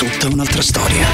Tutta 0.00 0.28
un'altra 0.32 0.62
storia. 0.62 1.06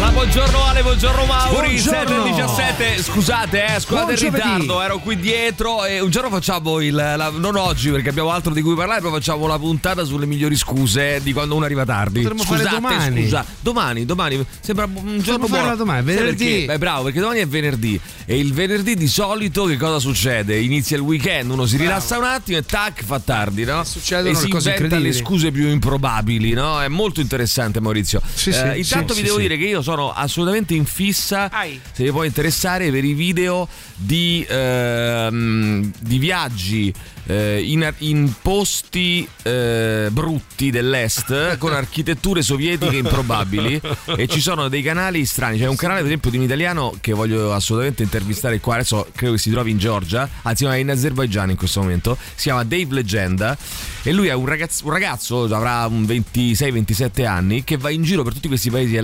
Ma 0.00 0.10
buongiorno 0.10 0.64
Ale, 0.64 0.82
buongiorno 0.82 1.24
Mauri, 1.26 1.80
Buongiorno. 1.80 2.24
7.17, 2.24 3.00
scusate 3.02 3.76
eh, 3.76 3.78
scusate 3.80 4.12
il 4.14 4.18
ritardo, 4.18 4.82
ero 4.82 4.98
qui 4.98 5.16
dietro 5.16 5.84
e 5.84 6.00
un 6.00 6.10
giorno 6.10 6.28
facciamo 6.28 6.80
il, 6.80 6.92
la- 6.92 7.30
non 7.32 7.54
oggi 7.54 7.90
perché 7.90 8.08
abbiamo 8.08 8.30
altro 8.30 8.52
di 8.52 8.60
cui 8.60 8.74
parlare, 8.74 9.00
però 9.00 9.12
facciamo 9.12 9.44
una 9.44 9.60
puntata 9.60 10.02
sulle 10.02 10.26
migliori 10.26 10.56
scuse 10.56 11.20
di 11.22 11.32
quando 11.32 11.54
uno 11.54 11.64
arriva 11.64 11.84
tardi. 11.84 12.22
Potremmo 12.22 12.42
fare 12.42 12.62
Scusate, 12.62 12.74
domani. 12.80 13.22
scusa, 13.22 13.44
domani, 13.60 14.04
domani, 14.04 14.44
sembra 14.60 14.86
un 14.92 15.20
giorno 15.20 15.46
buono. 15.46 15.62
farla 15.62 15.76
domani, 15.76 16.02
venerdì. 16.02 16.44
perché? 16.44 16.64
Beh 16.64 16.78
bravo, 16.78 17.02
perché 17.04 17.20
domani 17.20 17.38
è 17.40 17.46
venerdì 17.46 18.00
e 18.24 18.38
il 18.38 18.52
venerdì 18.52 18.96
di 18.96 19.06
solito 19.06 19.66
che 19.66 19.76
cosa 19.76 20.00
succede? 20.00 20.58
Inizia 20.58 20.96
il 20.96 21.02
weekend, 21.04 21.48
uno 21.50 21.64
si 21.64 21.76
rilassa 21.76 22.18
un 22.18 22.24
attimo 22.24 22.58
e 22.58 22.64
tac, 22.64 23.04
fa 23.04 23.20
tardi, 23.20 23.62
no? 23.64 23.84
succedono 23.84 24.30
e 24.30 24.32
le 24.32 24.38
si 24.38 24.48
cose 24.48 24.70
inventa 24.72 24.98
le 24.98 25.12
scuse 25.12 25.52
più 25.52 25.68
improbabili, 25.68 26.52
no? 26.54 26.82
È 26.82 26.88
molto 26.88 27.20
interessante 27.20 27.78
Maurizio. 27.80 28.20
Sì, 28.34 28.52
sì, 28.52 28.58
Eh, 28.58 28.78
intanto 28.78 29.12
sì, 29.14 29.20
vi 29.20 29.26
sì, 29.28 29.32
devo 29.32 29.36
sì. 29.36 29.42
dire 29.42 29.56
che 29.56 29.64
io 29.66 29.82
sono 29.82 30.12
assolutamente 30.12 30.74
in 30.74 30.84
fissa, 30.84 31.50
Ai. 31.50 31.80
se 31.92 32.04
vi 32.04 32.10
può 32.10 32.24
interessare, 32.24 32.90
per 32.90 33.04
i 33.04 33.12
video 33.14 33.68
di, 33.94 34.44
ehm, 34.48 35.92
di 36.00 36.18
viaggi 36.18 36.92
in, 37.26 37.92
in 37.98 38.32
posti 38.42 39.26
eh, 39.42 40.08
brutti 40.10 40.70
dell'est 40.70 41.56
con 41.58 41.72
architetture 41.72 42.42
sovietiche 42.42 42.96
improbabili 42.96 43.80
e 44.16 44.26
ci 44.26 44.40
sono 44.40 44.68
dei 44.68 44.82
canali 44.82 45.24
strani. 45.24 45.58
C'è 45.58 45.66
un 45.66 45.76
canale, 45.76 46.00
per 46.00 46.08
esempio, 46.08 46.30
di 46.30 46.36
un 46.38 46.42
italiano 46.42 46.94
che 47.00 47.12
voglio 47.12 47.52
assolutamente 47.52 48.02
intervistare 48.02 48.60
qua. 48.60 48.74
Adesso 48.74 49.08
credo 49.14 49.32
che 49.34 49.38
si 49.38 49.50
trovi 49.50 49.70
in 49.70 49.78
Georgia, 49.78 50.28
anzi, 50.42 50.64
no, 50.64 50.72
è 50.72 50.76
in 50.76 50.90
Azerbaijan 50.90 51.50
in 51.50 51.56
questo 51.56 51.80
momento. 51.80 52.16
Si 52.34 52.44
chiama 52.44 52.64
Dave 52.64 52.88
Leggenda 52.90 53.56
e 54.02 54.12
lui 54.12 54.28
è 54.28 54.34
un 54.34 54.46
ragazzo, 54.46 54.84
un 54.86 54.92
ragazzo 54.92 55.44
avrà 55.44 55.86
un 55.86 56.02
26-27 56.02 57.26
anni, 57.26 57.64
che 57.64 57.76
va 57.76 57.90
in 57.90 58.02
giro 58.02 58.22
per 58.22 58.34
tutti 58.34 58.48
questi 58.48 58.70
paesi. 58.70 58.98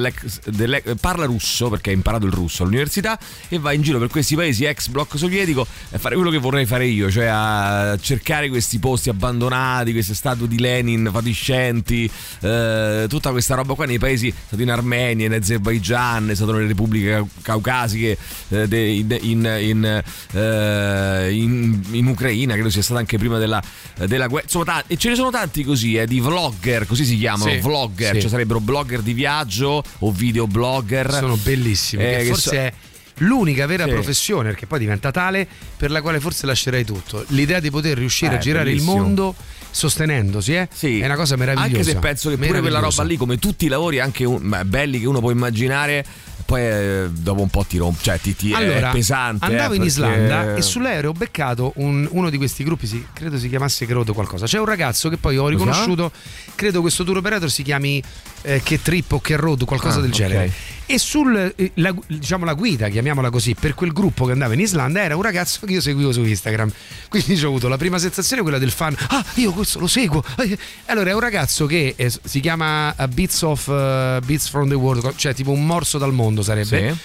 parla 1.01 1.25
russo 1.25 1.69
perché 1.69 1.91
ha 1.91 1.93
imparato 1.93 2.27
il 2.27 2.33
russo 2.33 2.63
all'università 2.63 3.19
e 3.49 3.59
va 3.59 3.73
in 3.73 3.83
giro 3.83 3.99
per 3.99 4.09
questi 4.09 4.35
paesi 4.35 4.65
ex 4.65 4.89
blocco 4.89 5.17
sovietico 5.17 5.67
a 5.91 5.99
fare 5.99 6.15
quello 6.15 6.31
che 6.31 6.39
vorrei 6.39 6.67
fare 6.67 6.87
io, 6.87 7.11
cioè 7.11 7.27
a 7.27 7.97
cercare 8.01 8.18
questi 8.23 8.79
posti 8.79 9.09
abbandonati, 9.09 9.93
queste 9.93 10.15
statue 10.15 10.49
di 10.49 10.59
Lenin 10.59 11.09
fatiscenti, 11.13 12.11
eh, 12.41 13.07
tutta 13.09 13.31
questa 13.31 13.55
roba 13.55 13.75
qua 13.75 13.87
nei 13.87 13.99
paesi, 13.99 14.29
è 14.29 14.33
stato 14.47 14.63
in 14.63 14.71
Armenia, 14.71 15.27
in 15.27 15.33
Azerbaijan, 15.33 16.31
è 16.31 16.35
stato 16.35 16.53
nelle 16.53 16.67
repubbliche 16.67 17.11
cau- 17.11 17.29
caucasiche, 17.43 18.17
eh, 18.51 18.67
in, 18.97 19.19
in- 19.23 19.57
in, 19.61 20.03
eh, 20.33 21.29
in- 21.33 21.81
in 21.93 22.07
Ucraina, 22.07 22.55
credo 22.55 22.71
sia 22.71 22.83
stata 22.83 23.01
anche 23.01 23.19
prima 23.19 23.39
della, 23.39 23.63
della 24.07 24.27
guerra. 24.27 24.45
Insomma, 24.45 24.65
ta- 24.65 24.85
e 24.87 24.97
ce 24.97 25.09
ne 25.11 25.15
sono 25.15 25.31
tanti 25.31 25.65
così, 25.65 25.95
eh, 25.97 26.07
di 26.07 26.21
vlogger, 26.21 26.87
così 26.87 27.05
si 27.05 27.17
chiamano, 27.19 27.51
Sì, 27.51 27.59
vlogger, 27.59 28.15
sì. 28.15 28.21
cioè 28.23 28.31
sarebbero 28.31 28.61
blogger 28.61 29.01
di 29.01 29.13
viaggio 29.13 29.83
o 29.99 30.11
videoblogger. 30.13 31.13
Sono 31.13 31.37
bellissimi. 31.37 32.03
Eh, 32.05 32.25
forse 32.25 32.57
è 32.59 32.73
l'unica 33.19 33.67
vera 33.67 33.85
Sì. 33.85 33.91
professione, 33.91 34.51
perché 34.51 34.67
poi 34.67 34.79
diventa 34.79 35.11
tale, 35.11 35.47
per 35.77 35.91
la 35.91 36.01
quale 36.03 36.21
forse 36.21 36.47
lascerei 36.47 36.85
tutto. 36.85 37.25
L'idea 37.29 37.61
di 37.61 37.71
poter 37.71 37.97
riuscire 37.99 38.33
Eh, 38.35 38.37
a 38.37 38.39
girare 38.39 38.65
bellissimo. 38.67 38.95
il 38.95 39.01
mondo 39.01 39.35
sostenendosi, 39.71 40.55
eh, 40.55 40.69
Sì. 40.73 41.01
è 41.01 41.05
una 41.05 41.17
cosa 41.17 41.37
meravigliosa. 41.37 41.77
Anche 41.79 41.85
se 41.85 41.97
penso 41.97 42.31
che 42.31 42.37
pure 42.39 42.61
quella 42.61 42.79
roba 42.81 43.03
lì, 43.03 43.17
come 43.17 43.39
tutti 43.39 43.67
i 43.67 43.69
lavori 43.69 44.01
anche 44.01 44.25
un- 44.25 44.41
beh, 44.49 44.65
belli 44.65 44.99
che 45.01 45.07
uno 45.07 45.21
può 45.21 45.31
immaginare, 45.31 46.05
poi 46.45 46.63
eh, 46.63 47.07
dopo 47.11 47.43
un 47.43 47.49
po' 47.51 47.65
ti 47.65 47.77
rompe, 47.77 47.99
cioè 48.03 48.19
ti, 48.19 48.35
ti- 48.35 48.53
Allora, 48.55 48.89
è 48.89 48.93
pesante. 48.93 49.45
andavo 49.45 49.73
eh, 49.75 49.77
in 49.77 49.83
perché- 49.83 49.87
Islanda 49.87 50.55
e 50.57 50.63
sull'aereo 50.63 51.11
ho 51.11 51.13
beccato 51.13 51.73
un- 51.77 52.09
uno 52.11 52.31
di 52.31 52.39
questi 52.39 52.65
gruppi, 52.65 52.87
si- 52.87 53.07
credo 53.13 53.39
si 53.39 53.49
chiamasse 53.51 53.85
Crodo 53.87 54.15
qualcosa. 54.15 54.47
C'è 54.47 54.59
un 54.59 54.65
ragazzo 54.65 55.09
che 55.11 55.19
poi 55.19 55.37
ho 55.37 55.47
riconosciuto, 55.49 56.11
credo 56.55 56.81
questo 56.81 57.05
tour 57.05 57.19
operator 57.19 57.51
si 57.51 57.63
chiami 57.63 58.03
eh, 58.43 58.63
che 58.65 58.81
trip 58.81 59.13
o 59.13 59.21
che 59.21 59.37
road, 59.37 59.65
qualcosa 59.65 59.99
Ah, 59.99 60.01
del 60.01 60.11
ok. 60.11 60.17
genere. 60.17 60.53
E 60.91 60.97
sul 60.97 61.53
eh, 61.55 61.73
diciamo 62.07 62.55
guida, 62.55 62.89
chiamiamola 62.89 63.29
così, 63.29 63.55
per 63.55 63.75
quel 63.75 63.93
gruppo 63.93 64.25
che 64.25 64.33
andava 64.33 64.55
in 64.55 64.61
Islanda 64.61 65.03
era 65.03 65.17
un 65.17 65.23
ragazzo 65.23 65.67
che 65.67 65.75
io 65.75 65.83
seguivo 65.83 66.13
su 66.13 66.25
Instagram. 66.25 66.73
Quindi 67.11 67.45
ho 67.45 67.49
avuto 67.49 67.69
la 67.69 67.77
prima 67.77 67.99
sensazione 67.99 68.41
quella 68.41 68.57
del 68.57 68.71
fan. 68.71 68.97
Ah, 69.09 69.23
io 69.35 69.53
questo 69.53 69.81
lo 69.81 69.87
seguo. 69.87 70.25
Eh, 70.39 70.57
Allora 70.87 71.11
è 71.11 71.13
un 71.13 71.21
ragazzo 71.21 71.67
che 71.67 71.93
eh, 71.95 72.11
si 72.25 72.41
chiama 72.41 72.95
uh, 72.97 73.07
Beats 73.07 73.43
of 73.43 73.67
uh, 73.67 74.25
Beats 74.25 74.49
from 74.49 74.69
the 74.69 74.75
World, 74.75 75.15
cioè 75.17 75.35
tipo 75.35 75.51
un 75.51 75.67
morso 75.67 75.99
dal 75.99 76.15
mondo 76.15 76.43
sarebbe. 76.43 76.97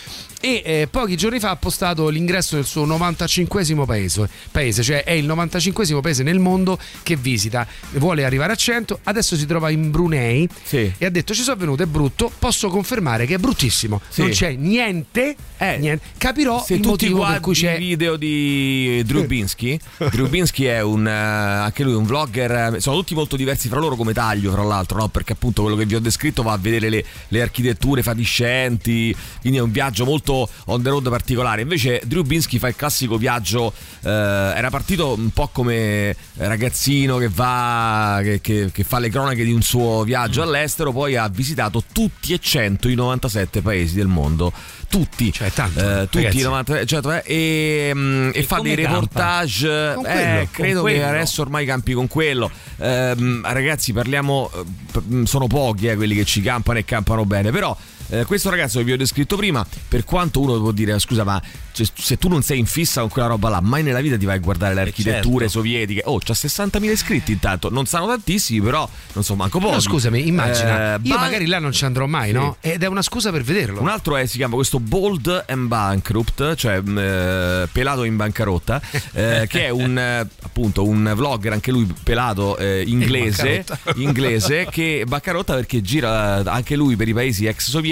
E 0.45 0.61
eh, 0.65 0.87
pochi 0.91 1.15
giorni 1.15 1.39
fa 1.39 1.51
ha 1.51 1.55
postato 1.55 2.09
l'ingresso 2.09 2.55
del 2.55 2.65
suo 2.65 2.85
95esimo 2.85 3.85
paese, 3.85 4.27
paese, 4.51 4.83
cioè 4.83 5.05
è 5.05 5.11
il 5.13 5.25
95esimo 5.25 6.01
paese 6.01 6.21
nel 6.21 6.39
mondo 6.39 6.77
che 7.01 7.15
visita, 7.15 7.65
vuole 7.91 8.25
arrivare 8.25 8.51
a 8.51 8.55
100, 8.55 8.99
adesso 9.03 9.37
si 9.37 9.45
trova 9.45 9.69
in 9.69 9.89
Brunei 9.89 10.45
Sì. 10.65 10.91
e 10.97 11.05
ha 11.05 11.09
detto 11.09 11.33
ci 11.33 11.43
sono 11.43 11.55
venuto, 11.55 11.83
è 11.83 11.85
brutto, 11.85 12.29
posso 12.39 12.67
confermare 12.67 13.25
che 13.25 13.35
è 13.35 13.37
bruttissimo, 13.37 14.01
Sì. 14.09 14.19
non 14.19 14.31
c'è 14.31 14.51
niente, 14.55 15.33
Eh, 15.59 15.77
niente. 15.77 16.07
capirò 16.17 16.61
Se 16.61 16.73
il 16.73 16.85
motivo 16.85 17.25
per 17.25 17.39
cui 17.39 17.53
c'è... 17.53 17.75
i 17.75 17.77
video 17.79 18.17
di 18.17 19.01
Drew 19.05 19.25
Binsky 19.25 19.79
è 20.67 20.81
un, 20.81 21.07
eh, 21.07 21.09
anche 21.09 21.83
lui 21.83 21.93
un 21.93 22.03
vlogger, 22.03 22.81
sono 22.81 22.97
tutti 22.97 23.13
molto 23.13 23.37
diversi 23.37 23.69
fra 23.69 23.79
loro 23.79 23.95
come 23.95 24.11
taglio, 24.11 24.51
fra 24.51 24.63
l'altro, 24.63 24.97
no? 24.97 25.07
perché 25.07 25.31
appunto 25.31 25.61
quello 25.61 25.77
che 25.77 25.85
vi 25.85 25.95
ho 25.95 26.01
descritto 26.01 26.43
va 26.43 26.51
a 26.51 26.57
vedere 26.57 26.89
le, 26.89 27.05
le 27.29 27.41
architetture 27.41 28.03
fatiscenti, 28.03 29.15
quindi 29.39 29.59
è 29.59 29.61
un 29.61 29.71
viaggio 29.71 30.03
molto 30.03 30.31
on 30.65 30.81
the 30.81 30.89
road 30.89 31.09
particolare. 31.09 31.61
Invece 31.61 32.01
Drew 32.05 32.23
Binsky 32.23 32.57
fa 32.57 32.67
il 32.67 32.75
classico 32.75 33.17
viaggio, 33.17 33.73
eh, 34.03 34.09
era 34.09 34.69
partito 34.69 35.13
un 35.13 35.29
po' 35.29 35.49
come 35.51 36.15
ragazzino 36.37 37.17
che 37.17 37.29
va, 37.29 38.19
che, 38.23 38.41
che- 38.41 38.69
che 38.71 38.83
fa 38.83 38.99
le 38.99 39.09
cronache 39.09 39.43
di 39.43 39.51
un 39.51 39.61
suo 39.61 40.03
viaggio 40.03 40.41
Mm. 40.41 40.43
all'estero, 40.47 40.91
poi 40.91 41.15
ha 41.15 41.27
visitato 41.27 41.83
tutti 41.91 42.33
e 42.33 42.39
100 42.39 42.87
i 42.89 42.95
97 42.95 43.61
paesi 43.61 43.95
del 43.95 44.07
mondo. 44.07 44.51
Tutti, 44.89 45.31
Cioè, 45.33 45.51
tanto, 45.51 45.79
Eh, 45.79 46.03
tutti 46.03 46.17
ragazzi. 46.17 46.37
i 46.39 46.41
90, 46.43 46.85
cioè, 46.85 47.23
e, 47.25 47.91
mm, 47.95 48.29
e 48.31 48.39
E 48.39 48.43
fa 48.43 48.59
dei 48.59 48.75
reportage. 48.75 49.67
Eh, 49.67 49.93
quello, 49.95 50.37
con 50.37 50.47
credo 50.51 50.83
che 50.83 51.03
adesso 51.03 51.41
ormai 51.41 51.65
campi 51.65 51.93
con 51.93 52.07
quello. 52.07 52.51
Ehm, 52.77 53.41
ragazzi, 53.43 53.91
parliamo. 53.91 54.51
eh, 54.53 55.25
sono 55.25 55.47
pochi 55.47 55.87
eh, 55.87 55.95
quelli 55.95 56.13
che 56.15 56.25
ci 56.25 56.41
campano 56.41 56.77
e 56.77 56.85
campano 56.85 57.25
bene. 57.25 57.49
Però 57.51 57.75
eh, 58.09 58.25
questo 58.25 58.49
ragazzo 58.49 58.79
che 58.79 58.83
vi 58.85 58.91
ho 58.93 58.97
descritto 58.97 59.35
prima, 59.35 59.65
per 59.87 60.03
quanto 60.03 60.39
uno 60.41 60.59
può 60.59 60.71
dire, 60.71 60.97
scusa, 60.99 61.23
ma 61.23 61.41
cioè, 61.71 61.87
se 61.93 62.17
tu 62.17 62.27
non 62.27 62.41
sei 62.43 62.59
in 62.59 62.65
fissa 62.65 63.01
con 63.01 63.09
quella 63.09 63.27
roba 63.29 63.49
là, 63.49 63.59
mai 63.61 63.81
nella 63.83 64.01
vita 64.01 64.17
ti 64.17 64.25
vai 64.25 64.35
a 64.37 64.39
guardare 64.39 64.73
le 64.75 64.81
Eh, 64.81 64.83
architetture 64.85 65.45
certo. 65.45 65.49
sovietiche. 65.49 66.01
Oh, 66.05 66.19
c'ha 66.19 66.33
60.000 66.33 66.83
iscritti 66.91 67.31
intanto. 67.31 67.69
Non 67.69 67.85
sono 67.85 68.05
tantissimi, 68.07 68.61
però 68.61 68.87
non 69.13 69.23
so 69.23 69.35
manco 69.35 69.59
pochi. 69.59 69.73
No, 69.73 69.79
scusami, 69.79 70.27
immagina, 70.27 70.95
Eh, 70.95 70.99
io 71.01 71.15
ba- 71.15 71.21
magari 71.21 71.45
là 71.47 71.59
non 71.59 71.71
ci 71.71 71.85
andrò 71.85 72.05
mai, 72.05 72.27
Sì. 72.27 72.33
no? 72.35 72.57
Ed 72.61 72.83
è 72.83 72.87
una 72.87 73.01
scusa 73.01 73.31
per 73.31 73.41
vederlo. 73.43 73.81
Un 73.81 73.87
altro 73.87 74.15
è, 74.17 74.25
si 74.25 74.37
chiama 74.37 74.55
questo 74.55 74.79
Bold 74.79 75.45
and 75.47 75.67
Bankrupt, 75.67 76.55
cioè 76.55 76.79
mh, 76.79 76.97
eh, 76.97 77.67
pelato 77.71 78.03
in 78.03 78.15
bancarotta, 78.17 78.81
eh, 79.13 79.45
che 79.49 79.65
è 79.65 79.69
un 79.69 79.97
eh, 79.97 80.27
appunto 80.43 80.85
un 80.85 81.11
vlogger, 81.15 81.53
anche 81.53 81.71
lui 81.71 81.91
pelato 82.03 82.57
inglese, 82.85 83.65
inglese, 83.95 84.67
che 84.69 85.03
bancarotta 85.07 85.55
perché 85.55 85.81
gira 85.81 86.43
anche 86.45 86.75
lui 86.75 86.95
per 86.95 87.07
i 87.07 87.13
paesi 87.13 87.45
ex 87.45 87.69
sovietici, 87.69 87.91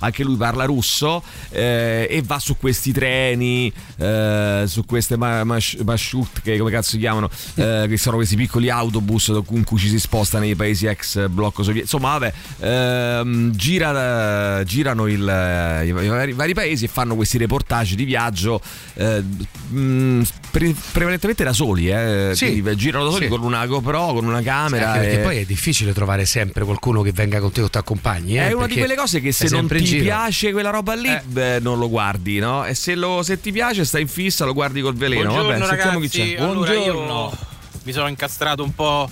anche 0.00 0.24
lui 0.24 0.36
parla 0.36 0.64
russo 0.64 1.22
eh, 1.50 2.06
e 2.10 2.22
va 2.24 2.38
su 2.38 2.56
questi 2.56 2.92
treni, 2.92 3.72
eh, 3.98 4.64
su 4.66 4.84
queste 4.84 5.16
ma- 5.16 5.44
mash- 5.44 5.80
mashut, 5.82 6.42
che 6.42 6.58
come 6.58 6.70
cazzo 6.70 6.90
si 6.90 6.98
chiamano, 6.98 7.30
eh, 7.54 7.86
che 7.88 7.96
sono 7.96 8.16
questi 8.16 8.36
piccoli 8.36 8.68
autobus 8.70 9.40
con 9.46 9.64
cui 9.64 9.78
ci 9.78 9.88
si 9.88 9.98
sposta 9.98 10.38
nei 10.38 10.54
paesi 10.54 10.86
ex 10.86 11.28
blocco 11.28 11.62
sovietico. 11.62 11.96
Insomma, 11.96 12.18
vabbè, 12.18 12.32
ehm, 12.60 13.50
gira- 13.52 14.60
eh, 14.60 14.64
girano 14.64 15.06
il, 15.06 15.26
eh, 15.28 15.86
i, 15.86 15.92
vari, 15.92 16.32
vari 16.32 16.54
paesi 16.54 16.84
e 16.84 16.88
fanno 16.88 17.14
questi 17.14 17.38
reportage 17.38 17.94
di 17.94 18.04
viaggio 18.04 18.60
eh, 18.94 19.22
mh, 19.22 20.22
pre- 20.50 20.74
prevalentemente 20.92 21.44
da 21.44 21.52
soli, 21.52 21.88
eh, 21.90 22.32
Sì. 22.34 22.62
girano 22.76 23.04
da 23.04 23.10
soli 23.10 23.24
Sì. 23.24 23.30
con 23.30 23.42
una 23.42 23.66
GoPro, 23.66 24.12
con 24.14 24.24
una 24.26 24.42
camera. 24.42 24.88
Anche 24.92 25.00
perché 25.00 25.20
e- 25.20 25.22
poi 25.22 25.36
è 25.38 25.44
difficile 25.44 25.92
trovare 25.92 26.24
sempre 26.24 26.64
qualcuno 26.64 27.02
che 27.02 27.12
venga 27.12 27.40
con 27.40 27.52
te 27.52 27.62
o 27.62 27.68
ti 27.70 27.78
accompagni. 27.78 28.36
eh, 28.38 28.48
è 28.48 28.52
una 28.52 28.66
di 28.66 28.74
perché 28.74 28.78
quelle 28.80 28.94
cose 28.96 29.20
che 29.22 29.32
se 29.32 29.48
sei 29.48 29.58
non 29.58 29.68
ti 29.68 29.82
giro. 29.84 30.04
piace 30.04 30.52
quella 30.52 30.70
roba 30.70 30.94
lì, 30.94 31.08
Eh. 31.08 31.22
beh, 31.24 31.60
non 31.60 31.78
lo 31.78 31.88
guardi, 31.88 32.38
no? 32.38 32.64
E 32.64 32.74
se, 32.74 32.94
lo- 32.94 33.22
se 33.22 33.40
ti 33.40 33.50
piace, 33.52 33.84
stai 33.84 34.02
in 34.02 34.08
fissa, 34.08 34.44
lo 34.44 34.52
guardi 34.52 34.80
col 34.82 34.94
veleno. 34.94 35.30
Buongiorno 35.32 35.58
Vabbè, 35.58 35.66
sentiamo 35.66 35.98
chi 36.00 36.08
ragazzi, 36.18 36.34
c'è. 36.34 36.42
allora 36.42 36.72
io 36.74 36.92
Buongiorno. 36.92 37.38
mi 37.84 37.92
sono 37.92 38.08
incastrato 38.08 38.62
un 38.62 38.74
po' 38.74 39.10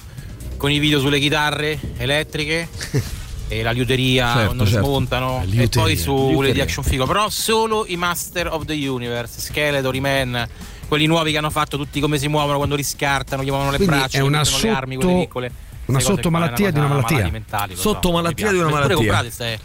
con 0.56 0.70
i 0.70 0.78
video 0.78 1.00
sulle 1.00 1.18
chitarre 1.18 1.78
elettriche 1.96 2.68
e 3.48 3.62
la 3.62 3.70
liuteria 3.70 4.26
Certo, 4.32 4.44
quando 4.44 4.66
certo. 4.66 4.84
smontano 4.86 5.36
La 5.38 5.42
e 5.42 5.46
liuteria, 5.46 5.82
poi 5.82 5.96
sulle 5.96 6.28
liuteria. 6.30 6.52
di 6.52 6.60
action 6.60 6.84
figure, 6.84 7.06
però 7.08 7.28
solo 7.30 7.84
i 7.88 7.96
Master 7.96 8.48
of 8.52 8.64
the 8.66 8.74
Universe, 8.88 9.40
Skeletor, 9.40 9.98
Man, 10.00 10.46
quelli 10.86 11.06
nuovi 11.06 11.30
che 11.32 11.38
hanno 11.38 11.50
fatto 11.50 11.76
tutti 11.76 11.98
come 12.00 12.18
si 12.18 12.28
muovono 12.28 12.56
quando 12.58 12.74
riscartano, 12.76 13.42
gli 13.42 13.48
muovono 13.48 13.70
le 13.70 13.76
Quindi 13.78 13.94
braccia, 13.96 14.18
è 14.18 14.20
una 14.20 14.38
mettono 14.40 14.58
le 14.62 14.68
armi, 14.70 14.94
quelle 14.96 15.10
sotto- 15.10 15.22
piccole. 15.24 15.46
una 15.86 15.98
Queste 15.98 16.12
sottomalattia 16.14 16.70
di 16.70 16.78
una 16.78 16.88
malattia. 16.88 17.30
Sottomalattia 17.74 18.50
di 18.52 18.58
una 18.58 18.68
piace. 18.68 18.70
Pure 18.70 18.70
malattia. 18.70 18.94
comprate 18.96 19.30
ste 19.30 19.58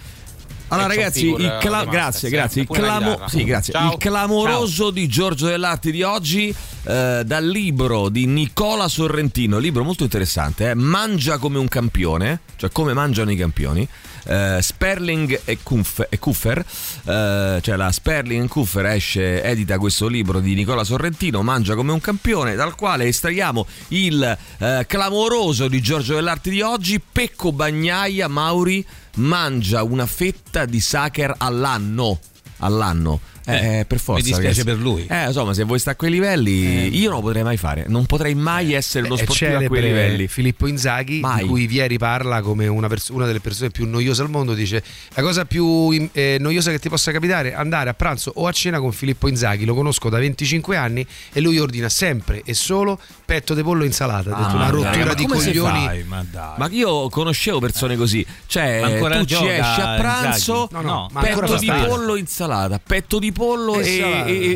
Allora, 0.69 0.87
ragazzi, 0.87 1.27
il 1.27 1.57
cla- 1.59 1.85
grazie, 1.85 2.29
grazie. 2.29 2.61
Il, 2.63 2.67
clamo- 2.67 3.27
sì, 3.27 3.43
grazie. 3.43 3.73
Ciao. 3.73 3.91
il 3.91 3.97
clamoroso 3.97 4.89
di 4.89 5.07
Giorgio 5.07 5.45
Dell'Arti 5.47 5.91
di 5.91 6.01
oggi, 6.01 6.53
eh, 6.83 7.21
dal 7.25 7.47
libro 7.47 8.09
di 8.09 8.25
Nicola 8.25 8.87
Sorrentino, 8.87 9.57
libro 9.57 9.83
molto 9.83 10.03
interessante, 10.03 10.71
eh, 10.71 10.73
Mangia 10.73 11.37
come 11.37 11.59
un 11.59 11.67
campione, 11.67 12.41
cioè 12.55 12.71
come 12.71 12.93
mangiano 12.93 13.31
i 13.31 13.35
campioni. 13.35 13.87
Eh, 14.25 14.59
Sperling 14.61 15.41
e, 15.45 15.59
Kuff- 15.63 16.07
e 16.09 16.19
Kuffer, 16.19 16.59
eh, 16.59 17.59
cioè 17.61 17.75
la 17.75 17.91
Sperling 17.91 18.45
e 18.45 18.47
Kuffer 18.47 18.85
esce, 18.87 19.43
edita 19.43 19.77
questo 19.77 20.07
libro 20.07 20.39
di 20.39 20.53
Nicola 20.53 20.83
Sorrentino, 20.83 21.41
Mangia 21.41 21.75
come 21.75 21.91
un 21.91 22.01
campione, 22.01 22.55
dal 22.55 22.75
quale 22.75 23.05
estraiamo 23.05 23.65
il 23.89 24.37
eh, 24.57 24.85
clamoroso 24.87 25.67
di 25.67 25.81
Giorgio 25.81 26.15
Dell'Arti 26.15 26.49
di 26.49 26.61
oggi, 26.61 26.99
Pecco 26.99 27.51
Bagnaia 27.51 28.27
Mauri 28.27 28.85
mangia 29.15 29.83
una 29.83 30.05
fetta 30.05 30.65
di 30.65 30.79
sacher 30.79 31.33
all'anno. 31.37 32.19
All'anno. 32.59 33.19
Eh, 33.45 33.79
Eh, 33.79 33.85
per 33.85 33.99
forza. 33.99 34.21
mi 34.23 34.27
dispiace 34.29 34.63
ragazzi. 34.63 34.63
per 34.63 34.77
lui. 34.77 35.05
Eh, 35.07 35.27
insomma, 35.27 35.53
se 35.53 35.63
vuoi 35.63 35.79
stare 35.79 35.95
a 35.95 35.99
quei 35.99 36.11
livelli, 36.11 36.95
io 36.97 37.09
non 37.09 37.19
lo 37.19 37.25
potrei 37.25 37.43
mai 37.43 37.57
fare. 37.57 37.85
Non 37.87 38.05
potrei 38.05 38.33
mai 38.35 38.73
essere 38.73 39.05
uno 39.05 39.15
sportivo 39.15 39.57
a 39.57 39.63
quei 39.63 39.81
livelli. 39.81 40.27
Filippo 40.27 40.67
Inzaghi, 40.67 41.19
Mai. 41.19 41.43
di 41.43 41.47
cui 41.47 41.67
Vieri 41.67 41.97
parla 41.97 42.41
come 42.41 42.67
una, 42.67 42.87
pers- 42.87 43.09
una 43.09 43.25
delle 43.25 43.39
persone 43.39 43.69
più 43.69 43.87
noiose 43.87 44.21
al 44.21 44.29
mondo. 44.29 44.53
Dice: 44.53 44.83
La 45.13 45.21
cosa 45.21 45.45
più 45.45 46.09
eh, 46.11 46.37
noiosa 46.39 46.71
che 46.71 46.79
ti 46.79 46.89
possa 46.89 47.11
capitare 47.11 47.51
è 47.51 47.53
andare 47.55 47.89
a 47.89 47.93
pranzo 47.93 48.31
o 48.35 48.47
a 48.47 48.51
cena 48.51 48.79
con 48.79 48.91
Filippo 48.91 49.27
Inzaghi. 49.27 49.65
Lo 49.65 49.75
conosco 49.75 50.09
da 50.09 50.17
25 50.17 50.75
anni 50.75 51.05
e 51.31 51.39
lui 51.41 51.59
ordina 51.59 51.89
sempre 51.89 52.41
e 52.43 52.53
solo 52.53 52.99
petto 53.25 53.53
di 53.53 53.61
pollo 53.63 53.83
e 53.83 53.87
insalata. 53.87 54.31
Ah, 54.35 54.53
una 54.55 54.69
rottura 54.69 55.13
di 55.13 55.25
coglioni. 55.25 56.03
Ma. 56.07 56.23
Ma 56.57 56.67
io 56.71 57.09
conoscevo 57.09 57.59
persone 57.59 57.95
così. 57.95 58.25
Cioè, 58.47 58.97
tu 58.99 59.25
ci 59.25 59.47
esci 59.47 59.81
a 59.81 59.95
pranzo? 59.97 60.67
No, 60.71 60.81
no, 60.81 61.09
petto 61.13 61.57
di 61.57 61.71
pollo 61.85 62.15
insalata, 62.15 62.79
petto 62.79 63.19
di 63.19 63.31
pollo 63.35 63.79
E 63.81 63.97
e, 63.97 63.99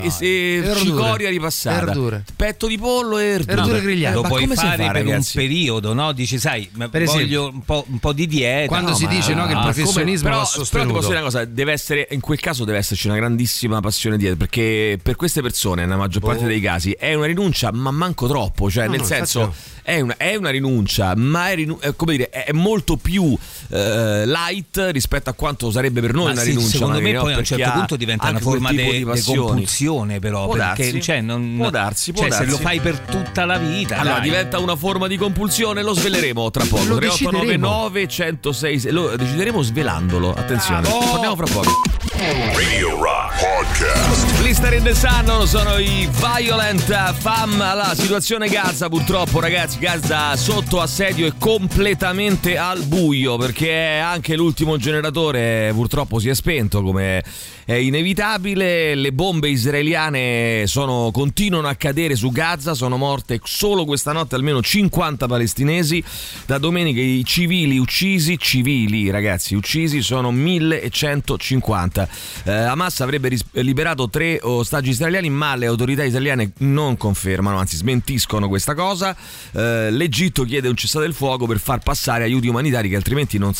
no. 0.01 0.13
e 0.19 0.63
E 0.65 0.75
cicoria 0.77 1.29
ripassata. 1.29 1.85
Verdure. 1.85 2.23
Petto 2.35 2.67
di 2.67 2.77
pollo 2.77 3.17
e 3.19 3.25
verdure. 3.25 3.55
Verdure 3.55 3.81
grigliate. 3.81 4.15
lo 4.15 4.21
ma 4.21 4.27
puoi 4.29 4.41
come 4.43 4.55
fare 4.55 4.83
fa, 4.85 4.91
per 4.91 5.03
ragazzi? 5.03 5.37
un 5.37 5.43
periodo, 5.43 5.93
no? 5.93 6.11
Dici, 6.13 6.39
sai, 6.39 6.69
Per 6.89 7.03
voglio 7.03 7.49
un 7.53 7.63
po', 7.63 7.83
un 7.89 7.99
po' 7.99 8.13
di 8.13 8.25
dieta. 8.27 8.67
quando 8.67 8.89
No, 8.91 8.95
si 8.95 9.07
dice 9.07 9.33
no, 9.33 9.45
che 9.45 9.53
il 9.53 9.59
professionismo 9.59 10.29
però, 10.29 10.39
va 10.41 10.45
però 10.45 10.53
ti 10.53 10.57
sostenuto. 10.59 10.93
posso 10.93 11.07
dire 11.07 11.19
una 11.19 11.25
cosa, 11.27 11.45
deve 11.45 11.71
essere, 11.73 12.07
in 12.11 12.19
quel 12.21 12.39
caso 12.39 12.63
deve 12.63 12.77
esserci 12.77 13.07
una 13.07 13.15
grandissima 13.17 13.79
passione 13.81 14.17
dietro, 14.17 14.37
perché 14.37 14.97
per 15.01 15.15
queste 15.15 15.41
persone, 15.41 15.81
nella 15.83 15.97
maggior 15.97 16.21
parte 16.21 16.43
Boh. 16.43 16.47
dei 16.47 16.61
casi, 16.61 16.91
è 16.91 17.13
una 17.13 17.25
rinuncia, 17.25 17.71
ma 17.73 17.91
manco 17.91 18.27
troppo, 18.27 18.69
cioè 18.71 18.85
No, 18.85 18.91
nel 18.91 19.03
senso 19.03 19.53
è 19.83 19.99
una, 19.99 20.15
è 20.17 20.35
una 20.35 20.49
rinuncia, 20.49 21.13
ma 21.15 21.49
è, 21.49 21.55
rinu- 21.55 21.79
è 21.81 21.93
come 21.95 22.13
dire, 22.15 22.29
è 22.29 22.51
molto 22.53 22.95
più 22.97 23.35
eh, 23.69 24.23
light 24.25 24.89
rispetto 24.91 25.29
a 25.29 25.33
quanto 25.33 25.69
sarebbe 25.71 25.99
per 26.01 26.13
noi 26.13 26.25
Ma 26.25 26.31
una 26.31 26.41
sì, 26.41 26.49
rinuncia. 26.49 26.69
secondo 26.77 27.01
me 27.01 27.13
poi 27.13 27.33
a 27.33 27.37
un 27.37 27.43
certo 27.43 27.71
punto 27.71 27.95
diventa 27.95 28.29
una 28.29 28.39
quel 28.39 28.59
forma 28.75 29.13
tipo 29.13 29.31
di 29.31 29.35
compulsione 29.37 30.19
però 30.19 30.45
Può 30.45 30.55
perché 30.55 30.83
darsi, 30.83 31.01
cioè, 31.01 31.21
non, 31.21 31.55
può 31.57 31.69
darsi, 31.69 32.11
può 32.11 32.21
cioè, 32.23 32.31
se 32.31 32.37
darsi. 32.39 32.51
lo 32.51 32.57
fai 32.57 32.79
per 32.79 32.99
tutta 32.99 33.45
la 33.45 33.57
vita 33.57 33.97
Allora, 33.97 34.15
dai. 34.15 34.23
diventa 34.23 34.59
una 34.59 34.75
forma 34.75 35.07
di 35.07 35.17
compulsione, 35.17 35.81
lo 35.81 35.93
sveleremo 35.93 36.49
tra 36.51 36.63
poco. 36.65 36.83
Lo 36.85 36.95
3899 36.97 38.07
106 38.07 38.91
lo 38.91 39.15
decideremo 39.15 39.61
svelandolo. 39.61 40.33
Attenzione, 40.33 40.87
torniamo 40.87 41.35
fra 41.35 41.45
poco. 41.51 41.71
Radio 42.15 43.01
Rock 43.01 43.39
Podcast. 43.39 44.39
Blister 44.41 44.73
in 44.73 44.83
the 44.83 44.93
Sun 44.93 45.23
non 45.25 45.47
sono 45.47 45.77
i 45.77 46.09
Violent 46.11 47.13
Fam. 47.13 47.57
La 47.57 47.93
situazione 47.95 48.49
Gaza, 48.49 48.89
purtroppo, 48.89 49.39
ragazzi. 49.39 49.79
Gaza 49.79 50.35
sotto 50.35 50.81
assedio 50.81 51.25
e 51.27 51.33
completamente 51.37 52.57
al 52.57 52.83
buio 52.83 53.37
perché 53.37 53.99
anche 54.03 54.35
l'ultimo 54.35 54.77
generatore 54.77 55.71
purtroppo 55.73 56.19
si 56.19 56.29
è 56.29 56.35
spento, 56.35 56.81
come 56.81 57.23
è 57.69 57.75
inevitabile. 57.75 58.95
Le 58.95 59.11
bombe 59.11 59.47
israeliane 59.47 60.63
sono, 60.65 61.11
continuano 61.13 61.67
a 61.67 61.75
cadere 61.75 62.15
su 62.15 62.31
Gaza. 62.31 62.73
Sono 62.73 62.97
morte 62.97 63.39
solo 63.43 63.85
questa 63.85 64.11
notte 64.11 64.33
almeno 64.33 64.59
50 64.59 65.27
palestinesi. 65.27 66.03
Da 66.47 66.57
domenica 66.57 66.99
i 66.99 67.23
civili 67.23 67.77
uccisi, 67.77 68.39
civili 68.39 69.11
ragazzi, 69.11 69.53
uccisi 69.53 70.01
sono 70.01 70.31
1150. 70.31 72.09
Eh, 72.45 72.51
Hamas 72.51 73.01
avrebbe 73.01 73.27
ris- 73.27 73.45
liberato 73.51 74.09
tre 74.09 74.39
ostaggi 74.41 74.89
israeliani, 74.89 75.29
ma 75.29 75.55
le 75.55 75.67
autorità 75.67 76.03
italiane 76.03 76.53
non 76.59 76.97
confermano, 76.97 77.59
anzi 77.59 77.75
smentiscono 77.75 78.47
questa 78.47 78.73
cosa. 78.73 79.15
Eh, 79.51 79.91
L'Egitto 79.91 80.43
chiede 80.43 80.69
un 80.69 80.75
cessate 80.75 81.05
il 81.05 81.13
fuoco 81.13 81.45
per 81.45 81.59
far 81.59 81.81
passare 81.83 82.23
aiuti 82.23 82.47
umanitari 82.47 82.89
che 82.89 82.95
altrimenti 82.95 83.37
non 83.37 83.53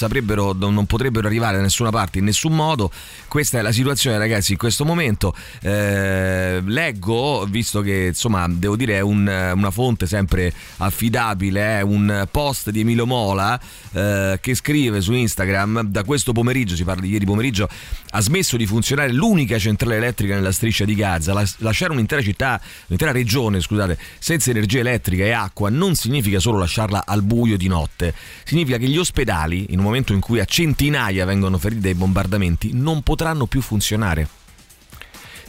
non 0.71 0.87
potrebbero 0.87 1.27
arrivare 1.27 1.57
da 1.57 1.61
nessuna 1.61 1.91
parte 1.91 2.17
in 2.17 2.25
nessun 2.25 2.55
modo. 2.55 2.91
Questa 3.27 3.59
è 3.59 3.61
la 3.61 3.71
situazione, 3.71 3.97
ragazzi, 4.07 4.53
in 4.53 4.57
questo 4.57 4.85
momento. 4.85 5.35
Eh, 5.61 6.61
leggo, 6.65 7.45
visto 7.49 7.81
che 7.81 8.07
insomma, 8.07 8.47
devo 8.47 8.75
dire, 8.75 8.95
è 8.97 9.01
un- 9.01 9.51
una 9.55 9.71
fonte 9.71 10.07
sempre 10.07 10.53
affidabile, 10.77 11.79
è 11.79 11.81
un 11.81 12.27
post 12.31 12.69
di 12.69 12.81
Emilio 12.81 13.05
Mola 13.05 13.59
eh, 13.91 14.37
che 14.41 14.55
scrive 14.55 15.01
su 15.01 15.13
Instagram 15.13 15.83
da 15.83 16.03
questo 16.03 16.31
pomeriggio, 16.31 16.75
si 16.75 16.83
parla 16.83 17.01
di 17.01 17.09
ieri 17.09 17.25
pomeriggio, 17.25 17.67
ha 18.11 18.21
smesso 18.21 18.55
di 18.55 18.65
funzionare 18.65 19.11
l'unica 19.11 19.57
centrale 19.57 19.97
elettrica 19.97 20.35
nella 20.35 20.51
striscia 20.51 20.85
di 20.85 20.95
Gaza. 20.95 21.33
La- 21.33 21.47
lasciare 21.57 21.91
un'intera 21.91 22.21
città, 22.21 22.61
un'intera 22.85 23.11
regione, 23.11 23.59
scusate, 23.59 23.97
senza 24.19 24.51
energia 24.51 24.79
elettrica 24.79 25.23
e 25.23 25.31
acqua 25.31 25.69
non 25.69 25.95
significa 25.95 26.39
solo 26.39 26.59
lasciarla 26.59 27.03
al 27.05 27.21
buio 27.23 27.57
di 27.57 27.67
notte, 27.67 28.13
significa 28.43 28.77
che 28.77 28.87
gli 28.87 28.97
ospedali, 28.97 29.67
in 29.69 29.79
un 29.79 29.85
momento 29.85 30.13
in 30.13 30.19
cui 30.19 30.39
a 30.39 30.45
centinaia 30.45 31.25
vengono 31.25 31.57
feriti 31.57 31.81
dai 31.81 31.95
bombardamenti, 31.95 32.71
non 32.73 33.01
potranno 33.01 33.45
più 33.45 33.59
funzionare. 33.61 33.87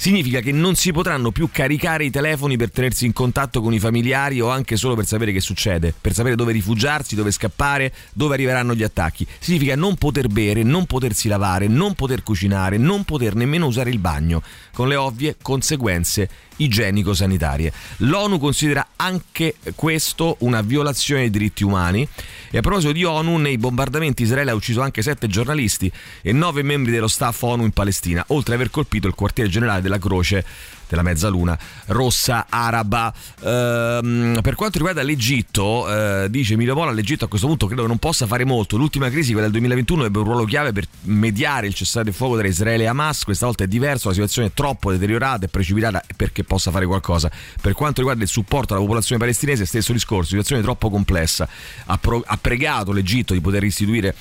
Significa 0.00 0.40
che 0.40 0.50
non 0.50 0.76
si 0.76 0.92
potranno 0.92 1.31
più 1.31 1.50
caricare 1.52 2.06
i 2.06 2.10
telefoni 2.10 2.56
per 2.56 2.70
tenersi 2.70 3.04
in 3.04 3.12
contatto 3.12 3.60
con 3.60 3.75
i 3.75 3.78
familiari 3.78 4.40
o 4.40 4.48
anche 4.48 4.76
solo 4.78 4.94
per 4.94 5.04
sapere 5.04 5.31
che 5.31 5.40
succede, 5.40 5.92
per 6.00 6.14
sapere 6.14 6.37
dove 6.37 6.52
rifugiarsi, 6.52 7.14
dove 7.14 7.31
scappare, 7.31 7.92
dove 8.14 8.32
arriveranno 8.32 8.75
gli 8.75 8.82
attacchi. 8.82 9.26
Significa 9.38 9.76
non 9.76 9.96
poter 9.96 10.28
bere, 10.28 10.62
non 10.62 10.87
potersi 10.87 11.28
lavare, 11.28 11.66
non 11.66 11.92
poter 11.92 12.22
cucinare, 12.22 12.78
non 12.78 13.04
poter 13.04 13.34
nemmeno 13.34 13.66
usare 13.66 13.90
il 13.90 13.98
bagno, 13.98 14.42
con 14.72 14.88
le 14.88 14.96
ovvie 14.96 15.37
conseguenze 15.42 16.31
igienico-sanitarie. 16.62 17.73
L'ONU 17.99 18.39
considera 18.39 18.87
anche 18.97 19.57
questo 19.75 20.37
una 20.41 20.62
violazione 20.62 21.23
dei 21.23 21.31
diritti 21.31 21.65
umani 21.65 22.07
e 22.51 22.59
a 22.59 22.61
proposito 22.61 22.93
di 22.93 23.05
ONU, 23.05 23.37
nei 23.37 23.59
bombardamenti 23.59 24.23
Israele 24.23 24.51
ha 24.51 24.55
ucciso 24.55 24.81
anche 24.81 25.03
sette 25.03 25.27
giornalisti 25.27 25.91
e 26.23 26.33
nove 26.33 26.62
membri 26.62 26.93
dello 26.93 27.09
staff 27.09 27.43
ONU 27.43 27.65
in 27.65 27.71
Palestina, 27.73 28.25
oltre 28.29 28.55
ad 28.55 28.61
aver 28.61 28.71
colpito 28.71 29.07
il 29.07 29.15
quartiere 29.15 29.49
generale 29.49 29.81
della 29.81 29.99
Croce 29.99 30.45
della 30.90 31.02
mezzaluna 31.02 31.56
rossa 31.87 32.46
araba. 32.48 33.12
Ehm, 33.42 34.40
per 34.42 34.54
quanto 34.56 34.78
riguarda 34.78 35.02
l'Egitto, 35.02 35.88
eh, 35.88 36.28
dice 36.28 36.54
Emilio 36.54 36.75
Mola, 36.75 36.90
l'Egitto 36.90 37.25
a 37.25 37.28
questo 37.28 37.47
punto 37.47 37.66
credo 37.66 37.87
non 37.87 37.99
possa 37.99 38.26
fare 38.26 38.44
molto. 38.44 38.76
L'ultima 38.76 39.09
crisi, 39.09 39.32
quella 39.32 39.47
del 39.47 39.52
2021, 39.52 40.04
ebbe 40.04 40.18
un 40.18 40.25
ruolo 40.25 40.44
chiave 40.44 40.73
per 40.73 40.87
mediare 41.02 41.68
il 41.68 41.75
cessate 41.75 42.09
il 42.09 42.14
fuoco 42.14 42.37
tra 42.37 42.47
Israele 42.47 42.82
e 42.82 42.87
Hamas. 42.87 43.25
Questa 43.25 43.47
volta 43.47 43.64
è 43.64 43.68
diverso, 43.68 44.09
la 44.09 44.14
situazione 44.14 44.49
è 44.49 44.52
troppo 44.52 44.90
deteriorata 44.90 45.44
e 45.44 45.49
precipitata 45.49 46.02
perché 46.16 46.42
possa 46.42 46.70
fare 46.73 46.87
qualcosa. 46.87 47.30
Per 47.61 47.73
quanto 47.73 48.00
riguarda 48.00 48.25
il 48.25 48.28
supporto 48.28 48.73
alla 48.73 48.82
popolazione 48.82 49.20
palestinese, 49.20 49.64
stesso 49.64 49.92
discorso, 49.92 50.30
situazione 50.30 50.61
troppo 50.61 50.90
complessa. 50.90 51.49
Ha, 51.87 51.99
pro- 51.99 52.23
ha 52.26 52.37
pregato 52.37 52.90
l'Egitto 52.92 53.32
di 53.32 53.40
poter 53.40 53.62
istituire 53.62 54.14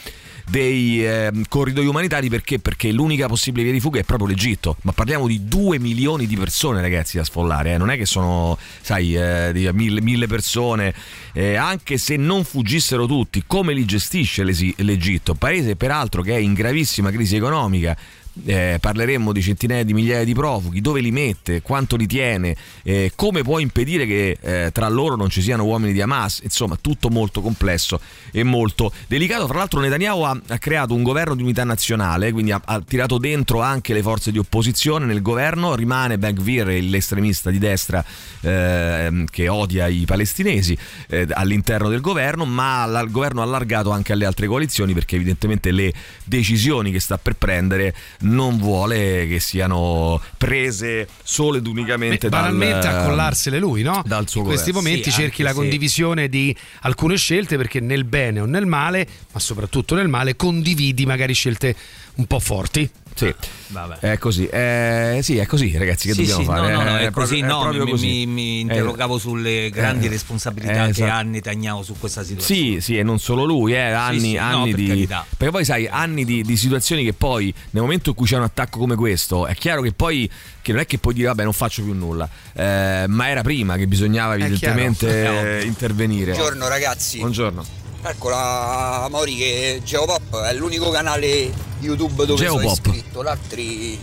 dei 0.50 1.06
eh, 1.06 1.32
corridoi 1.48 1.86
umanitari 1.86 2.27
perché? 2.29 2.60
Perché 2.60 2.91
l'unica 2.91 3.27
possibile 3.27 3.63
via 3.63 3.72
di 3.72 3.79
fuga 3.79 4.00
è 4.00 4.03
proprio 4.03 4.27
l'Egitto. 4.27 4.77
Ma 4.82 4.91
parliamo 4.91 5.27
di 5.27 5.48
2 5.48 5.79
milioni 5.79 6.25
di 6.25 6.36
persone, 6.36 6.82
ragazzi, 6.82 7.18
da 7.18 7.24
sfollare. 7.24 7.74
eh. 7.74 7.77
Non 7.77 7.89
è 7.89 7.98
che 7.98 8.06
sono, 8.06 8.58
sai, 8.82 9.15
eh, 9.15 9.70
mille, 9.74 10.01
mille 10.01 10.27
persone. 10.27 10.94
Eh, 11.34 11.56
anche 11.56 11.98
se 11.98 12.15
non 12.15 12.44
fuggissero 12.44 13.06
tutti, 13.06 13.44
come 13.46 13.74
li 13.74 13.86
gestisce 13.86 14.44
l'Egitto? 14.44 15.36
Paese, 15.36 15.75
peraltro, 15.75 16.22
che 16.22 16.36
è 16.36 16.39
in 16.39 16.53
gravissima 16.53 17.12
crisi 17.12 17.36
economica. 17.36 17.96
Eh, 18.45 18.77
parleremmo 18.79 19.33
di 19.33 19.41
centinaia 19.41 19.83
di 19.83 19.93
migliaia 19.93 20.24
di 20.24 20.33
profughi, 20.33 20.79
dove 20.79 21.01
li 21.01 21.12
mette, 21.12 21.62
quanto 21.62 21.98
li 21.98 22.07
tiene, 22.07 22.55
eh, 22.83 23.12
come 23.15 23.41
può 23.41 23.59
impedire 23.59 24.05
che 24.05 24.38
eh, 24.39 24.71
tra 24.71 24.88
loro 24.88 25.15
non 25.15 25.29
ci 25.29 25.41
siano 25.41 25.65
uomini 25.65 25.91
di 25.91 26.01
Hamas, 26.01 26.39
insomma 26.43 26.77
tutto 26.79 27.09
molto 27.09 27.41
complesso 27.41 28.00
e 28.31 28.43
molto 28.43 28.93
delicato. 29.07 29.45
Fra 29.48 29.57
l'altro 29.57 29.81
Netanyahu 29.81 30.21
ha, 30.21 30.39
ha 30.48 30.57
creato 30.57 30.93
un 30.93 31.03
governo 31.03 31.36
di 31.36 31.43
unità 31.43 31.63
nazionale, 31.65 32.31
quindi 32.31 32.51
ha, 32.51 32.62
ha 32.63 32.79
tirato 32.79 33.17
dentro 33.17 33.62
anche 33.62 33.93
le 33.93 34.01
forze 34.01 34.31
di 34.31 34.38
opposizione 34.38 35.05
nel 35.05 35.21
governo, 35.21 35.75
rimane 35.75 36.17
Ben 36.17 36.36
Gvir, 36.36 36.67
l'estremista 36.67 37.50
di 37.50 37.57
destra 37.57 38.03
ehm, 38.41 39.25
che 39.25 39.50
odia 39.50 39.88
i 39.88 40.05
palestinesi 40.05 40.77
eh, 41.09 41.27
all'interno 41.31 41.89
del 41.89 42.00
governo, 42.00 42.45
ma 42.45 42.86
il 43.03 43.12
governo 43.12 43.41
ha 43.41 43.43
allargato 43.43 43.89
anche 43.91 44.13
alle 44.13 44.25
altre 44.25 44.48
coalizioni 44.48 44.93
perché 44.93 45.15
evidentemente 45.15 45.71
le 45.71 45.91
decisioni 46.24 46.91
che 46.91 47.00
sta 47.00 47.17
per 47.17 47.36
prendere 47.36 47.93
non 48.29 48.57
vuole 48.57 49.27
che 49.27 49.39
siano 49.39 50.21
prese 50.38 51.07
solo 51.24 51.57
ed 51.57 51.67
unicamente 51.67 52.27
Beh, 52.27 52.29
dal, 52.29 52.51
banalmente 52.51 52.88
accollarsele 52.88 53.59
lui, 53.59 53.81
no? 53.81 54.01
dal 54.05 54.27
suo 54.27 54.41
In 54.41 54.48
questi 54.48 54.71
governo. 54.71 54.89
momenti 54.89 55.12
Sì, 55.12 55.21
cerchi 55.21 55.43
la 55.43 55.53
condivisione 55.53 56.29
di 56.29 56.55
alcune 56.81 57.17
scelte 57.17 57.57
perché 57.57 57.79
nel 57.79 58.05
bene 58.05 58.39
o 58.39 58.45
nel 58.45 58.65
male, 58.65 59.07
ma 59.33 59.39
soprattutto 59.39 59.95
nel 59.95 60.07
male, 60.07 60.36
condividi 60.36 61.05
magari 61.05 61.33
scelte 61.33 61.75
un 62.15 62.25
po' 62.25 62.39
forti. 62.39 62.89
Sì, 63.25 63.35
Vabbè. 63.67 63.97
è 63.99 64.17
così. 64.17 64.45
Eh, 64.47 65.19
sì, 65.21 65.38
è 65.38 65.45
così, 65.45 65.77
ragazzi. 65.77 66.07
Che 66.07 66.13
Sì, 66.13 66.19
dobbiamo 66.21 66.39
sì, 66.41 66.45
fare? 66.47 66.71
no, 66.71 66.77
no, 66.77 66.83
no, 66.83 66.97
è, 66.97 67.11
proprio- 67.11 67.11
così, 67.11 67.39
è 67.39 67.45
no, 67.45 67.59
proprio 67.59 67.83
mi, 67.83 67.91
così. 67.91 68.07
mi- 68.07 68.25
mi 68.27 68.57
Eh, 68.57 68.59
interrogavo 68.61 69.17
sulle 69.17 69.69
grandi 69.69 70.05
eh, 70.05 70.09
responsabilità 70.09 70.83
eh, 70.83 70.91
che 70.91 71.03
esatto. 71.03 71.11
ha 71.11 71.21
Netanyahu 71.21 71.83
su 71.83 71.95
questa 71.99 72.23
situazione. 72.23 72.61
Sì, 72.61 72.81
sì, 72.81 72.97
e 72.97 73.03
non 73.03 73.19
solo 73.19 73.43
lui, 73.43 73.73
eh, 73.73 73.79
anni, 73.79 74.19
sì, 74.19 74.33
no, 74.35 74.41
anni 74.41 74.69
per 74.71 74.79
di. 74.79 74.88
carità. 74.88 75.25
Perché 75.38 75.51
poi 75.53 75.65
sai, 75.65 75.88
anni 75.88 76.23
di, 76.25 76.43
di 76.43 76.55
situazioni 76.57 77.03
che 77.03 77.13
poi, 77.13 77.53
nel 77.71 77.81
momento 77.83 78.09
in 78.09 78.15
cui 78.15 78.25
c'è 78.25 78.38
un 78.38 78.43
attacco 78.43 78.79
come 78.79 78.95
questo, 78.95 79.45
è 79.47 79.53
chiaro 79.55 79.81
che 79.81 79.91
poi. 79.91 80.29
Che 80.61 80.73
non 80.73 80.81
è 80.81 80.85
che 80.85 80.97
puoi 80.99 81.13
dire 81.15 81.27
vabbè 81.27 81.43
non 81.43 81.53
faccio 81.53 81.81
più 81.81 81.93
nulla, 81.93 82.29
eh, 82.53 83.05
ma 83.07 83.29
era 83.29 83.41
prima 83.41 83.75
che 83.77 83.88
bisognava 83.88 84.35
evidentemente 84.35 85.07
È 85.09 85.61
eh, 85.61 85.65
intervenire. 85.65 86.33
Buongiorno 86.33 86.67
ragazzi, 86.67 87.17
Buongiorno. 87.17 87.65
Ecco 88.03 88.29
la 88.29 89.08
Mauri 89.10 89.36
che 89.36 89.82
Geopop 89.84 90.41
è 90.41 90.53
l'unico 90.53 90.89
canale 90.89 91.51
YouTube 91.79 92.25
dove 92.25 92.39
Geopop. 92.44 92.60
sono 92.62 92.72
iscritto, 92.72 93.22
l'altri 93.22 94.00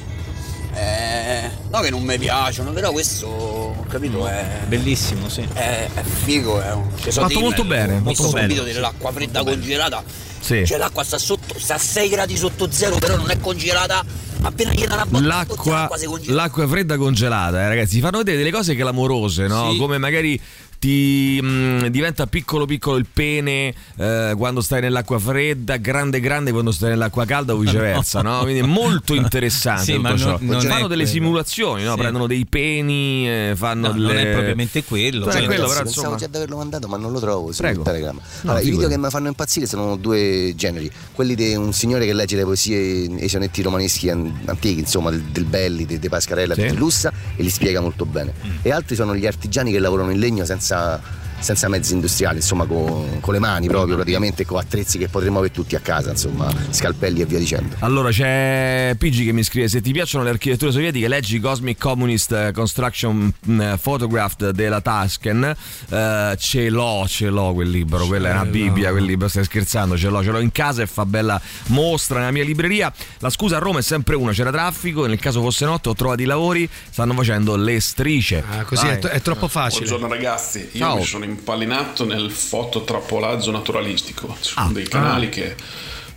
eh, 0.74 1.50
no 1.70 1.80
che 1.80 1.88
non 1.90 2.02
mi 2.02 2.18
piacciono, 2.18 2.72
però 2.72 2.92
questo 2.92 3.26
ho 3.26 3.84
capito 3.88 4.26
è, 4.26 4.44
Bellissimo, 4.66 5.28
sì. 5.28 5.46
è, 5.54 5.88
è 5.92 6.02
figo, 6.02 6.60
è 6.60 6.72
un 6.72 6.90
ci 7.00 7.10
sono 7.10 7.28
Fatto 7.28 7.40
molto 7.40 7.64
bene, 7.64 7.96
ho 7.96 8.00
molto 8.00 8.28
bello. 8.30 8.46
video 8.46 8.62
dell'acqua 8.64 9.10
fredda 9.12 9.42
congelata, 9.42 10.02
Sì. 10.38 10.66
cioè 10.66 10.76
l'acqua 10.76 11.02
sta 11.02 11.16
sotto, 11.16 11.58
sta 11.58 11.74
a 11.76 11.78
6 11.78 12.08
gradi 12.10 12.36
sotto 12.36 12.70
zero, 12.70 12.96
però 12.98 13.16
non 13.16 13.30
è 13.30 13.38
congelata, 13.40 14.04
appena 14.46 14.72
gli 14.72 14.84
dà 14.86 15.06
una 15.08 15.20
L'acqua, 15.20 15.88
l'acqua 16.26 16.66
fredda 16.68 16.96
congelata, 16.96 17.60
eh, 17.62 17.68
ragazzi. 17.68 18.00
Fanno 18.00 18.18
vedere 18.18 18.36
delle 18.38 18.50
cose 18.52 18.74
clamorose, 18.74 19.46
no? 19.46 19.72
Sì. 19.72 19.78
Come 19.78 19.98
magari 19.98 20.40
ti 20.78 21.40
mh, 21.40 21.86
diventa 21.86 22.26
piccolo 22.26 22.66
piccolo 22.66 22.98
il 22.98 23.06
pene 23.10 23.72
eh, 23.96 24.34
quando 24.36 24.60
stai 24.60 24.82
nell'acqua 24.82 25.18
fredda, 25.18 25.78
grande 25.78 26.20
grande 26.20 26.52
quando 26.52 26.70
stai 26.70 26.90
nell'acqua 26.90 27.24
calda 27.24 27.54
o 27.54 27.56
viceversa, 27.56 28.20
no? 28.20 28.40
Quindi 28.44 28.60
è 28.60 28.62
molto 28.66 29.14
interessante 29.14 29.84
Sì, 29.84 29.92
tutto 29.94 30.18
ciò. 30.18 30.28
non- 30.38 30.46
non 30.46 30.60
fanno 30.60 30.86
delle 30.86 31.04
quello. 31.04 31.06
simulazioni, 31.06 31.82
no? 31.82 31.92
Sì. 31.94 31.98
Prendono 31.98 32.26
dei 32.26 32.44
peni, 32.44 33.26
eh, 33.26 33.52
fanno 33.56 33.86
No, 33.88 33.92
delle... 33.94 34.06
non 34.06 34.16
è 34.16 34.32
propriamente 34.32 34.84
quello. 34.84 35.24
Cioè, 35.24 35.36
Poi- 35.38 35.46
quello, 35.46 35.66
però, 35.66 35.82
Pensavo 35.82 35.88
insomma... 35.88 36.16
già 36.16 36.26
di 36.26 36.36
averlo 36.36 36.56
mandato, 36.58 36.88
ma 36.88 36.96
non 36.98 37.10
lo 37.10 37.20
trovo 37.20 37.52
su 37.52 37.62
Prego. 37.62 37.82
Telegram. 37.82 38.20
Allora, 38.42 38.60
i 38.60 38.68
video 38.70 38.88
che 38.88 38.98
mi 38.98 39.08
fanno 39.08 39.28
impazzire 39.28 39.64
sono 39.66 39.96
due 39.96 40.52
generi: 40.56 40.90
quelli 41.12 41.34
di 41.34 41.54
un 41.54 41.72
signore 41.72 42.04
che 42.04 42.12
legge 42.12 42.36
le 42.36 42.44
poesie 42.44 42.76
e 43.16 43.24
i 43.24 43.28
sonetti 43.30 43.62
romaneschi 43.62 44.10
an- 44.10 44.35
antichi, 44.44 44.80
insomma, 44.80 45.10
del, 45.10 45.22
del 45.22 45.44
Belli, 45.44 45.84
di, 45.86 45.98
di 45.98 46.08
Pascarella, 46.08 46.54
Sì. 46.54 46.66
di 46.68 46.76
Lussa, 46.76 47.12
e 47.34 47.42
li 47.42 47.50
spiega 47.50 47.80
molto 47.80 48.04
bene. 48.04 48.32
E 48.62 48.70
altri 48.70 48.94
sono 48.94 49.16
gli 49.16 49.26
artigiani 49.26 49.72
che 49.72 49.78
lavorano 49.78 50.10
in 50.10 50.18
legno 50.18 50.44
senza. 50.44 51.24
Senza 51.46 51.68
mezzi 51.68 51.92
industriali, 51.92 52.38
insomma, 52.38 52.66
con, 52.66 53.20
con 53.20 53.32
le 53.32 53.38
mani 53.38 53.68
proprio, 53.68 53.94
praticamente 53.94 54.44
con 54.44 54.58
attrezzi 54.58 54.98
che 54.98 55.06
potremmo 55.06 55.38
avere 55.38 55.52
tutti 55.52 55.76
a 55.76 55.78
casa, 55.78 56.10
insomma, 56.10 56.52
scalpelli 56.70 57.20
e 57.20 57.24
via 57.24 57.38
dicendo. 57.38 57.76
Allora 57.80 58.10
c'è 58.10 58.96
Pigi 58.98 59.24
che 59.24 59.30
mi 59.32 59.44
scrive 59.44 59.68
se 59.68 59.80
ti 59.80 59.92
piacciono 59.92 60.24
le 60.24 60.30
architetture 60.30 60.72
sovietiche 60.72 61.06
leggi 61.06 61.38
Cosmic 61.38 61.78
Communist 61.78 62.50
Construction 62.50 63.32
mm, 63.48 63.74
Photograph 63.80 64.50
della 64.50 64.80
Tusken 64.80 65.54
Eh, 65.88 66.34
ce 66.36 66.68
l'ho, 66.68 67.04
ce 67.06 67.28
l'ho 67.28 67.52
quel 67.54 67.70
libro, 67.70 68.06
quella 68.06 68.30
è 68.30 68.32
una 68.32 68.44
bibbia 68.44 68.90
quel 68.90 69.04
libro, 69.04 69.28
stai 69.28 69.44
scherzando, 69.44 69.96
ce 69.96 70.08
l'ho, 70.08 70.24
ce 70.24 70.30
l'ho 70.30 70.40
in 70.40 70.50
casa 70.50 70.82
e 70.82 70.86
fa 70.88 71.06
bella 71.06 71.40
mostra 71.66 72.18
nella 72.18 72.32
mia 72.32 72.42
libreria. 72.42 72.92
La 73.18 73.30
scusa 73.30 73.56
a 73.56 73.60
Roma 73.60 73.78
è 73.78 73.82
sempre 73.82 74.16
una, 74.16 74.32
c'era 74.32 74.50
traffico, 74.50 75.06
nel 75.06 75.20
caso 75.20 75.40
fosse 75.40 75.64
notte 75.64 75.90
ho 75.90 75.94
trovato 75.94 76.22
i 76.22 76.24
lavori, 76.24 76.68
stanno 76.90 77.14
facendo 77.14 77.54
le 77.54 77.78
strisce. 77.80 78.42
Ah, 78.50 78.64
così 78.64 78.88
è, 78.88 78.98
è 78.98 79.20
troppo 79.20 79.46
facile. 79.46 79.86
Buongiorno 79.86 80.12
ragazzi, 80.12 80.68
io 80.72 80.78
Ciao. 80.78 80.96
mi 80.96 81.04
sono 81.04 81.24
impallinato 81.36 82.04
nel 82.04 82.30
fototrappolaggio 82.30 83.50
naturalistico. 83.50 84.36
Ci 84.40 84.52
sono 84.54 84.66
Ah. 84.68 84.72
dei 84.72 84.88
canali 84.88 85.28
che 85.28 85.54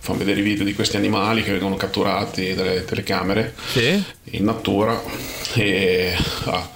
fanno 0.02 0.18
vedere 0.18 0.40
i 0.40 0.42
video 0.42 0.64
di 0.64 0.74
questi 0.74 0.96
animali 0.96 1.42
che 1.42 1.52
vengono 1.52 1.76
catturati 1.76 2.54
dalle 2.54 2.84
telecamere 2.86 3.54
Sì? 3.70 4.02
In 4.30 4.44
natura 4.44 5.00
e 5.54 6.14
ah, 6.44 6.68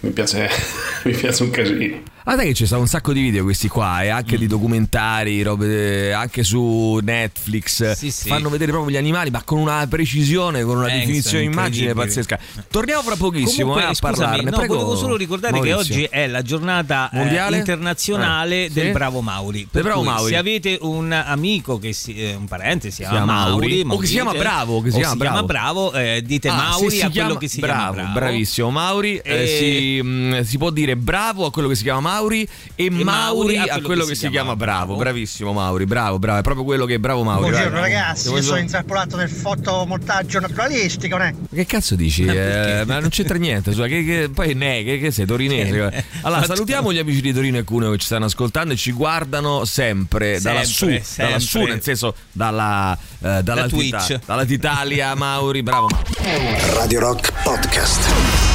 mi, 0.00 0.10
piace, 0.10 0.48
mi 1.04 1.12
piace 1.12 1.42
un 1.42 1.50
casino. 1.50 2.02
Dai 2.24 2.46
che 2.46 2.54
ci 2.54 2.66
sono 2.66 2.82
un 2.82 2.86
sacco 2.86 3.12
di 3.12 3.20
video 3.20 3.42
questi 3.42 3.66
qua 3.66 4.02
e 4.02 4.08
anche 4.08 4.36
Mm. 4.36 4.38
di 4.38 4.46
documentari, 4.46 5.42
robe 5.42 6.06
eh, 6.08 6.12
anche 6.12 6.44
su 6.44 6.98
Netflix. 7.02 7.92
Sì, 7.92 8.12
sì. 8.12 8.28
Fanno 8.28 8.48
vedere 8.48 8.70
proprio 8.70 8.94
gli 8.94 8.96
animali, 8.96 9.28
ma 9.30 9.42
con 9.42 9.58
una 9.58 9.84
precisione, 9.88 10.62
con 10.62 10.76
una 10.76 10.86
Pensa, 10.86 11.00
definizione 11.00 11.44
immagine 11.44 11.92
pazzesca. 11.94 12.38
Torniamo 12.70 13.02
fra 13.02 13.16
pochissimo 13.16 13.72
Comunque, 13.72 13.82
eh, 13.82 13.90
a 13.90 13.94
scusami, 13.94 14.16
parlarne. 14.16 14.50
no, 14.50 14.56
Prego, 14.56 14.74
volevo 14.74 14.96
solo 14.96 15.16
ricordare 15.16 15.52
Maurizio. 15.54 15.76
che 15.82 15.82
oggi 15.82 16.04
è 16.04 16.26
la 16.28 16.42
giornata 16.42 17.10
eh, 17.12 17.16
Mondiale? 17.18 17.56
internazionale 17.58 18.64
Eh, 18.66 18.70
del 18.70 18.86
sì. 18.86 18.92
Bravo 18.92 19.20
Mauri. 19.20 19.58
Del 19.58 19.68
Per 19.72 19.82
Bravo 19.82 20.02
Mauri. 20.04 20.30
Se 20.30 20.36
avete 20.38 20.78
un 20.80 21.10
amico 21.12 21.78
che 21.78 21.92
si, 21.92 22.14
eh, 22.14 22.34
un 22.36 22.46
parente 22.46 22.90
si 22.92 22.98
chiama, 23.02 23.16
chiama 23.16 23.32
Mauri, 23.32 23.82
Mauri, 23.84 23.96
o 23.96 23.98
che 24.00 24.06
si 24.06 24.12
chiama 24.12 24.32
Bravo, 24.32 24.80
che 24.80 24.90
si 24.92 24.96
chiama 24.98 25.14
Bravo. 25.16 25.44
Bravo, 25.46 25.92
eh, 25.92 26.22
dite 26.24 26.48
Ah, 26.48 26.54
Mauri 26.54 27.01
si 27.02 27.06
a 27.06 27.10
chiama- 27.10 27.26
quello 27.28 27.40
che 27.40 27.48
si 27.48 27.60
bravo, 27.60 27.92
chiama 27.94 28.08
Bravo. 28.12 28.26
Bravissimo, 28.26 28.70
Mauri. 28.70 29.16
eh, 29.18 29.42
E- 29.42 29.46
si, 29.46 30.00
mm, 30.02 30.40
si 30.40 30.58
può 30.58 30.70
dire 30.70 30.96
bravo 30.96 31.46
a 31.46 31.50
quello 31.50 31.68
che 31.68 31.74
si 31.74 31.82
chiama 31.82 32.00
Mauri 32.00 32.46
e, 32.74 32.90
Mauri 32.90 33.56
a 33.58 33.80
quello, 33.80 34.04
che, 34.04 34.14
si 34.14 34.28
chiama 34.28 34.56
bravo. 34.56 34.96
Bravissimo, 34.96 35.52
Mauri. 35.52 35.84
Bravo, 35.86 36.18
bravo. 36.18 36.38
È 36.38 36.42
proprio 36.42 36.64
quello 36.64 36.84
che 36.84 36.94
è 36.94 36.98
bravo 36.98 37.22
Mauri. 37.24 37.50
Buongiorno 37.50 37.80
Vai. 37.80 37.92
ragazzi, 37.92 38.28
io 38.30 38.42
sono 38.42 38.58
intrappolato 38.58 39.16
nel 39.16 39.28
fotomontaggio 39.28 40.40
naturalistico, 40.40 41.16
ne? 41.16 41.34
Ma 41.38 41.46
Che 41.54 41.66
cazzo 41.66 41.94
dici? 41.94 42.24
Eh, 42.24 42.84
ma 42.86 42.98
non 42.98 43.08
c'entra 43.10 43.36
niente. 43.38 43.72
scusa, 43.72 43.86
che, 43.86 44.04
che- 44.04 44.30
poi 44.32 44.54
ne, 44.54 44.82
che, 44.84 44.98
che 44.98 45.10
sei 45.10 45.26
torinese. 45.26 46.04
Allora, 46.22 46.44
salutiamo 46.44 46.92
gli 46.92 46.98
amici 46.98 47.20
di 47.20 47.32
Torino 47.32 47.58
e 47.58 47.64
Cuneo 47.64 47.90
che 47.92 47.98
ci 47.98 48.06
stanno 48.06 48.26
ascoltando 48.26 48.72
e 48.74 48.76
ci 48.76 48.92
guardano 48.92 49.64
sempre, 49.64 50.40
da 50.40 50.52
lassù, 50.52 50.86
Sempre, 50.86 51.04
da 51.16 51.28
lassù, 51.30 51.46
sempre. 51.48 51.72
nel 51.72 51.82
senso 51.82 52.14
dalla, 52.32 52.96
eh, 53.20 53.42
dalla 53.42 53.62
Da 53.62 53.68
Twitch. 53.68 54.20
dalla 54.24 54.44
Italia, 54.46 55.14
Mauri, 55.14 55.62
bravo 55.62 55.88
Mauri. 55.88 56.91
Radio 56.92 57.08
Rock 57.08 57.32
Podcast. 57.42 58.51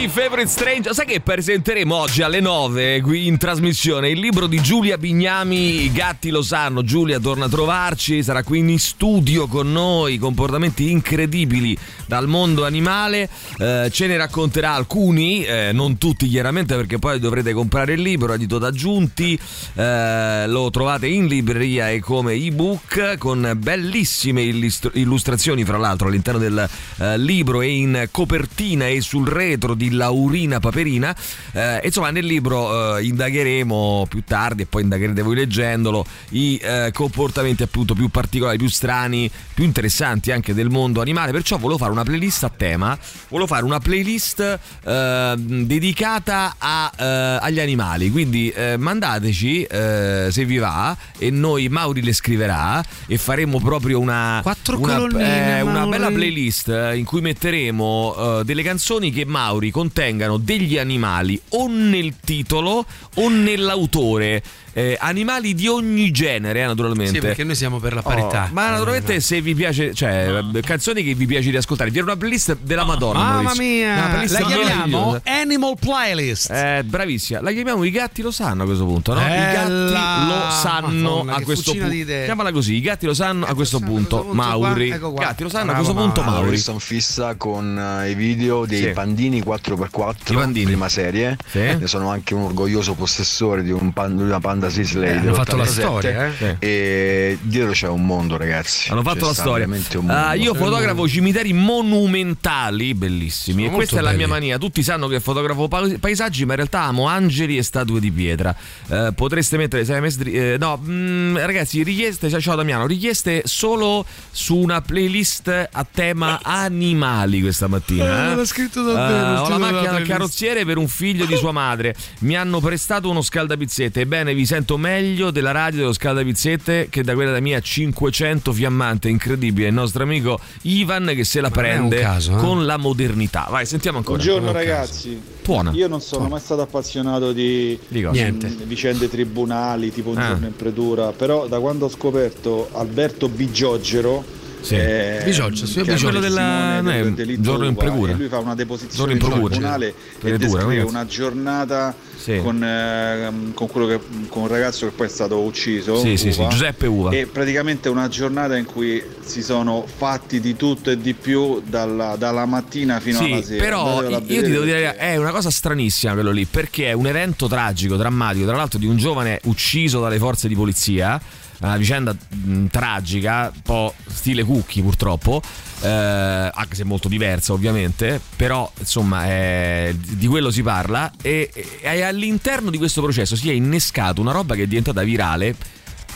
By 0.00 0.08
Favorite 0.08 0.48
Strange, 0.48 0.94
sai 0.94 1.04
che 1.04 1.20
presenteremo 1.20 1.94
oggi 1.94 2.22
alle 2.22 2.40
9 2.40 3.02
qui 3.02 3.26
in 3.26 3.36
trasmissione 3.36 4.08
il 4.08 4.18
libro 4.18 4.46
di 4.46 4.60
Giulia 4.62 4.96
Bignami, 4.96 5.82
I 5.82 5.92
gatti 5.92 6.30
lo 6.30 6.40
sanno. 6.40 6.82
Giulia 6.82 7.18
torna 7.18 7.46
a 7.46 7.48
trovarci, 7.48 8.22
sarà 8.22 8.42
qui 8.42 8.60
in 8.60 8.78
studio 8.78 9.46
con 9.46 9.70
noi, 9.70 10.16
comportamenti 10.16 10.90
incredibili 10.90 11.76
dal 12.06 12.28
mondo 12.28 12.64
animale. 12.64 13.28
Eh, 13.58 13.90
ce 13.92 14.06
ne 14.06 14.16
racconterà 14.16 14.72
alcuni, 14.72 15.44
eh, 15.44 15.70
non 15.72 15.98
tutti 15.98 16.28
chiaramente 16.28 16.76
perché 16.76 16.98
poi 16.98 17.18
dovrete 17.18 17.52
comprare 17.52 17.92
il 17.92 18.00
libro, 18.00 18.32
edito 18.32 18.58
da 18.58 18.70
Giunti. 18.70 19.38
Eh, 19.74 20.46
lo 20.46 20.70
trovate 20.70 21.08
in 21.08 21.26
libreria 21.26 21.90
e 21.90 22.00
come 22.00 22.32
ebook 22.32 23.18
con 23.18 23.52
bellissime 23.58 24.42
illustr- 24.42 24.96
illustrazioni, 24.96 25.64
fra 25.64 25.76
l'altro, 25.76 26.08
all'interno 26.08 26.40
del 26.40 26.68
eh, 26.98 27.18
libro 27.18 27.60
e 27.60 27.68
in 27.68 28.08
copertina 28.10 28.86
e 28.86 29.00
sul 29.02 29.28
retro 29.28 29.74
di 29.74 29.89
Laurina 29.90 30.60
Paperina. 30.60 31.14
Eh, 31.52 31.80
insomma, 31.84 32.10
nel 32.10 32.24
libro 32.24 32.96
eh, 32.96 33.04
indagheremo 33.04 34.06
più 34.08 34.22
tardi 34.24 34.62
e 34.62 34.66
poi 34.66 34.82
indagherete 34.82 35.22
voi 35.22 35.34
leggendolo 35.34 36.04
i 36.30 36.58
eh, 36.62 36.90
comportamenti 36.92 37.62
appunto 37.62 37.94
più 37.94 38.08
particolari, 38.08 38.58
più 38.58 38.68
strani, 38.68 39.30
più 39.54 39.64
interessanti 39.64 40.30
anche 40.30 40.54
del 40.54 40.70
mondo 40.70 41.00
animale. 41.00 41.32
Perciò 41.32 41.56
volevo 41.56 41.78
fare 41.78 41.92
una 41.92 42.04
playlist 42.04 42.44
a 42.44 42.50
tema, 42.54 42.98
volevo 43.28 43.46
fare 43.46 43.64
una 43.64 43.78
playlist 43.78 44.40
eh, 44.40 45.34
dedicata 45.36 46.54
a, 46.58 46.92
eh, 46.96 47.04
agli 47.40 47.60
animali. 47.60 48.10
Quindi 48.10 48.50
eh, 48.50 48.76
mandateci 48.76 49.68
se 49.70 50.44
vi 50.44 50.56
va 50.58 50.96
e 51.18 51.30
noi 51.30 51.68
Mauri 51.68 52.02
le 52.02 52.12
scriverà 52.12 52.82
e 53.06 53.18
faremo 53.18 53.60
proprio 53.60 53.98
una, 53.98 54.40
Quattro 54.42 54.78
una, 54.78 55.62
una 55.62 55.86
bella 55.86 56.08
playlist 56.08 56.68
in 56.94 57.04
cui 57.04 57.20
metteremo 57.20 58.42
delle 58.44 58.62
canzoni 58.62 59.10
che 59.10 59.24
Mauri 59.24 59.70
contengano 59.80 60.36
degli 60.36 60.76
animali 60.76 61.40
o 61.50 61.66
nel 61.66 62.16
titolo 62.22 62.84
o 63.14 63.28
nell'autore. 63.30 64.42
Eh, 64.72 64.96
animali 65.00 65.54
di 65.54 65.66
ogni 65.66 66.10
genere, 66.10 66.62
eh, 66.62 66.66
naturalmente. 66.66 67.14
Sì, 67.14 67.18
perché 67.20 67.44
noi 67.44 67.54
siamo 67.54 67.78
per 67.78 67.94
la 67.94 68.02
parità. 68.02 68.44
Oh, 68.48 68.52
ma 68.52 68.70
naturalmente 68.70 69.20
se 69.20 69.40
vi 69.40 69.54
piace, 69.54 69.92
cioè 69.94 70.42
eh, 70.54 70.60
canzoni 70.60 71.02
che 71.02 71.14
vi 71.14 71.26
piace 71.26 71.50
di 71.50 71.56
ascoltare, 71.56 71.90
vi 71.90 71.98
era 71.98 72.06
una 72.06 72.16
playlist 72.16 72.58
della 72.62 72.84
Madonna. 72.84 73.18
Mamma 73.18 73.52
mia, 73.56 74.24
la 74.28 74.40
chiamiamo. 74.46 75.20
Animal 75.24 75.74
Playlist. 75.78 76.50
Eh, 76.50 76.82
bravissima, 76.84 77.40
la 77.40 77.50
chiamiamo 77.52 77.84
I 77.84 77.90
gatti 77.90 78.22
lo 78.22 78.30
sanno 78.30 78.62
a 78.62 78.66
questo 78.66 78.84
punto, 78.84 79.14
no? 79.14 79.20
I 79.20 79.24
Bella. 79.28 79.90
gatti 79.90 80.28
lo 80.28 80.50
sanno 80.50 80.86
Madonna, 81.14 81.34
a 81.34 81.40
questo 81.42 81.72
punto. 81.72 82.04
Chiamala 82.24 82.52
così, 82.52 82.74
i 82.74 82.80
gatti 82.80 83.06
lo 83.06 83.14
sanno 83.14 83.46
a 83.46 83.54
questo 83.54 83.80
punto. 83.80 84.26
Mauri. 84.30 84.90
ecco. 84.90 85.12
Gatti 85.14 85.42
lo 85.42 85.48
sanno 85.48 85.72
a 85.72 85.74
questo 85.74 85.94
punto, 85.94 86.22
Mauri. 86.22 86.58
Sono 86.58 86.78
fissa 86.78 87.34
con 87.36 87.78
eh, 87.78 88.10
i 88.10 88.14
video 88.14 88.66
dei 88.66 88.82
Sì. 88.82 88.88
pandini 88.90 89.40
4x4, 89.42 90.32
I 90.32 90.34
pandini. 90.34 90.64
prima 90.66 90.88
serie. 90.88 91.36
Sì. 91.48 91.58
Ne 91.58 91.86
sono 91.86 92.10
anche 92.10 92.34
un 92.34 92.42
orgoglioso 92.42 92.94
possessore 92.94 93.62
di, 93.62 93.70
un 93.70 93.92
pan- 93.92 94.18
una 94.18 94.38
96 94.60 94.84
Slade. 94.84 95.16
hanno 95.18 95.34
fatto 95.34 95.56
la 95.56 95.62
87, 95.62 95.80
storia, 95.80 96.32
eh? 96.38 96.56
E 96.58 97.38
dietro 97.42 97.72
c'è 97.72 97.88
un 97.88 98.04
mondo, 98.04 98.36
ragazzi. 98.36 98.90
Hanno 98.90 99.02
fatto 99.02 99.20
C'è 99.20 99.26
la 99.26 99.32
storia. 99.32 99.66
mondo. 99.66 100.32
io 100.34 100.54
fotografo 100.54 101.08
cimiteri 101.08 101.52
monumentali, 101.52 102.94
bellissimi. 102.94 103.62
Sono 103.64 103.72
e 103.72 103.74
questa 103.74 103.98
è 103.98 104.02
molto 104.02 104.10
la 104.10 104.16
mia 104.16 104.26
belli. 104.26 104.40
mania. 104.40 104.58
Tutti 104.58 104.82
sanno 104.82 105.08
che 105.08 105.20
fotografo 105.20 105.68
pa- 105.68 105.88
paesaggi, 105.98 106.44
ma 106.44 106.50
in 106.52 106.56
realtà 106.56 106.82
amo 106.82 107.06
angeli 107.06 107.56
e 107.56 107.62
statue 107.62 108.00
di 108.00 108.10
pietra. 108.10 108.54
Eh, 108.88 109.12
potreste 109.14 109.56
mettere, 109.56 109.84
sai, 109.84 110.00
maestri- 110.00 110.32
eh, 110.32 110.56
no, 110.58 110.80
mm, 110.82 111.36
ragazzi, 111.38 111.82
richieste, 111.82 112.28
ciao, 112.28 112.40
ciao 112.40 112.56
Damiano, 112.56 112.86
richieste 112.86 113.42
solo 113.44 114.04
su 114.30 114.56
una 114.56 114.80
playlist 114.80 115.68
a 115.72 115.86
tema 115.90 116.40
animali 116.42 117.40
questa 117.40 117.66
mattina. 117.68 118.28
Eh, 118.28 118.32
eh. 118.32 118.34
l'ha 118.36 118.44
scritto 118.44 118.82
davvero, 118.82 119.34
Eh, 119.34 119.38
ho 119.38 119.48
la 119.48 119.58
macchina 119.58 119.92
da 119.92 120.02
carrozziere 120.02 120.64
per 120.64 120.76
un 120.76 120.88
figlio 120.88 121.24
di 121.24 121.36
sua 121.36 121.52
madre. 121.52 121.94
Mi 122.20 122.36
hanno 122.36 122.60
prestato 122.60 123.08
uno 123.08 123.22
scaldapizzette. 123.22 124.00
Ebbene, 124.00 124.34
vi 124.34 124.46
sento 124.50 124.76
meglio 124.76 125.30
della 125.30 125.52
radio 125.52 125.78
dello 125.78 125.92
scaldapizzette 125.92 126.88
che 126.90 127.04
da 127.04 127.14
quella 127.14 127.30
da 127.30 127.38
mia 127.38 127.60
500 127.60 128.52
fiammante. 128.52 129.08
Incredibile. 129.08 129.68
Il 129.68 129.74
nostro 129.74 130.02
amico 130.02 130.40
Ivan 130.62 131.12
che 131.14 131.22
se 131.22 131.40
la 131.40 131.46
un 131.46 131.52
prende 131.52 132.00
caso, 132.00 132.32
eh? 132.32 132.36
con 132.38 132.66
la 132.66 132.76
modernità. 132.76 133.46
Vai, 133.48 133.64
sentiamo 133.64 133.98
ancora. 133.98 134.16
Buongiorno 134.20 134.50
ragazzi. 134.50 135.22
Buona. 135.44 135.70
Io 135.70 135.86
non 135.86 136.00
sono 136.00 136.26
mai 136.26 136.40
stato 136.40 136.62
appassionato 136.62 137.30
di? 137.30 137.78
Niente. 137.88 138.48
mh, 138.48 138.64
vicende 138.64 139.08
tribunali, 139.08 139.92
tipo 139.92 140.10
un 140.10 140.18
Ah. 140.18 140.26
giorno 140.30 140.46
in 140.48 140.56
predura, 140.56 141.12
però 141.12 141.46
da 141.46 141.60
quando 141.60 141.84
ho 141.84 141.88
scoperto 141.88 142.70
Alberto 142.72 143.28
Bigiogero 143.28 144.24
Sì. 144.60 144.74
eh, 144.76 145.22
Bigiogero, 145.24 145.66
sì, 145.66 145.80
che 145.82 145.94
è 145.94 145.98
quello 145.98 146.20
della- 146.20 146.80
no, 146.80 146.90
è 146.90 147.10
del 147.12 147.40
giorno 147.40 147.64
in 147.64 147.72
Uva, 147.72 147.82
procura. 147.84 148.12
e 148.12 148.14
lui 148.14 148.28
fa 148.28 148.38
una 148.38 148.54
deposizione 148.54 149.12
in 149.12 149.18
procura, 149.18 149.48
tribunale 149.48 149.88
e 149.88 149.94
Predura, 150.18 150.38
descrive 150.38 150.66
ragazzi. 150.74 150.88
una 150.88 151.06
giornata 151.06 151.94
Sì. 152.16 152.36
con, 152.42 152.62
ehm, 152.62 153.54
con 153.54 153.66
quello 153.68 153.86
che, 153.86 154.00
con 154.28 154.42
un 154.42 154.48
ragazzo 154.48 154.86
che 154.86 154.92
poi 154.92 155.06
è 155.06 155.10
stato 155.10 155.38
ucciso 155.40 155.96
Sì, 156.00 156.16
sì, 156.16 156.32
sì, 156.32 156.40
Uva, 156.40 156.48
Giuseppe 156.50 156.86
Uva. 156.86 157.10
e 157.12 157.26
praticamente 157.26 157.88
una 157.88 158.08
giornata 158.08 158.56
in 158.56 158.64
cui 158.66 159.02
si 159.24 159.42
sono 159.42 159.84
fatti 159.86 160.40
di 160.40 160.56
tutto 160.56 160.90
e 160.90 160.98
di 161.00 161.14
più 161.14 161.62
dalla, 161.66 162.16
dalla 162.16 162.44
mattina 162.44 163.00
fino 163.00 163.18
alla 163.20 163.36
Sì, 163.36 163.42
sera 163.44 163.62
però 163.64 164.02
io 164.02 164.20
ti 164.20 164.50
devo 164.50 164.64
dire, 164.64 164.96
è 164.96 165.16
una 165.16 165.30
cosa 165.30 165.50
stranissima 165.50 166.12
quello 166.12 166.30
lì, 166.30 166.44
perché 166.44 166.88
è 166.88 166.92
un 166.92 167.06
evento 167.06 167.46
tragico, 167.48 167.96
drammatico, 167.96 168.44
tra 168.46 168.56
l'altro 168.56 168.78
di 168.78 168.86
un 168.86 168.96
giovane 168.96 169.40
ucciso 169.44 170.00
dalle 170.00 170.18
forze 170.18 170.48
di 170.48 170.54
polizia, 170.54 171.20
una 171.60 171.76
vicenda 171.76 172.14
mh, 172.14 172.66
tragica, 172.66 173.50
un 173.54 173.60
po' 173.62 173.94
stile 174.06 174.44
Cucchi 174.44 174.82
purtroppo, 174.82 175.42
eh, 175.82 175.88
anche 175.88 176.74
se 176.74 176.84
molto 176.84 177.08
diversa 177.08 177.52
ovviamente, 177.52 178.20
però 178.36 178.70
insomma 178.78 179.26
è- 179.26 179.94
di 179.96 180.26
quello 180.26 180.50
si 180.50 180.62
parla 180.62 181.10
e, 181.20 181.50
e 181.80 182.02
all'interno 182.02 182.70
di 182.70 182.78
questo 182.78 183.02
processo 183.02 183.36
si 183.36 183.50
è 183.50 183.52
innescato 183.52 184.20
una 184.20 184.32
roba 184.32 184.54
che 184.54 184.62
è 184.62 184.66
diventata 184.66 185.02
virale 185.02 185.54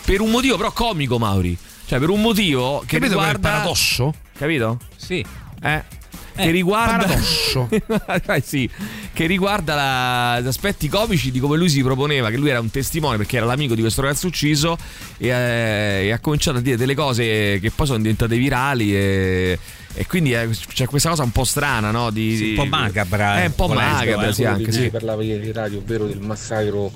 per 0.04 0.20
un 0.20 0.30
motivo 0.30 0.56
però 0.56 0.72
comico 0.72 1.18
Mauri, 1.18 1.56
cioè 1.86 1.98
per 1.98 2.10
un 2.10 2.20
motivo 2.20 2.80
che 2.86 2.98
Capito 2.98 3.14
qual 3.14 3.26
è 3.26 3.28
il 3.30 3.34
riguarda... 3.36 3.58
paradosso? 3.58 4.14
Capito? 4.36 4.78
Sì. 4.96 5.24
Eh? 5.62 6.02
che 6.36 6.50
riguarda 6.50 7.04
paradosso. 7.06 7.68
Eh, 8.34 8.42
sì, 8.44 8.68
che 9.14 9.26
riguarda 9.26 9.74
la- 9.74 10.40
gli 10.40 10.46
aspetti 10.46 10.88
comici 10.88 11.30
di 11.30 11.38
come 11.38 11.56
lui 11.56 11.68
si 11.70 11.82
proponeva, 11.82 12.28
che 12.30 12.36
lui 12.36 12.50
era 12.50 12.60
un 12.60 12.70
testimone 12.70 13.16
perché 13.16 13.36
era 13.38 13.46
l'amico 13.46 13.74
di 13.74 13.80
questo 13.80 14.02
ragazzo 14.02 14.26
ucciso 14.26 14.76
e, 15.16 15.28
eh, 15.28 16.04
e 16.06 16.10
ha 16.12 16.18
cominciato 16.18 16.58
a 16.58 16.60
dire 16.60 16.76
delle 16.76 16.94
cose 16.94 17.22
che 17.60 17.72
poi 17.74 17.86
sono 17.86 17.98
diventate 17.98 18.36
virali 18.36 18.94
e, 18.94 19.58
e 19.94 20.06
quindi 20.06 20.34
eh, 20.34 20.48
c'è 20.50 20.86
questa 20.86 21.08
cosa 21.10 21.22
un 21.22 21.30
po' 21.30 21.44
strana, 21.44 21.90
no? 21.92 22.10
Di, 22.10 22.36
Sì, 22.36 22.48
un 22.50 22.54
po' 22.56 22.64
macabra, 22.66 23.40
È 23.42 23.46
un 23.46 23.54
po' 23.54 23.68
macabra, 23.68 24.26
eh. 24.28 24.32
sì, 24.34 24.44
anche 24.44 24.72
Si 24.72 24.80
sì. 24.82 24.90
parlava 24.90 25.22
ieri 25.22 25.46
in 25.46 25.52
radio, 25.52 25.78
ovvero 25.78 26.06
del 26.06 26.20
massacro 26.20 26.90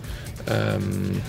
ehm, 0.49 1.21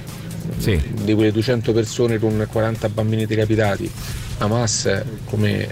Sì. 0.57 0.81
di 1.03 1.13
quelle 1.13 1.31
200 1.31 1.71
persone 1.71 2.17
con 2.17 2.45
40 2.51 2.89
bambini 2.89 3.25
decapitati. 3.27 3.89
Hamas, 4.39 5.03
come 5.25 5.69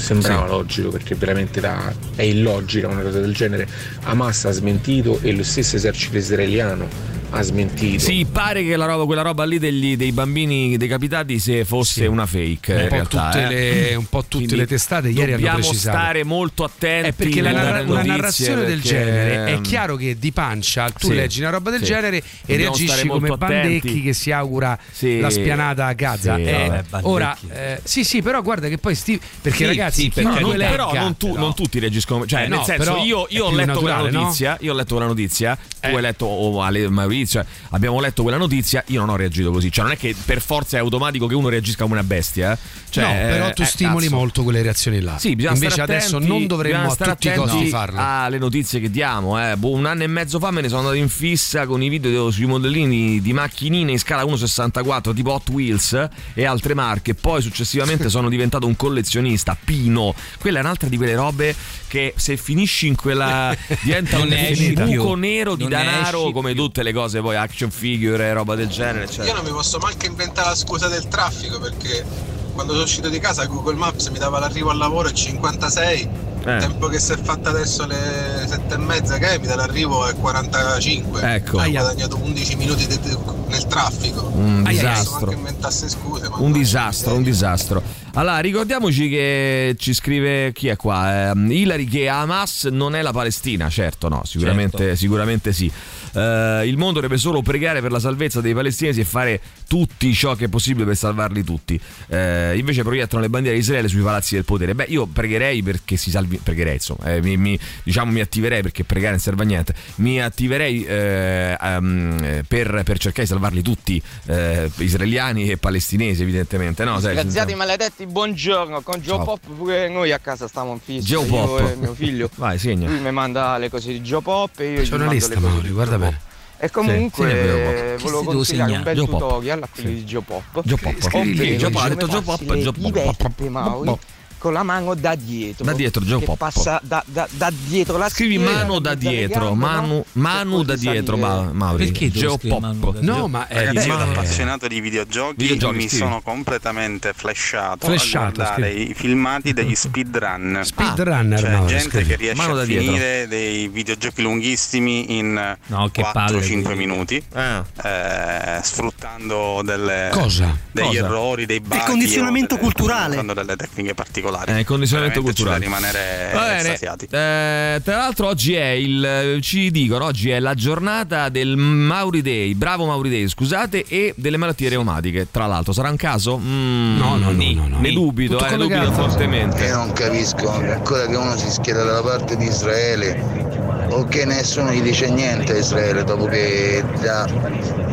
sembrava 0.00 0.44
Sì. 0.46 0.50
logico, 0.50 0.88
perché 0.90 1.14
veramente 1.14 1.60
da- 1.60 1.92
è 2.16 2.22
illogica 2.22 2.88
una 2.88 3.02
cosa 3.02 3.20
del 3.20 3.32
genere, 3.34 3.66
Hamas 4.04 4.44
ha 4.46 4.50
smentito 4.50 5.18
e 5.22 5.32
lo 5.32 5.42
stesso 5.44 5.76
esercito 5.76 6.16
israeliano 6.16 6.88
ha 7.32 7.42
smentito. 7.42 8.00
Sì, 8.00 8.26
pare 8.30 8.64
che 8.64 8.76
la 8.76 8.86
roba, 8.86 9.04
quella 9.04 9.22
roba 9.22 9.44
lì 9.44 9.58
degli- 9.58 9.96
dei 9.96 10.12
bambini 10.12 10.76
decapitati 10.76 11.38
se 11.38 11.64
fosse 11.64 12.06
una 12.06 12.26
fake. 12.26 12.72
Un 12.74 12.80
in 12.80 12.88
po' 12.88 12.94
realtà, 12.94 13.30
tutte 13.30 13.44
eh. 13.44 13.48
le- 13.90 13.94
un 13.94 14.06
po' 14.08 14.22
tutte 14.22 14.36
Quindi 14.36 14.56
le 14.56 14.66
testate 14.66 15.08
ieri 15.08 15.20
hanno 15.22 15.30
Dobbiamo 15.36 15.58
precisato. 15.58 15.96
stare 15.96 16.24
molto 16.24 16.64
attenti. 16.64 17.08
È 17.08 17.12
perché 17.12 17.40
la 17.40 17.52
narra- 17.52 17.82
una 17.82 18.02
narrazione 18.02 18.64
del 18.64 18.80
genere 18.80 19.46
è 19.54 19.60
chiaro 19.60 19.96
che 19.96 20.16
di 20.18 20.32
pancia 20.32 20.90
tu 20.90 21.08
Sì, 21.08 21.14
leggi 21.14 21.40
una 21.40 21.50
roba 21.50 21.70
del 21.70 21.80
sì. 21.80 21.86
genere 21.86 22.16
e 22.18 22.22
Dobbiamo 22.46 22.76
reagisci 22.76 23.06
come 23.06 23.28
attenti. 23.28 23.38
Bandecchi 23.54 24.02
che 24.02 24.12
si 24.12 24.32
augura 24.32 24.78
Sì. 24.90 25.20
la 25.20 25.30
spianata 25.30 25.86
a 25.86 25.92
Gaza. 25.92 26.34
Sì, 26.36 26.42
Eh, 26.42 26.82
ora, 27.02 27.36
eh, 27.52 27.80
sì, 27.84 28.02
sì, 28.04 28.22
però 28.22 28.42
guarda 28.42 28.68
che 28.68 28.78
poi 28.78 28.94
Steve. 28.94 29.20
Perché 29.40 29.58
Sì, 29.58 29.64
ragazzi, 29.66 30.00
sì, 30.02 30.10
perché 30.10 30.40
non, 30.40 30.56
legga- 30.56 30.70
però 30.70 30.92
non, 30.94 31.16
tu- 31.16 31.34
non 31.36 31.54
tutti 31.54 31.78
reagiscono. 31.78 32.26
Cioè, 32.26 32.44
Eh, 32.44 32.48
nel 32.48 32.62
senso, 32.64 32.96
io, 33.04 33.26
ho 33.44 33.50
letto 33.54 33.80
quella 33.80 34.08
notizia. 34.08 34.56
Io 34.60 34.72
ho 34.72 34.76
letto 34.76 34.94
quella 34.94 35.08
notizia. 35.08 35.56
Tu 35.80 35.86
Eh. 35.88 35.94
hai 35.94 36.00
letto, 36.02 36.26
o 36.26 36.60
Ale- 36.62 36.88
Maurizio, 36.88 37.18
cioè, 37.26 37.44
abbiamo 37.70 38.00
letto 38.00 38.22
quella 38.22 38.36
notizia. 38.38 38.82
Io 38.88 39.00
non 39.00 39.10
ho 39.10 39.16
reagito 39.16 39.50
così. 39.50 39.70
Cioè, 39.70 39.84
non 39.84 39.92
è 39.92 39.96
che 39.96 40.14
per 40.24 40.40
forza 40.40 40.76
è 40.76 40.80
automatico 40.80 41.26
che 41.26 41.34
uno 41.34 41.48
reagisca 41.48 41.82
come 41.82 41.94
una 41.94 42.04
bestia. 42.04 42.52
eh. 42.52 42.58
Cioè, 42.90 43.04
no, 43.04 43.10
però 43.10 43.48
eh, 43.48 43.52
tu 43.52 43.62
eh, 43.62 43.66
stimoli 43.66 44.04
cazzo. 44.06 44.16
molto 44.16 44.42
quelle 44.42 44.62
reazioni 44.62 45.00
là. 45.00 45.18
Sì, 45.18 45.36
bisogna 45.36 45.54
Invece 45.54 45.72
stare 45.72 45.92
adesso 45.92 46.16
attenti, 46.16 46.32
non 46.32 46.46
dovremmo 46.46 46.90
a 46.90 46.96
tutti 46.96 47.28
i 47.28 47.34
costi 47.34 47.68
farlo. 47.68 48.00
alle 48.02 48.38
notizie 48.38 48.80
che 48.80 48.90
diamo. 48.90 49.40
Eh. 49.40 49.56
Boh, 49.56 49.70
un 49.70 49.86
anno 49.86 50.02
e 50.02 50.06
mezzo 50.06 50.38
fa 50.38 50.50
me 50.50 50.60
ne 50.60 50.68
sono 50.68 50.80
andato 50.80 50.96
in 50.96 51.08
fissa 51.08 51.66
con 51.66 51.82
i 51.82 51.88
video 51.88 52.30
sui 52.30 52.46
modellini 52.46 53.20
di 53.20 53.32
macchinine 53.32 53.92
in 53.92 53.98
scala 53.98 54.24
1,64 54.24 55.14
tipo 55.14 55.32
Hot 55.32 55.48
Wheels 55.50 56.08
e 56.34 56.44
altre 56.44 56.74
marche. 56.74 57.14
Poi 57.14 57.40
successivamente 57.42 58.08
sono 58.10 58.28
diventato 58.28 58.66
un 58.66 58.76
collezionista. 58.76 59.56
Pino, 59.62 60.14
quella 60.38 60.58
è 60.58 60.62
un'altra 60.62 60.88
di 60.88 60.96
quelle 60.96 61.14
robe 61.14 61.54
che 61.86 62.14
se 62.16 62.36
finisci 62.36 62.86
in 62.86 62.94
quella 62.94 63.54
diventa 63.82 64.18
un 64.18 64.28
buco 64.74 65.14
nero 65.16 65.54
di 65.56 65.62
Non 65.64 65.72
danaro 65.72 66.22
esci 66.22 66.32
come 66.32 66.54
tutte 66.54 66.82
le 66.82 66.92
cose 66.92 67.09
poi 67.20 67.34
action 67.36 67.70
figure 67.70 68.24
e 68.28 68.32
roba 68.32 68.54
del 68.54 68.68
genere. 68.68 69.08
Cioè. 69.10 69.26
Io 69.26 69.34
non 69.34 69.42
mi 69.44 69.50
posso 69.50 69.78
manco 69.78 70.06
inventare 70.06 70.50
la 70.50 70.54
scusa 70.54 70.86
del 70.88 71.08
traffico 71.08 71.58
perché 71.58 72.04
quando 72.52 72.72
sono 72.72 72.84
uscito 72.84 73.08
di 73.08 73.18
casa 73.18 73.44
Google 73.46 73.74
Maps 73.76 74.08
mi 74.08 74.18
dava 74.18 74.38
l'arrivo 74.38 74.70
al 74.70 74.76
lavoro 74.78 75.08
a 75.08 75.12
56, 75.12 76.08
Eh. 76.44 76.52
il 76.54 76.60
tempo 76.60 76.86
che 76.88 76.98
si 77.00 77.12
è 77.12 77.16
fatta 77.16 77.50
adesso 77.50 77.86
le 77.86 78.44
7 78.46 78.74
e 78.74 78.78
mezza 78.78 79.18
che 79.18 79.30
è, 79.30 79.38
mi 79.38 79.46
dà 79.46 79.54
l'arrivo 79.56 80.06
è 80.06 80.14
45. 80.14 81.34
Ecco. 81.34 81.56
Ho 81.56 81.60
Aia. 81.60 81.80
guadagnato 81.80 82.16
11 82.16 82.56
minuti 82.56 82.86
de- 82.86 82.98
de- 83.00 83.16
nel 83.48 83.66
traffico. 83.66 84.30
Un 84.34 84.62
Aia, 84.66 84.78
disastro. 84.78 85.10
Posso 85.12 85.24
anche 85.24 85.34
inventasse 85.36 85.88
scuse, 85.88 86.28
Un 86.38 86.52
disastro, 86.52 87.14
un 87.14 87.22
disastro. 87.22 87.82
Allora, 88.14 88.38
ricordiamoci 88.40 89.08
che 89.08 89.76
ci 89.78 89.94
scrive 89.94 90.52
chi 90.52 90.68
è 90.68 90.76
qua? 90.76 91.30
Ehm, 91.30 91.50
Ilari 91.50 91.84
che 91.86 92.08
Hamas 92.08 92.64
non 92.64 92.94
è 92.96 93.02
la 93.02 93.12
Palestina, 93.12 93.68
certo, 93.70 94.08
no, 94.08 94.22
sicuramente, 94.24 94.78
Certo. 94.78 94.96
sicuramente 94.96 95.52
sì. 95.52 95.70
Eh, 96.12 96.62
il 96.66 96.76
mondo 96.76 96.94
dovrebbe 96.94 97.18
solo 97.18 97.42
pregare 97.42 97.80
per 97.80 97.92
la 97.92 98.00
salvezza 98.00 98.40
dei 98.40 98.54
palestinesi 98.54 99.00
e 99.00 99.04
fare 99.04 99.40
tutti 99.70 100.12
ciò 100.14 100.34
che 100.34 100.46
è 100.46 100.48
possibile 100.48 100.84
per 100.84 100.96
salvarli 100.96 101.44
tutti. 101.44 101.80
Eh, 102.08 102.58
invece 102.58 102.82
proiettano 102.82 103.22
le 103.22 103.28
bandiere 103.28 103.56
di 103.56 103.62
Israele 103.62 103.86
sui 103.86 104.02
palazzi 104.02 104.34
del 104.34 104.44
potere. 104.44 104.74
Beh, 104.74 104.86
io 104.88 105.06
pregherei 105.06 105.62
perché 105.62 105.96
si 105.96 106.10
salvi. 106.10 106.40
Pregherei, 106.42 106.74
insomma, 106.74 107.14
eh, 107.14 107.22
mi, 107.22 107.36
mi- 107.36 107.56
diciamo 107.84 108.10
mi 108.10 108.18
attiverei 108.18 108.62
perché 108.62 108.82
pregare 108.82 109.12
non 109.12 109.20
serve 109.20 109.44
a 109.44 109.46
niente. 109.46 109.72
Mi 109.96 110.20
attiverei 110.20 110.84
eh, 110.84 111.56
ehm, 111.60 112.42
per, 112.48 112.82
per 112.84 112.98
cercare 112.98 113.22
di 113.22 113.26
salvarli 113.28 113.62
tutti, 113.62 114.02
eh, 114.26 114.68
israeliani 114.78 115.48
e 115.48 115.56
palestinesi, 115.56 116.22
evidentemente. 116.22 116.82
No, 116.82 116.98
sai, 116.98 117.14
Disgraziati 117.14 117.54
maledetti, 117.54 118.06
buongiorno. 118.06 118.80
Con 118.80 118.98
Joe 118.98 119.18
Ciao. 119.18 119.24
Pop 119.24 119.40
pure 119.56 119.88
noi 119.88 120.10
a 120.10 120.18
casa 120.18 120.48
stiamo 120.48 120.72
in 120.72 120.80
fissa. 120.80 121.06
Joe 121.06 121.26
io 121.26 121.30
Pop. 121.30 121.74
mio 121.76 121.94
figlio. 121.94 122.28
Vai, 122.34 122.58
segna. 122.58 122.88
Lui 122.88 122.98
mi 122.98 123.12
manda 123.12 123.56
le 123.56 123.70
cose 123.70 123.92
di 123.92 124.00
Joe 124.00 124.20
Pop 124.20 124.58
e 124.58 124.72
io 124.72 124.80
gli 124.80 124.88
C'è 124.88 124.94
una 124.94 125.04
mando 125.04 125.12
lista, 125.12 125.28
le 125.28 125.34
cose 125.36 125.46
Mauri, 125.46 125.66
di 125.68 125.72
guarda 125.72 125.96
bene. 125.96 126.28
E 126.62 126.70
comunque 126.70 127.30
Sì, 127.30 127.32
sì, 127.32 127.46
eh, 127.46 127.96
volevo 128.02 128.22
consigliare 128.24 128.72
un 128.72 128.82
bel 128.82 128.96
Pop. 128.96 129.08
tutorial 129.08 129.62
a 129.62 129.68
quelli 129.72 129.94
di 129.94 130.04
Joe 130.04 130.20
Pop. 130.20 130.60
Joe 130.62 130.76
Pop. 130.78 131.14
Ovvero 131.14 131.56
Joe 131.56 131.70
Pop, 131.70 132.40
ha 132.40 132.72
come 132.76 132.90
detto 132.90 133.98
Con 134.40 134.54
la 134.54 134.62
mano 134.62 134.94
da 134.94 135.14
dietro. 135.16 135.66
Da 135.66 135.74
dietro, 135.74 136.00
Joe 136.02 136.18
che 136.20 136.24
Pop. 136.24 136.38
passa 136.38 136.80
da, 136.82 137.04
da- 137.06 137.28
da 137.30 137.52
dietro 137.66 137.98
la 137.98 138.08
Scrivi 138.08 138.36
schiena, 138.38 138.52
mano 138.60 138.78
da 138.78 138.94
dietro, 138.94 139.40
gambe, 139.50 139.54
manu, 139.66 139.94
no? 139.96 140.04
manu 140.12 140.62
da 140.62 140.76
dietro, 140.76 141.18
ma, 141.18 141.50
Mauri. 141.52 141.84
Perché 141.90 142.10
Geo 142.10 142.38
Pop. 142.38 143.00
No, 143.00 143.28
ma 143.28 143.46
è 143.48 143.66
Ragazzi, 143.66 143.88
io 143.88 143.96
da 143.98 144.04
appassionato 144.04 144.66
di 144.66 144.80
videogiochi, 144.80 145.34
Videogiochi, 145.36 145.76
mi 145.76 145.88
sì. 145.88 145.96
sono 145.96 146.22
completamente 146.22 147.12
flashato, 147.14 147.86
Flashato, 147.86 148.40
a 148.40 148.44
guardare 148.44 148.72
scrivi. 148.72 148.90
i 148.90 148.94
filmati 148.94 149.52
degli 149.52 149.74
speedrun. 149.74 150.60
Speedrunner, 150.64 151.38
C'è 151.42 151.50
Mauro, 151.50 151.66
gente 151.66 151.88
scrivi. 151.90 152.06
che 152.08 152.16
riesce 152.16 152.36
Mano 152.46 152.58
a 152.58 152.64
dietro. 152.64 152.84
finire 152.86 153.28
dei 153.28 153.68
videogiochi 153.68 154.22
lunghissimi 154.22 155.18
in 155.18 155.56
No, 155.66 155.88
che 155.92 156.00
palle, 156.12 156.38
4-5 156.38 156.42
quindi. 156.62 156.74
minuti, 156.76 157.22
Eh. 157.34 157.62
eh, 157.82 158.60
sfruttando 158.62 159.60
delle- 159.62 160.08
Cosa? 160.12 160.56
degli 160.72 160.86
Cosa? 160.86 160.98
errori, 160.98 161.44
dei 161.44 161.60
bug. 161.60 161.84
condizionamento 161.84 162.54
o 162.54 162.56
delle- 162.56 162.72
culturale. 162.72 163.08
usando 163.12 163.34
delle 163.34 163.56
tecniche 163.56 163.92
particolari. 163.94 164.28
Particolari. 164.30 164.60
Eh, 164.60 164.64
condizionamento 164.64 165.20
Veramente 165.22 165.42
c'è 165.42 165.44
da 165.44 165.58
culturale. 165.58 165.64
rimanere 165.64 166.30
Va 166.32 166.46
bene. 166.46 167.76
Eh, 167.76 167.82
tra 167.82 167.96
l'altro 167.96 168.26
oggi 168.28 168.54
è 168.54 168.68
il 168.70 169.38
ci 169.42 169.70
dicono 169.70 170.04
oggi 170.04 170.30
è 170.30 170.38
la 170.40 170.54
giornata 170.54 171.28
del 171.28 171.56
Mauri 171.56 172.22
Day, 172.22 172.54
bravo 172.54 172.86
Mauri 172.86 173.10
Day, 173.10 173.28
scusate, 173.28 173.84
e 173.86 174.14
delle 174.16 174.36
malattie 174.36 174.68
reumatiche. 174.68 175.26
Tra 175.30 175.46
l'altro 175.46 175.72
sarà 175.72 175.90
un 175.90 175.96
caso? 175.96 176.38
Mm, 176.38 176.98
No, 176.98 177.16
no, 177.16 177.30
no, 177.32 177.52
no, 177.52 177.68
no. 177.68 177.78
Ne 177.80 177.92
dubito, 177.92 178.36
Tutto 178.36 178.46
eh, 178.46 178.56
ne 178.56 178.68
dubito 178.68 178.92
fortemente. 178.92 179.64
Io 179.64 179.76
non 179.76 179.92
capisco 179.92 180.50
ancora 180.50 181.06
che 181.06 181.16
uno 181.16 181.36
si 181.36 181.50
schiera 181.50 181.82
dalla 181.82 182.02
parte 182.02 182.36
di 182.36 182.44
Israele 182.46 183.48
o 183.90 184.04
che 184.04 184.24
nessuno 184.24 184.70
gli 184.72 184.82
dice 184.82 185.10
niente 185.10 185.52
a 185.54 185.58
Israele 185.58 186.04
dopo 186.04 186.26
che 186.26 186.84
da 187.00 187.26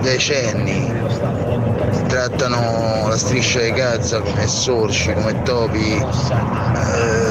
decenni 0.01 0.91
trattano 2.07 3.07
la 3.07 3.17
striscia 3.17 3.61
di 3.61 3.71
Gaza 3.71 4.21
come 4.21 4.47
sorci, 4.47 5.13
come 5.13 5.41
topi, 5.43 5.93
eh, 5.93 7.26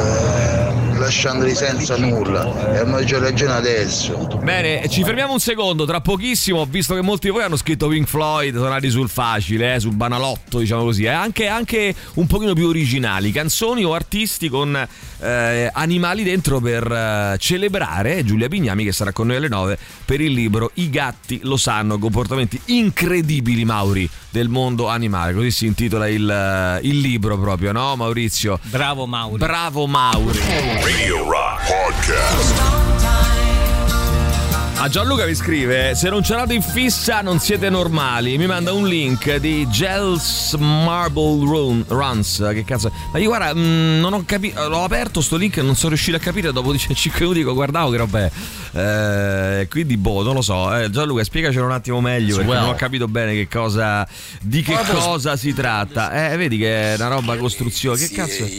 lasciandoli 1.06 1.54
senza 1.54 1.96
nulla. 1.96 2.74
E 2.74 2.78
a 2.78 2.84
maggior 2.84 3.20
ragione 3.20 3.52
adesso. 3.52 4.26
Bene, 4.42 4.88
ci 4.88 5.04
fermiamo 5.04 5.32
un 5.32 5.38
secondo, 5.38 5.84
tra 5.84 6.00
pochissimo, 6.00 6.60
ho 6.60 6.66
visto 6.66 6.94
che 6.94 7.00
molti 7.00 7.28
di 7.28 7.32
voi 7.32 7.44
hanno 7.44 7.56
scritto 7.56 7.86
Pink 7.86 8.08
Floyd, 8.08 8.54
sono 8.54 8.66
andati 8.66 8.90
sul 8.90 9.08
facile, 9.08 9.74
eh, 9.74 9.80
sul 9.80 9.94
banalotto, 9.94 10.58
diciamo 10.58 10.82
così, 10.82 11.04
eh, 11.04 11.08
anche, 11.08 11.46
anche 11.46 11.94
un 12.14 12.26
pochino 12.26 12.54
più 12.54 12.66
originali, 12.66 13.30
canzoni 13.30 13.84
o 13.84 13.94
artisti 13.94 14.48
con 14.48 14.76
eh, 15.20 15.70
animali 15.72 16.24
dentro 16.24 16.60
per 16.60 16.90
eh, 16.90 17.36
celebrare 17.38 18.24
Giulia 18.24 18.48
Pignami 18.48 18.84
che 18.84 18.92
sarà 18.92 19.12
con 19.12 19.28
noi 19.28 19.36
alle 19.36 19.48
9 19.48 19.78
per 20.04 20.20
il 20.20 20.32
libro 20.32 20.70
I 20.74 20.90
gatti 20.90 21.40
lo 21.44 21.56
sanno, 21.56 21.98
comportamenti 21.98 22.60
incredibili 22.66 23.64
Mauri 23.64 24.08
del 24.28 24.48
mondo 24.48 24.88
animale, 24.88 25.32
così 25.34 25.50
si 25.50 25.66
intitola 25.66 26.08
il, 26.08 26.28
eh, 26.28 26.80
il 26.86 26.98
libro 26.98 27.38
proprio, 27.38 27.72
no 27.72 27.94
Maurizio? 27.96 28.58
Bravo 28.64 29.06
Mauri. 29.06 29.38
Bravo 29.38 29.86
Mauri. 29.86 30.38
Radio 30.96 31.28
Rock 31.28 31.60
Podcast. 31.60 32.85
A 34.86 34.88
Gianluca 34.88 35.26
mi 35.26 35.34
scrive: 35.34 35.96
Se 35.96 36.08
non 36.08 36.22
c'erate 36.22 36.54
in 36.54 36.62
fissa, 36.62 37.20
non 37.20 37.40
siete 37.40 37.68
normali. 37.70 38.38
Mi 38.38 38.46
manda 38.46 38.72
un 38.72 38.86
link 38.86 39.34
di 39.38 39.66
Gels 39.68 40.54
Marble 40.60 41.44
Run, 41.44 41.84
Runs. 41.88 42.50
Che 42.52 42.64
cazzo. 42.64 42.92
Ma 43.10 43.18
io 43.18 43.26
guarda, 43.26 43.52
mh, 43.52 43.98
non 43.98 44.12
ho 44.12 44.22
capito. 44.24 44.68
L'ho 44.68 44.84
aperto 44.84 45.20
sto 45.22 45.34
link 45.34 45.56
e 45.56 45.62
non 45.62 45.74
sono 45.74 45.88
riuscito 45.88 46.16
a 46.16 46.20
capire. 46.20 46.52
Dopo 46.52 46.72
5 46.78 46.94
minuti 47.18 47.38
dico, 47.40 47.52
guardavo 47.52 47.90
che 47.90 47.96
roba 47.96 48.30
è. 48.30 49.60
Eh, 49.60 49.66
quindi, 49.68 49.96
boh, 49.96 50.22
non 50.22 50.34
lo 50.34 50.42
so. 50.42 50.72
Eh, 50.76 50.88
Gianluca, 50.88 51.24
spiegacelo 51.24 51.64
un 51.64 51.72
attimo 51.72 52.00
meglio. 52.00 52.36
Perché 52.36 52.50
Swell. 52.52 52.60
non 52.60 52.68
ho 52.68 52.76
capito 52.76 53.08
bene 53.08 53.32
che 53.32 53.48
cosa. 53.48 54.06
Di 54.40 54.62
che 54.62 54.78
cosa 54.88 55.36
si 55.36 55.52
tratta. 55.52 56.30
Eh, 56.30 56.36
vedi 56.36 56.58
che 56.58 56.92
è 56.92 56.94
una 56.94 57.08
roba 57.08 57.36
costruzione. 57.36 57.98
Che 57.98 58.14
cazzo 58.14 58.44
è? 58.44 58.50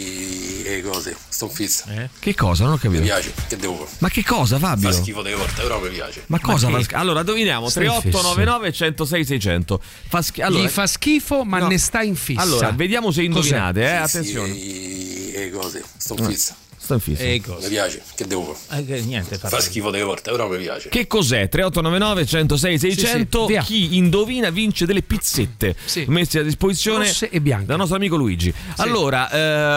E 0.70 0.82
cose, 0.82 1.16
sto 1.30 1.48
fissa. 1.48 1.86
Che 2.20 2.36
cosa? 2.36 2.64
Non 2.66 2.74
ho 2.74 2.76
Mi 2.76 2.82
capito. 2.82 3.02
piace, 3.04 3.34
che 3.48 3.56
devo? 3.56 3.88
Ma 4.00 4.10
che 4.10 4.22
cosa, 4.26 4.60
Fabio? 4.60 4.92
Fa 4.92 4.98
schifo 4.98 5.22
delle 5.22 5.38
volte, 5.38 5.62
però 5.62 5.80
mi 5.80 5.88
piace. 5.88 6.17
Ma 6.28 6.40
cosa? 6.40 6.70
Ma 6.70 6.80
Allora, 6.94 7.20
indoviniamo: 7.20 7.70
Stai 7.70 7.86
3899 7.86 8.72
106 8.74 9.26
600. 9.26 9.82
Fa 10.08 10.22
schi- 10.22 10.42
allora, 10.42 10.64
Gli 10.64 10.68
fa 10.68 10.88
schifo, 10.88 11.44
ma 11.44 11.60
no. 11.60 11.68
ne 11.68 11.78
sta 11.78 12.02
in 12.02 12.16
fissa. 12.16 12.42
Allora, 12.42 12.72
vediamo 12.72 13.12
se 13.12 13.24
indovinate, 13.24 13.84
eh, 13.84 13.88
Sì, 14.08 14.18
attenzione. 14.18 14.54
sì, 14.54 15.32
E 15.32 15.52
cose, 15.52 15.84
sto 15.98 16.16
fissa. 16.16 16.56
Sto 16.88 16.94
in 16.94 17.00
fissa. 17.02 17.24
E 17.24 17.32
Mi 17.32 17.42
cosa? 17.42 17.68
piace, 17.68 18.02
che 18.16 18.26
devo 18.28 18.54
fare? 18.56 18.86
Eh, 18.88 19.02
niente, 19.02 19.38
fa 19.38 19.50
Fa 19.50 19.60
schifo 19.60 19.90
delle 19.92 20.06
volte, 20.06 20.32
però 20.32 20.48
mi 20.48 20.58
piace. 20.58 20.88
Che 20.88 21.06
cos'è? 21.06 21.50
3899 21.50 22.26
106 22.26 22.80
600. 22.80 23.46
via. 23.46 23.62
Chi 23.62 23.98
indovina 23.98 24.50
vince 24.52 24.86
delle 24.86 25.02
pizzette 25.02 25.76
Sì. 25.84 26.06
messe 26.08 26.40
a 26.40 26.44
disposizione 26.44 27.08
Rosse 27.08 27.30
e 27.30 27.42
bianche. 27.42 27.66
dal 27.66 27.78
nostro 27.78 27.98
amico 27.98 28.16
Luigi. 28.16 28.54
Allora, 28.78 29.30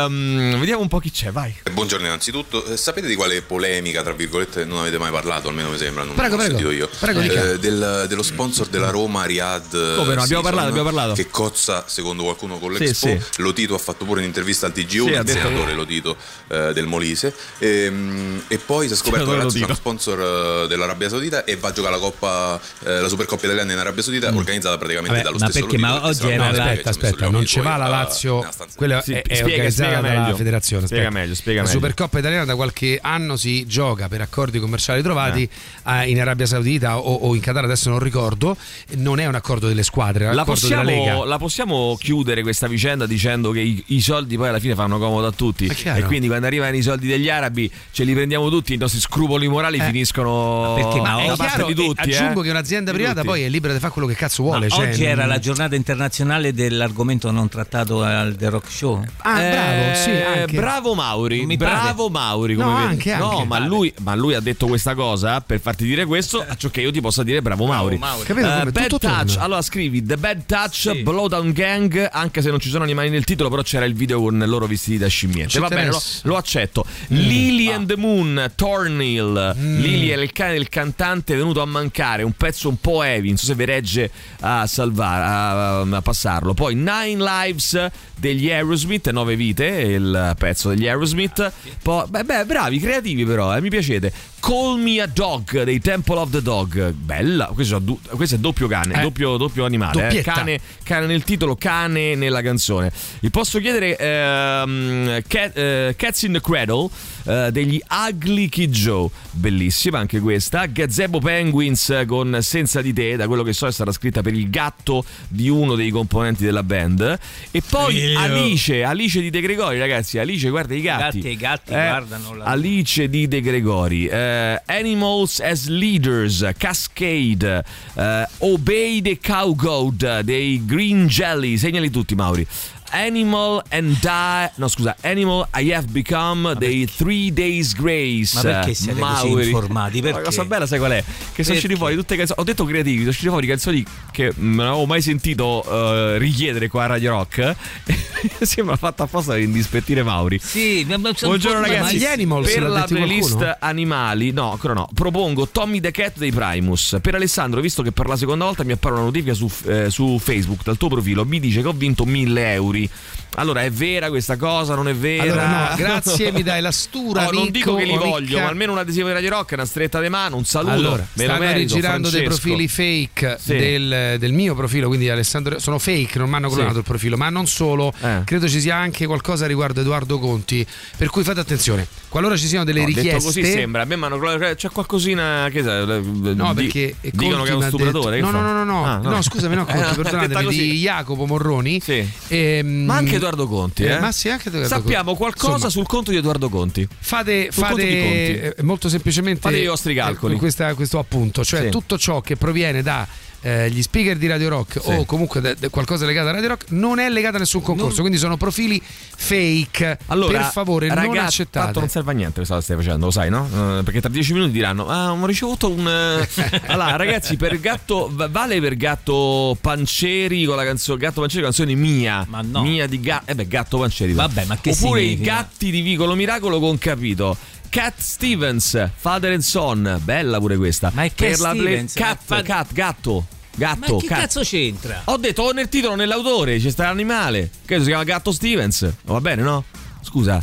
ehm, 0.04 0.56
vediamo 0.60 0.82
un 0.82 0.88
po' 0.88 1.00
chi 1.00 1.10
c'è, 1.10 1.32
vai. 1.32 1.52
Eh, 1.64 1.70
Buongiorno 1.70 2.06
innanzitutto, 2.06 2.64
Eh, 2.64 2.76
sapete 2.76 3.08
di 3.08 3.16
quale 3.16 3.42
polemica, 3.42 4.02
tra 4.04 4.12
virgolette, 4.12 4.64
non 4.64 4.78
avete 4.78 4.98
mai 4.98 5.10
parlato, 5.10 5.48
almeno 5.48 5.70
mi 5.70 5.78
sembra, 5.78 6.04
non 6.04 6.14
Prego, 6.14 6.36
l'ho 6.36 6.42
prego. 6.42 6.58
sentito 6.58 6.76
io. 6.78 6.88
Prego. 7.00 7.20
Eh, 7.22 7.58
del- 7.58 8.06
dello 8.08 8.22
sponsor 8.22 8.68
della 8.68 8.90
Roma, 8.90 9.24
Riyadh. 9.24 9.74
eh, 9.74 9.78
Come 9.96 10.14
no? 10.14 10.22
Abbiamo 10.22 10.26
Season, 10.26 10.42
parlato, 10.42 10.68
abbiamo 10.68 10.88
parlato. 10.90 11.14
Che 11.14 11.28
cozza, 11.28 11.84
secondo 11.88 12.22
qualcuno, 12.22 12.58
con 12.60 12.72
Sì, 12.76 12.84
l'Expo. 12.84 13.06
sì. 13.08 13.42
Lotito 13.42 13.74
ha 13.74 13.78
fatto 13.78 14.04
pure 14.04 14.20
un'intervista 14.20 14.66
al 14.66 14.72
TG1, 14.72 15.08
Sì, 15.08 15.14
ha 15.14 15.20
il 15.22 15.28
senatore 15.28 15.74
Lotito 15.74 16.16
eh, 16.48 16.72
del 16.72 16.86
Molise. 17.00 17.34
Ehm, 17.58 18.42
E, 18.48 18.58
poi 18.58 18.86
si 18.88 18.92
è 18.92 18.96
scoperto 18.96 19.30
che 19.30 19.36
Lazio 19.36 19.58
c'è 19.60 19.64
uno 19.64 19.74
sponsor 19.74 20.64
eh, 20.64 20.68
dell'Arabia 20.68 21.08
Saudita 21.08 21.44
e 21.44 21.56
va 21.56 21.68
a 21.68 21.72
giocare 21.72 21.94
la 21.94 22.00
Coppa, 22.00 22.60
eh, 22.84 23.00
la 23.00 23.08
Supercoppa 23.08 23.46
italiana 23.46 23.72
in 23.72 23.78
Arabia 23.78 24.02
Saudita, 24.02 24.28
organizzata 24.34 24.76
praticamente 24.76 25.12
Vabbè, 25.16 25.24
dallo 25.24 25.38
ma 25.38 25.48
stesso 25.48 25.66
perché? 25.66 25.78
Ma 25.80 25.88
Lotito, 25.92 26.06
oggi 26.08 26.32
era 26.34 26.44
sarà 26.44 26.56
la- 26.56 26.62
una 26.62 26.70
aspetta, 26.70 26.90
aspetta, 26.90 27.28
non 27.30 27.46
ci 27.46 27.60
va 27.60 27.76
la 27.76 27.86
Lazio. 27.88 28.48
Quella 28.76 29.00
Sì, 29.00 29.12
è, 29.12 29.22
è 29.22 29.34
spiega- 29.34 29.44
organizzata 29.44 29.70
spiega 29.90 30.00
dalla 30.08 30.20
meglio. 30.24 30.36
federazione. 30.36 30.86
Spiega 30.86 31.02
aspetta. 31.06 31.20
meglio, 31.20 31.34
spiega 31.34 31.60
la 31.62 31.66
meglio. 31.66 31.78
Supercoppa 31.80 32.18
italiana 32.18 32.44
da 32.44 32.54
qualche 32.56 32.98
anno 33.02 33.36
si 33.36 33.66
gioca 33.66 34.08
per 34.08 34.20
accordi 34.20 34.58
commerciali 34.58 35.02
trovati 35.02 35.48
eh, 35.86 36.08
in 36.10 36.20
Arabia 36.20 36.46
Saudita 36.46 36.98
o, 36.98 37.14
o 37.28 37.34
in 37.34 37.40
Qatar, 37.40 37.64
adesso 37.64 37.88
non 37.90 37.98
ricordo. 38.00 38.56
Non 38.96 39.20
è 39.20 39.26
un 39.26 39.34
accordo 39.34 39.68
delle 39.68 39.82
squadre, 39.82 40.24
è 40.24 40.28
un 40.28 40.34
La 40.34 40.42
accordo 40.42 40.66
della 40.68 40.82
Lega. 40.82 40.98
possiamo, 40.98 41.24
la 41.24 41.38
possiamo 41.38 41.96
chiudere 42.00 42.42
questa 42.42 42.66
vicenda 42.66 43.06
dicendo 43.06 43.50
che 43.52 43.60
i, 43.60 43.82
i 43.88 44.00
soldi 44.00 44.36
poi 44.36 44.48
alla 44.48 44.58
fine 44.58 44.74
fanno 44.74 44.98
comodo 44.98 45.26
a 45.26 45.32
tutti 45.32 45.66
Ma 45.84 45.96
e 45.96 46.02
quindi 46.02 46.26
quando 46.26 46.46
arrivano 46.46 46.74
i 46.76 46.82
soldi 46.82 46.89
degli 46.96 47.28
arabi 47.28 47.70
ce 47.92 48.04
li 48.04 48.12
prendiamo 48.14 48.48
tutti, 48.50 48.74
i 48.74 48.76
nostri 48.76 49.00
scrupoli 49.00 49.48
morali 49.48 49.78
Eh. 49.78 49.84
finiscono 49.84 50.74
perché? 50.76 51.00
Ma 51.00 51.14
da 51.26 51.32
è 51.32 51.36
Chiaro, 51.36 51.66
di 51.66 51.74
tutti. 51.74 52.00
aggiungo 52.12 52.40
eh. 52.40 52.44
che 52.44 52.50
un'azienda 52.50 52.90
Di 52.90 52.96
privata 52.96 53.20
tutti. 53.20 53.26
poi 53.32 53.42
è 53.42 53.48
libera 53.48 53.72
di 53.72 53.78
fare 53.80 53.92
quello 53.92 54.08
che 54.08 54.14
cazzo 54.14 54.42
vuole. 54.42 54.68
cioè, 54.68 54.88
oggi 54.88 55.04
era 55.04 55.22
non- 55.22 55.28
la 55.30 55.38
giornata 55.38 55.74
internazionale 55.74 56.52
dell'argomento 56.52 57.30
non 57.30 57.48
trattato 57.48 58.02
al 58.02 58.36
The 58.36 58.48
Rock 58.48 58.70
Show. 58.70 59.04
Ah, 59.18 59.34
bravo, 59.38 59.94
sì, 59.94 60.10
Eh, 60.10 60.22
anche. 60.40 60.56
bravo 60.56 60.94
Mauri, 60.94 61.46
Mi 61.46 61.56
pare. 61.56 61.70
bravo 61.82 62.08
Mauri. 62.08 62.54
Come 62.54 62.68
No, 62.70 62.74
vedi. 62.76 62.86
anche, 62.88 63.16
no 63.16 63.30
anche. 63.30 63.44
ma, 63.44 63.58
lui, 63.58 63.92
ma 64.02 64.14
lui 64.14 64.34
ha 64.34 64.40
detto 64.40 64.66
questa 64.66 64.94
cosa 64.94 65.40
per 65.40 65.60
farti 65.60 65.84
dire 65.84 66.04
questo, 66.04 66.44
acciò 66.46 66.68
che 66.70 66.80
io 66.80 66.90
ti 66.90 67.00
possa 67.00 67.22
dire 67.22 67.42
bravo 67.42 67.66
Mauri. 67.66 67.96
Mauri. 67.98 68.24
Capito 68.26 68.46
Eh, 68.46 68.58
come 68.58 68.70
bad 68.72 68.86
tutto 68.88 68.98
Touch, 69.06 69.26
torna. 69.26 69.42
allora 69.42 69.62
scrivi 69.62 70.02
The 70.04 70.16
Bad 70.16 70.46
Touch, 70.46 70.74
Sì. 70.74 71.02
Blowdown 71.02 71.52
Gang, 71.52 72.08
anche 72.10 72.42
se 72.42 72.50
non 72.50 72.58
ci 72.60 72.68
sono 72.68 72.84
animali 72.84 73.10
nel 73.10 73.24
titolo, 73.24 73.48
però 73.48 73.62
c'era 73.62 73.84
il 73.84 73.94
video 73.94 74.20
con 74.20 74.42
loro 74.46 74.66
vestiti 74.66 74.98
da 74.98 75.08
scimmiette. 75.08 75.50
Ci 75.50 75.58
Va 75.58 75.68
bene, 75.68 75.86
lo, 75.90 76.00
lo 76.22 76.36
accetto. 76.36 76.79
Lily 77.08 77.70
and 77.70 77.86
the 77.86 77.96
Moon, 77.96 78.52
Thornhill. 78.54 79.54
Lily 79.56 80.08
è 80.08 80.16
il 80.16 80.32
cane 80.32 80.52
del 80.54 80.68
cantante 80.68 81.34
venuto 81.34 81.60
a 81.60 81.66
mancare, 81.66 82.22
un 82.22 82.32
pezzo 82.32 82.68
un 82.68 82.76
po' 82.80 83.02
heavy, 83.02 83.28
non 83.28 83.36
so 83.36 83.46
se 83.46 83.54
vi 83.54 83.64
regge 83.64 84.10
a 84.40 84.66
salvare, 84.66 85.24
a, 85.24 85.80
a 85.96 86.02
passarlo. 86.02 86.54
Poi 86.54 86.74
Nine 86.74 87.22
Lives 87.22 87.88
degli 88.16 88.50
Aerosmith, 88.50 89.10
Nove 89.10 89.36
vite, 89.36 89.66
il 89.66 90.34
pezzo 90.38 90.68
degli 90.68 90.86
Aerosmith. 90.86 91.52
Poi, 91.82 92.04
beh, 92.08 92.24
beh, 92.24 92.44
bravi, 92.44 92.78
creativi 92.78 93.24
però, 93.24 93.56
eh, 93.56 93.60
mi 93.60 93.70
piacete. 93.70 94.12
Call 94.40 94.80
Me 94.80 95.00
a 95.00 95.06
Dog 95.06 95.62
dei 95.64 95.80
Temple 95.80 96.16
of 96.18 96.30
the 96.30 96.40
Dog, 96.42 96.92
bella, 96.92 97.50
questo, 97.54 97.80
questo 98.12 98.36
è 98.36 98.38
doppio 98.38 98.66
cane, 98.68 98.98
Eh. 98.98 99.02
doppio, 99.02 99.36
doppio 99.36 99.64
animale, 99.66 100.08
eh. 100.08 100.22
Cane, 100.22 100.58
cane 100.82 101.06
nel 101.06 101.22
titolo, 101.24 101.54
cane 101.56 102.14
nella 102.14 102.40
canzone. 102.40 102.90
Vi 103.20 103.28
posso 103.30 103.58
chiedere 103.60 103.96
ehm, 103.96 105.22
Cat- 105.26 105.56
eh, 105.56 105.94
Cats 105.96 106.22
in 106.22 106.32
the 106.32 106.40
Cradle 106.40 106.88
eh, 107.30 107.50
degli 107.52 107.80
Ugly 107.88 108.48
Kid 108.48 108.72
Joe, 108.72 109.08
bellissima 109.30 109.98
anche 109.98 110.18
questa. 110.20 110.66
Gazebo 110.66 111.20
Penguins 111.20 112.02
con 112.06 112.38
Senza 112.40 112.82
di 112.82 112.92
te, 112.92 113.16
da 113.16 113.26
quello 113.26 113.42
che 113.42 113.52
so 113.52 113.66
è 113.66 113.72
stata 113.72 113.92
scritta 113.92 114.20
per 114.22 114.34
il 114.34 114.50
gatto 114.50 115.04
di 115.28 115.48
uno 115.48 115.74
dei 115.74 115.90
componenti 115.90 116.44
della 116.44 116.62
band. 116.62 117.18
E 117.50 117.62
poi 117.68 117.94
Io. 117.96 118.18
Alice, 118.18 118.82
Alice 118.82 119.20
di 119.20 119.30
De 119.30 119.40
Gregori, 119.40 119.78
ragazzi, 119.78 120.18
Alice 120.18 120.48
guarda 120.48 120.74
i 120.74 120.80
gatti. 120.80 121.18
Gatti 121.20 121.28
e 121.28 121.30
i 121.30 121.36
gatti 121.36 121.70
Eh, 121.72 121.74
guardano 121.74 122.34
la- 122.34 122.44
Alice 122.44 123.08
di 123.08 123.28
De 123.28 123.40
Gregori, 123.40 124.06
eh, 124.06 124.62
Animals 124.66 125.40
as 125.40 125.66
Leaders, 125.68 126.48
Cascade, 126.56 127.64
eh, 127.94 128.26
Obey 128.38 129.00
the 129.02 129.18
Cow 129.20 129.54
Goat 129.54 130.20
dei 130.20 130.64
Green 130.64 131.06
Jelly, 131.06 131.56
segnali 131.56 131.90
tutti 131.90 132.14
Mauri. 132.14 132.46
Animal 132.90 133.62
and 133.70 133.98
Die, 134.00 134.50
no 134.56 134.68
scusa, 134.68 134.96
Animal 135.02 135.46
I 135.56 135.72
Have 135.72 135.86
Become 135.90 136.54
dei 136.56 136.86
Three 136.86 137.32
Days 137.32 137.74
Grace. 137.74 138.34
Ma 138.36 138.42
perché 138.42 138.74
siete 138.74 138.98
così 139.00 139.12
Mauri. 139.28 139.44
informati? 139.46 140.00
Perché? 140.00 140.18
La 140.18 140.24
cosa 140.24 140.44
bella 140.44 140.66
sai 140.66 140.78
qual 140.78 140.92
è? 140.92 141.02
Che 141.32 141.42
sono 141.44 141.54
usciti 141.54 141.74
Perché? 141.74 141.76
fuori 141.76 141.94
tutte 141.94 142.16
canzoni, 142.16 142.40
ho 142.40 142.44
detto 142.44 142.64
creativi, 142.64 142.98
sono 142.98 143.10
usciti 143.10 143.28
fuori 143.28 143.46
canzoni 143.46 143.84
che 144.10 144.32
non 144.36 144.66
avevo 144.66 144.86
mai 144.86 145.02
sentito 145.02 145.64
eh, 145.68 146.18
richiedere 146.18 146.68
qua 146.68 146.84
a 146.84 146.86
Radio 146.86 147.10
Rock. 147.10 147.56
Sembra 148.40 148.76
fatta 148.76 149.04
apposta 149.04 149.32
per 149.32 149.40
indispettire 149.42 150.02
Mauri. 150.02 150.38
Sì, 150.42 150.84
ma- 150.88 150.96
ma- 150.98 151.12
Buongiorno 151.18 151.60
ma- 151.60 151.66
ragazzi, 151.66 151.96
gli 151.96 152.04
Animals 152.04 152.52
per 152.52 152.62
la 152.62 152.84
playlist 152.84 153.30
qualcuno? 153.36 153.56
animali, 153.60 154.30
no, 154.32 154.50
ancora 154.52 154.74
no, 154.74 154.88
propongo 154.92 155.48
Tommy 155.48 155.80
the 155.80 155.90
Cat 155.90 156.18
dei 156.18 156.32
Primus. 156.32 156.98
Per 157.00 157.14
Alessandro, 157.14 157.60
visto 157.60 157.82
che 157.82 157.92
per 157.92 158.06
la 158.06 158.16
seconda 158.16 158.44
volta 158.44 158.64
mi 158.64 158.72
appare 158.72 158.94
una 158.94 159.04
notifica 159.04 159.32
su, 159.34 159.50
eh, 159.66 159.90
su 159.90 160.18
Facebook 160.18 160.62
dal 160.64 160.76
tuo 160.76 160.88
profilo, 160.88 161.24
mi 161.24 161.40
dice 161.40 161.62
che 161.62 161.68
ho 161.68 161.72
vinto 161.72 162.04
1000 162.04 162.52
euro. 162.52 162.78
Mauri. 162.80 162.90
Allora, 163.36 163.62
è 163.62 163.70
vera 163.70 164.08
questa 164.08 164.36
cosa? 164.36 164.74
Non 164.74 164.88
è 164.88 164.94
vera? 164.94 165.22
Allora, 165.22 165.68
no, 165.70 165.76
grazie, 165.78 166.32
mi 166.32 166.42
dai 166.42 166.60
la 166.60 166.72
stura. 166.72 167.28
Oh, 167.28 167.30
non 167.30 167.50
dico 167.50 167.74
che 167.76 167.84
li 167.84 167.96
voglio, 167.96 168.40
ma 168.40 168.48
almeno 168.48 168.72
un 168.72 168.78
adesivo 168.78 169.06
di 169.06 169.12
Radio 169.14 169.30
Rock, 169.30 169.52
una 169.52 169.64
stretta 169.64 170.00
di 170.00 170.08
mano, 170.08 170.36
un 170.36 170.44
saluto. 170.44 170.72
Allora, 170.74 171.06
Me 171.12 171.24
stanno 171.24 171.38
merito, 171.38 171.58
rigirando 171.74 172.10
dei 172.10 172.20
Francesco. 172.24 172.42
profili 172.48 172.68
fake 172.68 173.36
Sì. 173.40 173.56
del, 173.56 174.16
del 174.18 174.32
mio 174.32 174.54
profilo, 174.56 174.88
quindi 174.88 175.08
Alessandro 175.08 175.58
sono 175.60 175.78
fake, 175.78 176.18
non 176.18 176.28
mi 176.28 176.34
hanno 176.36 176.48
Sì. 176.48 176.56
clonato 176.56 176.78
il 176.78 176.84
profilo, 176.84 177.16
ma 177.16 177.28
non 177.30 177.46
solo, 177.46 177.92
Eh. 178.00 178.22
credo 178.24 178.48
ci 178.48 178.60
sia 178.60 178.74
anche 178.76 179.06
qualcosa 179.06 179.46
riguardo 179.46 179.80
Edoardo 179.80 180.18
Conti, 180.18 180.66
per 180.96 181.08
cui 181.08 181.22
fate 181.22 181.40
attenzione. 181.40 181.86
Qualora 182.08 182.36
ci 182.36 182.48
siano 182.48 182.64
delle 182.64 182.80
No, 182.80 182.86
richieste 182.86 183.10
detto 183.12 183.24
così 183.24 183.44
sembra, 183.44 183.82
a 183.82 183.84
me 183.84 183.96
mi 183.96 184.04
hanno 184.04 184.18
clonato- 184.18 184.54
c'è 184.56 184.68
qualcosina 184.70 185.48
che 185.52 185.62
No, 185.62 186.52
di- 186.52 186.64
perché 186.64 186.96
dicono 187.12 187.44
che 187.44 187.50
è 187.50 187.54
uno 187.54 187.68
sturatore. 187.68 188.16
detto- 188.16 188.30
No, 188.30 188.38
fa? 188.38 188.42
no, 188.42 188.52
no, 188.52 188.64
no, 188.64 188.84
Ah, 188.84 188.96
no, 188.96 189.22
scusami, 189.22 189.54
no, 189.54 189.64
Conti, 189.64 189.80
Eh, 190.00 190.02
perdonatemi, 190.02 190.56
di 190.56 190.78
Jacopo 190.80 191.26
Morroni. 191.26 191.80
Ehm, 192.28 192.69
Ma 192.70 192.96
anche 192.96 193.16
Edoardo 193.16 193.46
Conti, 193.46 193.84
eh? 193.84 193.98
ma 193.98 194.12
sì, 194.12 194.28
anche 194.28 194.48
Edoardo 194.48 194.68
Sappiamo 194.68 195.14
Conti. 195.14 195.18
qualcosa 195.18 195.52
Insomma, 195.52 195.70
sul 195.70 195.86
conto 195.86 196.10
di 196.10 196.16
Edoardo 196.16 196.48
Conti. 196.48 196.86
Fate, 196.98 197.48
fate 197.50 197.68
Conti. 197.68 197.84
eh, 197.86 198.54
molto 198.62 198.88
semplicemente 198.88 199.40
Fate 199.40 199.58
i 199.58 199.66
vostri 199.66 199.94
calcoli. 199.94 200.34
eh, 200.34 200.38
questa- 200.38 200.74
questo 200.74 200.98
appunto, 200.98 201.44
cioè 201.44 201.62
Sì. 201.64 201.68
tutto 201.70 201.98
ciò 201.98 202.20
che 202.20 202.36
proviene 202.36 202.82
da 202.82 203.06
eh, 203.42 203.70
gli 203.70 203.80
speaker 203.82 204.16
di 204.16 204.26
Radio 204.26 204.48
Rock 204.50 204.80
Sì. 204.82 204.90
o 204.90 205.04
comunque 205.04 205.40
da- 205.40 205.54
da 205.54 205.68
qualcosa 205.70 206.04
legato 206.06 206.28
a 206.28 206.32
Radio 206.32 206.48
Rock 206.48 206.66
non 206.70 206.98
è 206.98 207.08
legato 207.08 207.36
a 207.36 207.38
nessun 207.38 207.62
concorso, 207.62 208.00
quindi 208.00 208.18
sono 208.18 208.36
profili 208.36 208.80
fake. 208.84 209.98
Allora, 210.06 210.38
per 210.38 210.50
favore, 210.50 210.86
non 210.88 210.96
ragazzi, 210.96 211.18
accettate. 211.42 211.64
Tanto 211.64 211.80
non 211.80 211.88
serve 211.88 212.10
a 212.10 212.14
niente 212.14 212.34
questa 212.36 212.54
cosa 212.54 212.66
che 212.66 212.72
stai 212.74 212.84
facendo, 212.84 213.06
lo 213.06 213.12
sai, 213.12 213.30
no? 213.30 213.78
Eh, 213.78 213.82
perché 213.82 214.00
tra 214.00 214.08
dieci 214.10 214.32
minuti 214.32 214.52
diranno: 214.52 214.88
Ah, 214.88 215.12
ho 215.12 215.26
ricevuto 215.26 215.70
un. 215.70 215.86
eh." 215.88 216.28
allora, 216.66 216.96
ragazzi, 216.96 217.36
per 217.36 217.58
gatto. 217.60 218.08
va- 218.12 218.28
Vale 218.28 218.60
per 218.60 218.76
gatto 218.76 219.56
Panceri 219.60 220.44
con 220.44 220.56
la 220.56 220.64
canzone. 220.64 220.98
Gatto 220.98 221.20
Panceri 221.20 221.42
canzone 221.42 221.74
mia. 221.74 222.24
Ma 222.28 222.42
no. 222.42 222.62
Mia 222.62 222.86
di 222.86 223.00
gatto. 223.00 223.30
Eh 223.30 223.34
beh, 223.34 223.46
gatto 223.48 223.78
Panceri. 223.78 224.12
Vabbè, 224.12 224.44
ma 224.44 224.58
che 224.60 224.70
Oppure 224.70 225.00
significa? 225.00 225.22
i 225.32 225.34
gatti 225.36 225.70
di 225.70 225.80
Vicolo 225.80 226.14
Miracolo 226.14 226.58
con 226.60 226.76
capito. 226.78 227.36
Cat 227.70 227.94
Stevens, 227.98 228.90
Father 228.96 229.32
and 229.32 229.42
Son, 229.42 230.00
bella 230.02 230.38
pure 230.38 230.56
questa. 230.56 230.90
Ma 230.92 231.04
è 231.04 231.12
Cat 231.14 231.28
per 231.28 231.38
la 231.38 231.50
play- 231.50 231.62
Stevens, 231.62 231.92
cat, 231.94 232.18
ma 232.26 232.36
fa- 232.36 232.42
cat, 232.42 232.72
gatto. 232.72 233.26
Ma 233.56 233.56
Gatto, 233.74 233.96
che 233.98 234.06
cat. 234.06 234.18
cazzo 234.20 234.40
c'entra? 234.40 235.02
Ho 235.04 235.16
detto 235.18 235.52
nel 235.52 235.68
titolo 235.68 235.94
nell'autore, 235.94 236.58
c'è 236.58 236.70
sta 236.70 236.84
l'animale. 236.84 237.50
Che 237.64 237.78
si 237.78 237.86
chiama 237.86 238.04
Gatto 238.04 238.32
Stevens. 238.32 238.90
Va 239.04 239.20
bene, 239.20 239.42
no? 239.42 239.64
Scusa. 240.02 240.42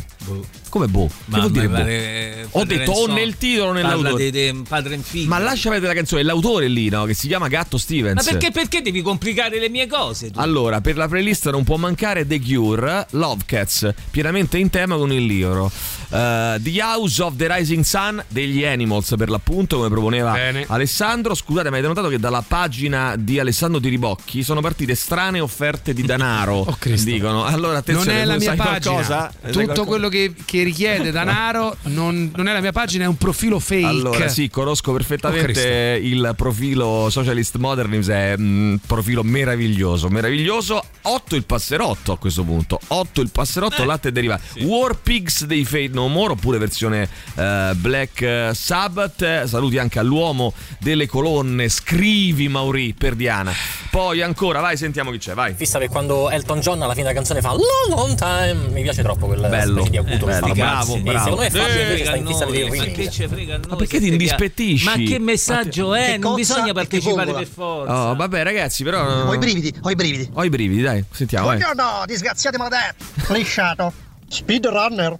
Come 0.68 0.86
boh? 0.86 1.06
Che 1.08 1.12
Ma- 1.26 1.38
vuol 1.40 1.50
dire 1.50 1.68
ma- 1.68 1.80
boh? 1.80 1.86
eh, 1.86 2.46
Ho 2.52 2.64
detto 2.64 2.92
o 2.92 3.06
nel 3.12 3.36
titolo 3.38 3.70
o 3.70 3.72
nell'autore. 3.72 4.30
di, 4.30 4.52
di 4.52 4.62
padre 4.68 4.94
e 4.94 4.98
figlio. 4.98 5.28
Ma 5.28 5.38
lascia 5.38 5.68
vedere 5.70 5.88
la 5.88 5.94
canzone, 5.94 6.20
è 6.20 6.24
l'autore 6.24 6.68
lì, 6.68 6.88
no? 6.90 7.04
Che 7.04 7.14
si 7.14 7.26
chiama 7.26 7.48
Gatto 7.48 7.76
Stevens. 7.76 8.14
Ma 8.24 8.30
perché, 8.30 8.50
perché 8.52 8.82
devi 8.82 9.02
complicare 9.02 9.58
le 9.58 9.68
mie 9.68 9.86
cose? 9.86 10.30
tu? 10.30 10.38
Allora, 10.38 10.80
per 10.80 10.96
la 10.96 11.08
playlist 11.08 11.50
non 11.50 11.64
può 11.64 11.76
mancare 11.76 12.26
The 12.26 12.40
Cure, 12.40 13.06
Love 13.10 13.42
Cats, 13.46 13.92
pienamente 14.10 14.58
in 14.58 14.70
tema 14.70 14.96
con 14.96 15.10
il 15.12 15.24
libro. 15.24 15.70
Eh, 16.10 16.58
the 16.60 16.80
House 16.82 17.22
of 17.22 17.36
the 17.36 17.54
Rising 17.54 17.84
Sun 17.84 18.22
degli 18.28 18.64
Animals, 18.64 19.14
per 19.16 19.28
l'appunto, 19.28 19.76
come 19.76 19.88
proponeva 19.88 20.32
Bene. 20.32 20.64
Alessandro. 20.68 21.34
Scusate, 21.34 21.68
ma 21.70 21.76
avete 21.76 21.88
notato 21.88 22.08
che 22.08 22.18
dalla 22.18 22.42
pagina 22.46 23.14
di 23.16 23.38
Alessandro 23.38 23.80
Tiribocchi 23.80 24.42
sono 24.42 24.60
partite 24.60 24.94
strane 24.94 25.40
offerte 25.40 25.92
di 25.92 26.02
denaro? 26.02 26.56
Oh, 26.68 26.76
Cristo. 26.78 27.08
Dicono. 27.10 27.44
Allora, 27.44 27.78
attenzione, 27.78 28.12
non 28.12 28.20
è 28.22 28.24
la 28.24 28.36
mia 28.36 28.54
pagina. 28.54 28.94
qualcosa? 28.94 29.32
Tutto 29.50 29.84
quello 29.84 30.08
che, 30.08 30.34
che 30.44 30.62
richiede 30.62 31.10
denaro 31.10 31.76
non, 31.84 32.30
non 32.34 32.48
è 32.48 32.52
la 32.52 32.60
mia 32.60 32.72
pagina, 32.72 33.04
è 33.04 33.06
un 33.06 33.16
profilo 33.16 33.58
fake. 33.58 33.86
Allora, 33.86 34.28
sì, 34.28 34.48
conosco 34.50 34.90
Oh, 34.90 34.94
perfettamente 34.94 35.52
Cristo. 35.52 35.68
il 36.06 36.32
profilo 36.36 37.08
Socialist 37.10 37.56
Modernism, 37.56 38.10
è 38.10 38.34
un 38.36 38.78
profilo 38.86 39.22
meraviglioso, 39.22 40.08
meraviglioso. 40.08 40.82
8 41.02 41.36
il 41.36 41.44
passerotto 41.44 42.12
a 42.12 42.18
questo 42.18 42.42
punto, 42.42 42.78
8 42.88 43.20
il 43.20 43.30
passerotto, 43.30 43.84
latte 43.84 44.08
e 44.08 44.12
derivati. 44.12 44.62
War 44.64 44.96
Pigs 45.00 45.44
dei 45.46 45.64
Fate 45.64 45.90
No 45.98 46.06
More, 46.08 46.32
oppure 46.32 46.58
versione 46.58 47.08
eh, 47.34 47.72
Black 47.74 48.22
eh, 48.22 48.50
Sabbath. 48.54 49.20
Eh, 49.22 49.42
Saluti 49.46 49.78
anche 49.78 49.98
all'uomo 49.98 50.52
delle 50.78 51.06
colonne, 51.06 51.68
scrivi 51.68 52.48
Mauri 52.48 52.94
per 52.96 53.14
Diana. 53.14 53.52
Poi 53.90 54.22
ancora, 54.22 54.60
vai, 54.60 54.76
sentiamo 54.76 55.10
chi 55.10 55.18
c'è, 55.18 55.34
vai. 55.34 55.54
Fissa 55.54 55.78
per 55.78 55.88
quando 55.88 56.30
Elton 56.30 56.60
John 56.60 56.80
alla 56.82 56.92
fine 56.92 57.06
della 57.06 57.14
canzone 57.14 57.40
fa 57.40 57.50
Long 57.50 57.88
long 57.88 58.14
time. 58.16 58.68
Mi 58.70 58.82
piace 58.82 59.02
troppo 59.02 59.26
quel 59.26 59.40
Bello. 59.40 59.82
di 59.88 59.96
acuto 59.96 60.28
Eh, 60.28 60.32
che 60.34 60.38
fa. 60.38 60.40
bello, 60.40 60.54
bravo, 60.54 60.96
E 60.96 61.00
bravo. 61.00 61.18
Secondo 61.18 61.42
me 61.42 61.50
Fabio 61.50 61.74
Eh, 61.74 61.82
invece 61.82 62.04
sta 62.04 62.16
in 62.16 62.24
frega 62.24 62.28
fissa 62.30 62.46
per 62.46 62.54
il 62.54 62.68
noi, 62.68 62.78
ma 62.78 62.84
che 62.84 63.76
perché 63.76 63.98
ti 63.98 64.08
indispettisci? 64.08 64.84
Ma 64.84 64.92
che 64.94 65.18
messaggio 65.18 65.94
è? 65.94 66.12
Che 66.12 66.18
Non 66.18 66.34
bisogna 66.34 66.66
che 66.66 66.72
partecipare 66.74 67.32
per 67.32 67.46
forza. 67.46 68.10
Oh, 68.10 68.14
vabbè, 68.14 68.42
ragazzi, 68.42 68.84
però. 68.84 69.26
Ho 69.26 69.34
i 69.34 69.38
brividi, 69.38 69.74
ho 69.82 69.90
i 69.90 69.94
brividi. 69.94 70.30
Ho 70.32 70.44
i 70.44 70.48
brividi, 70.48 70.82
dai, 70.82 71.04
sentiamo. 71.10 71.46
Buongiorno, 71.46 72.04
disgraziati 72.06 72.56
maledetti. 72.56 73.04
Lisciato. 73.32 73.92
Speedrunner. 74.28 75.16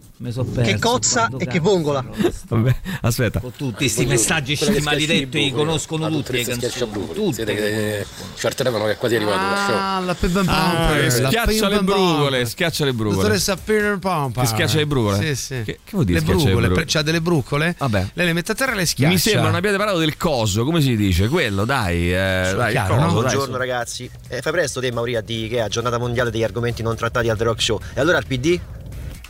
Che 0.62 0.79
cozza 0.79 1.29
e 1.38 1.47
che 1.47 1.61
vongola. 1.61 2.05
Vabbè, 2.49 2.77
aspetta. 3.03 3.40
Tutti 3.40 3.73
questi 3.73 4.05
messaggi 4.05 4.55
sti 4.57 4.81
maledetti 4.81 5.38
li 5.38 5.53
conoscono 5.53 6.09
tutti 6.11 6.33
le 6.33 6.44
canzoni. 6.44 7.35
Che 7.35 8.07
c'è 8.37 8.49
il 8.49 8.55
telefono 8.55 8.85
che 8.85 8.92
è 8.92 8.97
quasi 8.97 9.16
arrivato. 9.16 9.38
Ah, 9.38 10.01
la 10.01 10.14
Peppa 10.14 10.40
Ah, 10.47 10.97
la 10.97 11.11
schiaccia 11.11 11.68
le 11.68 11.83
brugole, 11.83 12.29
Pomper. 12.29 12.49
schiaccia 12.49 12.85
le 12.85 12.92
brugole. 12.92 13.16
Dottoressa 13.23 13.57
Pomper. 13.57 14.42
Che 14.42 14.47
schiaccia 14.49 14.77
le 14.77 14.87
brugole? 14.87 15.16
Sì, 15.18 15.35
sì. 15.35 15.62
Che, 15.64 15.79
che 15.85 15.90
vuol 15.92 16.05
dire 16.05 16.18
le 16.18 16.25
schiaccia 16.25 16.37
le 16.38 16.44
brugole, 16.44 16.66
brugole? 16.66 16.75
pre- 16.75 16.85
c'ha 16.87 17.03
delle 17.03 17.21
brucole? 17.21 17.75
Vabbè. 17.79 18.07
Lei 18.12 18.27
le 18.27 18.33
mette 18.33 18.53
a 18.53 18.55
terra 18.55 18.73
e 18.73 18.77
le 18.77 18.87
schiaccia. 18.87 19.12
Mi 19.12 19.18
sembra 19.18 19.42
non 19.47 19.55
abbiate 19.55 19.77
parlato 19.77 19.99
del 19.99 20.16
coso, 20.16 20.64
come 20.64 20.81
si 20.81 20.97
dice? 20.97 21.29
Quello, 21.29 21.64
dai, 21.64 22.12
eh, 22.12 22.53
dai, 22.57 22.71
chiaro, 22.73 22.94
il 22.94 23.01
coso, 23.01 23.14
no? 23.14 23.23
dai, 23.23 23.33
Buongiorno 23.33 23.57
ragazzi, 23.57 24.11
eh, 24.29 24.42
fai 24.42 24.53
presto 24.53 24.81
te 24.81 24.92
Mauri 24.92 25.16
a 25.16 25.21
dire 25.23 25.49
che 25.49 25.64
è 25.64 25.68
giornata 25.68 25.99
mondiale 25.99 26.31
degli 26.31 26.44
argomenti 26.44 26.83
non 26.83 26.97
trattati 26.97 27.29
al 27.29 27.37
The 27.37 27.44
Rock 27.44 27.62
Show. 27.62 27.81
E 27.94 28.01
allora 28.01 28.18
al 28.18 28.27
PD? 28.27 28.59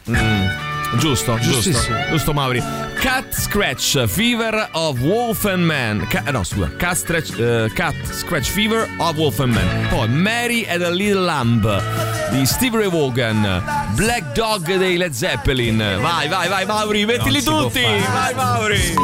Mm, 0.08 0.98
giusto, 0.98 1.38
giusto, 1.38 1.78
giusto 2.10 2.32
Mauri. 2.32 2.62
Cat 3.00 3.32
Scratch 3.32 4.06
Fever 4.06 4.68
of 4.72 4.98
Wolf 5.00 5.44
and 5.44 5.62
Man. 5.62 6.06
Ca- 6.08 6.30
no, 6.30 6.42
scusa, 6.42 6.74
Cat, 6.76 6.96
Scratch, 6.96 7.38
eh, 7.38 7.70
Cat 7.74 7.94
Scratch 8.10 8.48
Fever 8.48 8.88
of 8.98 9.16
Wolf 9.16 9.38
and 9.40 9.52
Man. 9.52 9.86
Poi 9.88 10.08
Mary 10.08 10.66
and 10.68 10.82
a 10.82 10.90
Little 10.90 11.22
Lamb 11.24 11.82
di 12.30 12.44
Steve 12.46 12.78
Ray 12.78 12.88
Vaughan. 12.90 13.62
Black 13.94 14.32
Dog 14.32 14.76
dei 14.76 14.96
Led 14.96 15.12
Zeppelin. 15.12 15.76
Vai, 16.00 16.28
vai, 16.28 16.48
vai, 16.48 16.64
Mauri, 16.64 17.04
mettili 17.04 17.42
tutti. 17.42 17.82
Vai, 17.82 18.34
Mauri. 18.34 18.94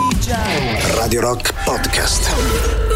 Radio 0.96 1.20
Rock 1.20 1.52
Podcast. 1.64 2.93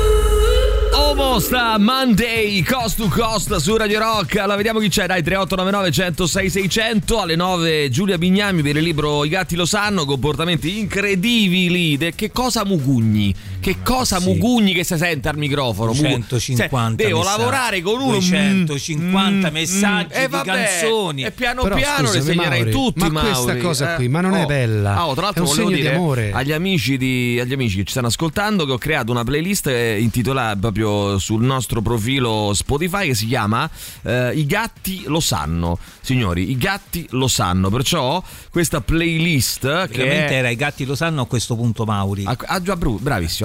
Omo 0.99 1.39
sta 1.39 1.79
Monday 1.79 2.61
Cost 2.65 2.97
to 2.97 3.09
Cost 3.09 3.55
su 3.59 3.77
Radio 3.77 4.01
Rock. 4.01 4.37
Allora 4.39 4.57
vediamo 4.57 4.81
chi 4.81 4.89
c'è. 4.89 5.07
Dai 5.07 5.23
3899 5.23 5.93
106 5.93 6.51
600 6.51 7.21
alle 7.21 7.37
9 7.37 7.89
Giulia 7.89 8.19
Bignami 8.19 8.63
per 8.63 8.77
il 8.77 8.83
libro 8.83 9.25
I 9.25 9.29
gatti 9.29 9.55
lo 9.55 9.65
sanno, 9.65 10.05
comportamenti 10.05 10.81
incredibili. 10.81 11.97
De- 11.97 12.17
che 12.17 12.33
cosa 12.33 12.65
mugugni? 12.65 13.33
Che 13.61 13.77
cosa 13.83 14.21
mugugni 14.21 14.73
che 14.73 14.85
si 14.85 14.97
sente 14.97 15.29
al 15.29 15.37
microfono? 15.37 15.93
Mugu- 15.93 16.09
150 16.09 17.03
Cioè, 17.03 17.07
devo 17.09 17.19
messaggi. 17.21 17.39
lavorare 17.39 17.81
con 17.83 18.01
uno 18.01 18.13
250 18.13 19.49
mm, 19.51 19.53
messaggi 19.53 20.05
mm, 20.07 20.09
di 20.09 20.15
e 20.25 20.29
vabbè, 20.29 20.47
canzoni. 20.47 21.23
E 21.25 21.31
piano 21.33 21.63
Però, 21.63 21.75
piano 21.77 22.03
le 22.03 22.07
scusami, 22.09 22.25
segnerei 22.25 22.59
Mauri, 22.61 22.71
tutti, 22.71 22.99
ma 23.01 23.09
Mauri. 23.09 23.31
questa 23.31 23.57
cosa 23.57 23.93
Eh, 23.93 23.97
qui, 23.97 24.09
ma 24.09 24.21
non 24.21 24.35
è 24.35 24.43
oh. 24.45 24.47
bella. 24.47 24.95
Ah, 24.97 25.07
oh, 25.09 25.15
tra 25.15 25.23
l'altro 25.25 25.45
È 25.45 25.47
un 25.47 25.53
volevo 25.53 25.69
segno 25.69 25.77
di 25.77 25.83
dire 25.83 25.95
amore. 25.97 26.31
agli 26.33 26.53
amici, 26.53 26.97
di- 26.97 27.39
agli 27.41 27.53
amici 27.53 27.77
che 27.77 27.85
ci 27.85 27.91
stanno 27.91 28.07
ascoltando 28.07 28.65
che 28.65 28.73
ho 28.73 28.79
creato 28.79 29.11
una 29.11 29.25
playlist 29.25 29.67
eh, 29.67 29.99
intitolata 30.01 30.57
proprio 30.59 31.19
sul 31.19 31.43
nostro 31.43 31.83
profilo 31.83 32.53
Spotify 32.55 33.09
che 33.09 33.15
si 33.15 33.27
chiama 33.27 33.69
eh, 34.03 34.33
I 34.35 34.47
gatti 34.47 35.03
lo 35.07 35.21
sanno. 35.21 35.79
Signori, 36.01 36.51
i 36.51 36.57
gatti 36.57 37.07
lo 37.11 37.29
sanno. 37.29 37.71
Perciò 37.71 38.23
questa 38.51 38.81
playlist 38.81 39.61
che 39.89 39.99
Veramente 39.99 40.29
è 40.35 40.37
era 40.39 40.49
i 40.49 40.57
gatti 40.57 40.85
lo 40.85 40.95
sanno 40.95 41.23
a 41.23 41.27
questo 41.27 41.57
punto 41.57 41.85
Mauri. 41.85 42.25
Ah, 42.25 42.37
ah, 42.47 42.63
già, 42.63 42.77
bru- 42.77 43.01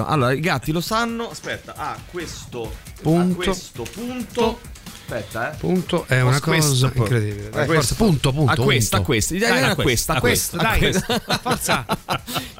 Allora, 0.06 0.32
i 0.32 0.40
gatti 0.40 0.72
lo 0.72 0.80
sanno. 0.80 1.30
Aspetta, 1.30 1.74
a 1.76 1.96
questo 2.10 2.70
Punto. 3.02 3.40
A 3.40 3.44
questo 3.44 3.82
punto. 3.82 4.60
Aspetta, 5.06 5.52
eh. 5.52 5.56
Punto 5.56 6.06
è 6.08 6.22
una 6.22 6.40
cosa 6.40 6.90
incredibile. 6.94 7.48
a 7.48 7.50
Dai, 7.50 7.66
questo- 7.66 7.94
forza, 7.94 8.04
punto, 8.04 8.32
punto. 8.32 8.52
A 8.52 8.64
questa, 8.64 8.96
a 8.96 9.00
questa. 9.00 9.36
Dai, 9.36 9.62
a 9.62 9.74
questa, 9.74 10.14
a 10.14 10.20
questa, 10.20 10.56
dai, 10.56 10.78
questa. 10.78 11.22
forza. 11.42 11.86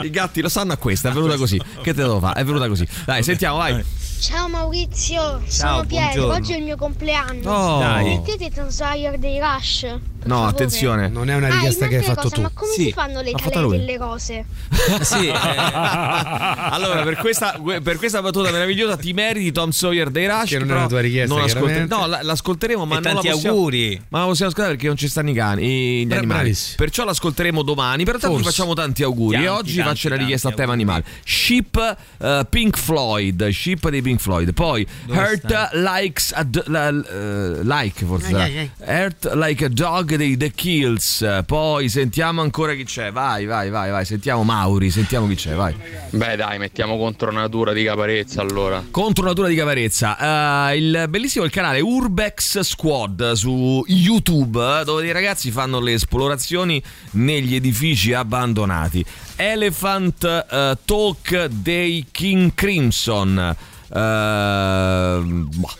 I 0.00 0.10
gatti 0.10 0.42
lo 0.42 0.50
sanno 0.50 0.74
a 0.74 0.76
questa, 0.76 1.08
è 1.08 1.12
venuta 1.12 1.36
così. 1.36 1.56
Che 1.56 1.82
te 1.82 1.94
devo 1.94 2.18
fare? 2.20 2.40
È 2.40 2.44
venuta 2.44 2.68
così. 2.68 2.86
Dai, 3.06 3.22
sentiamo, 3.22 3.56
vai. 3.56 3.82
Ciao 4.24 4.48
Maurizio, 4.48 5.20
Ciao, 5.20 5.42
sono 5.48 5.84
Piero, 5.84 6.04
buongiorno. 6.06 6.32
oggi 6.34 6.52
è 6.54 6.56
il 6.56 6.62
mio 6.62 6.76
compleanno. 6.76 7.50
Oh. 7.52 7.78
Dai. 7.80 8.04
Mettete 8.16 8.50
Translayer 8.50 9.18
dei 9.18 9.38
Rush. 9.38 9.86
No, 10.24 10.46
attenzione. 10.46 11.08
Non 11.08 11.28
è 11.28 11.34
una 11.34 11.48
Ah, 11.48 11.54
richiesta 11.56 11.86
che 11.86 11.98
hai 11.98 12.02
fatto 12.02 12.22
cosa, 12.22 12.34
tu. 12.36 12.40
Ma 12.40 12.50
come 12.54 12.72
Sì, 12.72 12.84
si 12.84 12.92
fanno 12.92 13.20
le 13.20 13.32
lui. 13.60 13.76
delle 13.76 13.98
cose? 13.98 14.46
sì, 15.02 15.28
allora, 15.28 17.02
per 17.02 17.16
questa, 17.16 17.60
per 17.82 17.98
questa 17.98 18.22
battuta 18.22 18.50
meravigliosa 18.50 18.96
ti 18.96 19.12
meriti 19.12 19.52
Tom 19.52 19.68
Sawyer 19.70 20.08
dei 20.08 20.26
Rush. 20.26 20.48
Che 20.48 20.58
non 20.58 20.70
è 20.70 20.74
una 20.74 20.86
tua 20.86 21.00
richiesta, 21.00 21.34
non 21.34 21.44
ascolte-. 21.44 21.84
No, 21.84 22.06
la- 22.06 22.22
l'ascolteremo, 22.22 22.86
ma 22.86 22.96
E 22.96 23.00
non 23.00 23.02
la 23.02 23.10
tanti 23.20 23.28
possiamo, 23.28 23.54
auguri. 23.56 24.02
Ma 24.08 24.20
la 24.20 24.24
possiamo 24.24 24.50
ascoltare 24.50 24.74
perché 24.76 24.86
non 24.88 24.96
ci 24.96 25.08
stanno 25.08 25.28
i 25.28 25.34
cani, 25.34 25.66
gli 25.66 26.06
Bra- 26.06 26.16
animali. 26.18 26.38
bravissimo. 26.40 26.76
Perciò 26.78 27.04
l'ascolteremo 27.04 27.62
domani. 27.62 28.04
Però 28.04 28.16
tanto 28.16 28.38
ti 28.38 28.42
facciamo 28.44 28.72
tanti 28.72 29.02
auguri. 29.02 29.32
Tanti, 29.36 29.46
e 29.46 29.50
oggi 29.50 29.74
tanti, 29.76 29.88
faccio 29.90 30.08
la 30.08 30.14
tanti 30.14 30.24
richiesta 30.24 30.48
a 30.48 30.52
tema 30.52 30.72
animale. 30.72 31.04
Ship 31.22 31.96
eh, 32.18 32.46
Pink 32.48 32.78
Floyd. 32.78 33.46
Ship 33.50 33.90
dei 33.90 34.00
Pink 34.00 34.13
Floyd. 34.18 34.52
Poi 34.52 34.86
Dove 35.06 35.18
Hurt 35.18 35.46
stai? 35.46 35.68
Likes 35.80 36.32
a 36.34 36.42
d- 36.44 36.62
la- 36.66 36.88
eh, 36.88 37.62
Like 37.62 38.04
forse. 38.04 38.30
sarà. 38.30 38.42
Ai, 38.44 38.58
ai, 38.58 39.04
Hurt 39.04 39.32
Like 39.34 39.64
a 39.64 39.68
Dog 39.68 40.14
dei 40.16 40.36
The 40.36 40.50
Kills. 40.52 41.42
Poi 41.46 41.88
sentiamo 41.88 42.40
ancora 42.42 42.74
chi 42.74 42.84
c'è. 42.84 43.10
Vai, 43.12 43.46
vai, 43.46 43.70
vai, 43.70 43.90
vai. 43.90 44.04
Sentiamo 44.04 44.42
Mauri. 44.44 44.90
Sentiamo 44.90 45.26
chi 45.26 45.34
c'è. 45.34 45.54
Vai. 45.54 45.74
Beh, 46.10 46.36
dai, 46.36 46.58
mettiamo 46.58 46.96
contro 46.98 47.30
natura 47.32 47.72
di 47.72 47.84
caparezza 47.84 48.40
allora. 48.40 48.82
Contro 48.90 49.24
natura 49.24 49.48
di 49.48 49.54
Cavarezza, 49.54 50.70
Eh, 50.70 50.76
il 50.76 51.06
bellissimo 51.08 51.44
il 51.44 51.50
canale 51.50 51.80
Urbex 51.80 52.60
Squad 52.60 53.32
su 53.32 53.82
YouTube, 53.86 54.82
dove 54.84 55.02
dei 55.02 55.12
ragazzi 55.12 55.50
fanno 55.50 55.80
le 55.80 55.92
esplorazioni 55.94 56.82
negli 57.12 57.54
edifici 57.54 58.12
abbandonati. 58.12 59.04
Elephant 59.36 60.24
eh, 60.24 60.78
Talk 60.84 61.46
dei 61.46 62.06
King 62.10 62.52
Crimson. 62.54 63.56
Eh, 63.92 65.20
boh. 65.24 65.74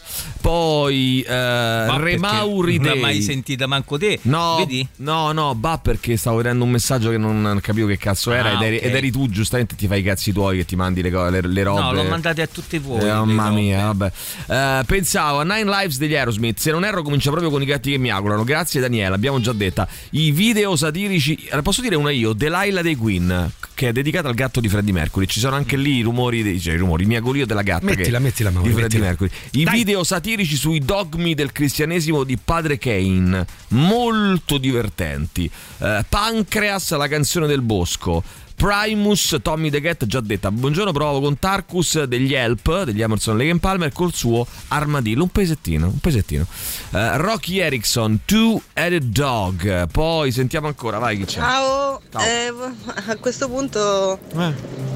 Poi 0.49 1.23
eh, 1.23 1.25
perché 1.27 1.99
Remauri 2.03 2.77
Non 2.77 2.87
l'ha 2.89 2.95
mai 3.01 3.23
sentita 3.23 3.67
manco 3.67 3.97
te. 3.97 4.19
No, 4.23 4.57
Vedi? 4.59 4.87
no, 4.97 5.33
no, 5.33 5.55
bah 5.55 5.79
perché 5.79 6.19
stavo 6.19 6.37
vedendo 6.37 6.65
un 6.65 6.71
messaggio 6.71 7.09
che 7.09 7.17
non 7.17 7.61
capivo 7.63 7.87
che 7.87 7.97
cazzo 7.97 8.31
era 8.31 8.51
Ah, 8.51 8.53
ed, 8.57 8.63
eri, 8.63 8.77
ok. 8.77 8.83
ed 8.85 8.95
eri 8.95 9.11
tu 9.11 9.27
giustamente 9.31 9.75
ti 9.75 9.87
fai 9.87 10.01
i 10.01 10.03
cazzi 10.03 10.33
tuoi 10.33 10.59
che 10.59 10.67
ti 10.67 10.77
mandi 10.77 11.01
le, 11.01 11.09
le, 11.31 11.41
le 11.41 11.63
robe. 11.63 11.81
No, 11.81 11.93
l'ho 11.95 12.03
mandate 12.05 12.43
a 12.43 12.47
tutti 12.47 12.77
voi. 12.77 13.01
Eh, 13.01 13.07
mamma 13.07 13.49
robe. 13.49 13.61
mia, 13.61 13.87
vabbè. 13.87 14.13
Eh, 14.49 14.83
pensavo 14.85 15.39
a 15.39 15.45
Nine 15.45 15.65
Lives 15.65 15.97
degli 15.97 16.15
Aerosmith. 16.15 16.59
Se 16.59 16.71
non 16.71 16.85
erro, 16.85 17.01
comincia 17.03 17.31
proprio 17.31 17.51
con 17.51 17.63
i 17.63 17.65
gatti 17.65 17.91
che 17.93 17.97
miagolano. 17.97 18.45
Grazie, 18.45 18.83
Daniela. 18.83 19.15
Abbiamo 19.15 19.41
già 19.41 19.53
detta. 19.55 19.89
I 20.11 20.31
video 20.31 20.77
satirici. 20.77 21.37
eh, 21.51 21.63
Posso 21.63 21.81
dire 21.81 21.97
una 21.97 22.11
io? 22.11 22.35
Delilah 22.35 22.83
dei 22.83 22.97
Queen, 22.97 23.51
che 23.73 23.89
è 23.89 23.93
dedicata 23.93 24.29
al 24.29 24.35
gatto 24.35 24.61
di 24.61 24.69
Freddie 24.69 24.93
Mercury. 24.93 25.25
Ci 25.25 25.41
sono 25.41 25.57
anche 25.57 25.79
lì 25.79 25.97
i 25.97 26.03
rumori, 26.03 26.43
dei, 26.43 26.61
cioè, 26.61 26.75
i 26.75 26.77
rumori, 26.77 27.05
il 27.05 27.09
miagolio 27.09 27.47
della 27.47 27.63
gatta. 27.63 27.87
Mettila, 27.87 28.19
che- 28.19 28.25
mettila, 28.25 28.51
Mauro, 28.51 28.69
Di 28.69 28.75
Freddie. 28.75 29.01
Mercury. 29.01 29.31
I 29.53 29.65
video 29.71 30.05
satirici 30.05 30.33
sui 30.43 30.81
dogmi 30.81 31.35
del 31.35 31.53
cristianesimo 31.53 32.25
di 32.25 32.37
Padre 32.37 32.77
Kane. 32.79 33.47
Molto 33.69 34.59
divertenti. 34.59 35.49
Eh, 35.79 36.05
Pancreas, 36.09 36.97
la 36.97 37.07
canzone 37.07 37.47
del 37.47 37.63
bosco. 37.63 38.23
Primus, 38.57 39.37
Tommy 39.43 39.69
The 39.69 39.81
Cat, 39.81 40.07
già 40.07 40.21
detta. 40.21 40.51
Buongiorno, 40.51 40.93
provo 40.93 41.21
con 41.21 41.39
Tarkus 41.39 42.05
degli 42.05 42.35
Help, 42.35 42.85
degli 42.85 43.03
Emerson 43.03 43.37
Lake 43.37 43.59
Palmer, 43.59 43.93
col 43.93 44.13
suo 44.15 44.47
armadillo. 44.69 45.25
Un 45.25 45.29
pesettino, 45.29 45.87
un 45.87 45.99
pesettino. 45.99 46.47
Eh, 46.93 47.17
Rocky 47.19 47.59
Erickson, 47.59 48.21
Two-Headed 48.25 49.05
Dog. 49.05 49.89
Poi 49.89 50.31
sentiamo 50.33 50.69
ancora, 50.69 50.99
vai 50.99 51.19
chi 51.19 51.25
c'è. 51.25 51.41
Ciao, 51.41 52.01
Ciao. 52.11 52.23
Eh, 52.23 52.53
a 53.07 53.17
questo 53.17 53.49
punto 53.49 54.19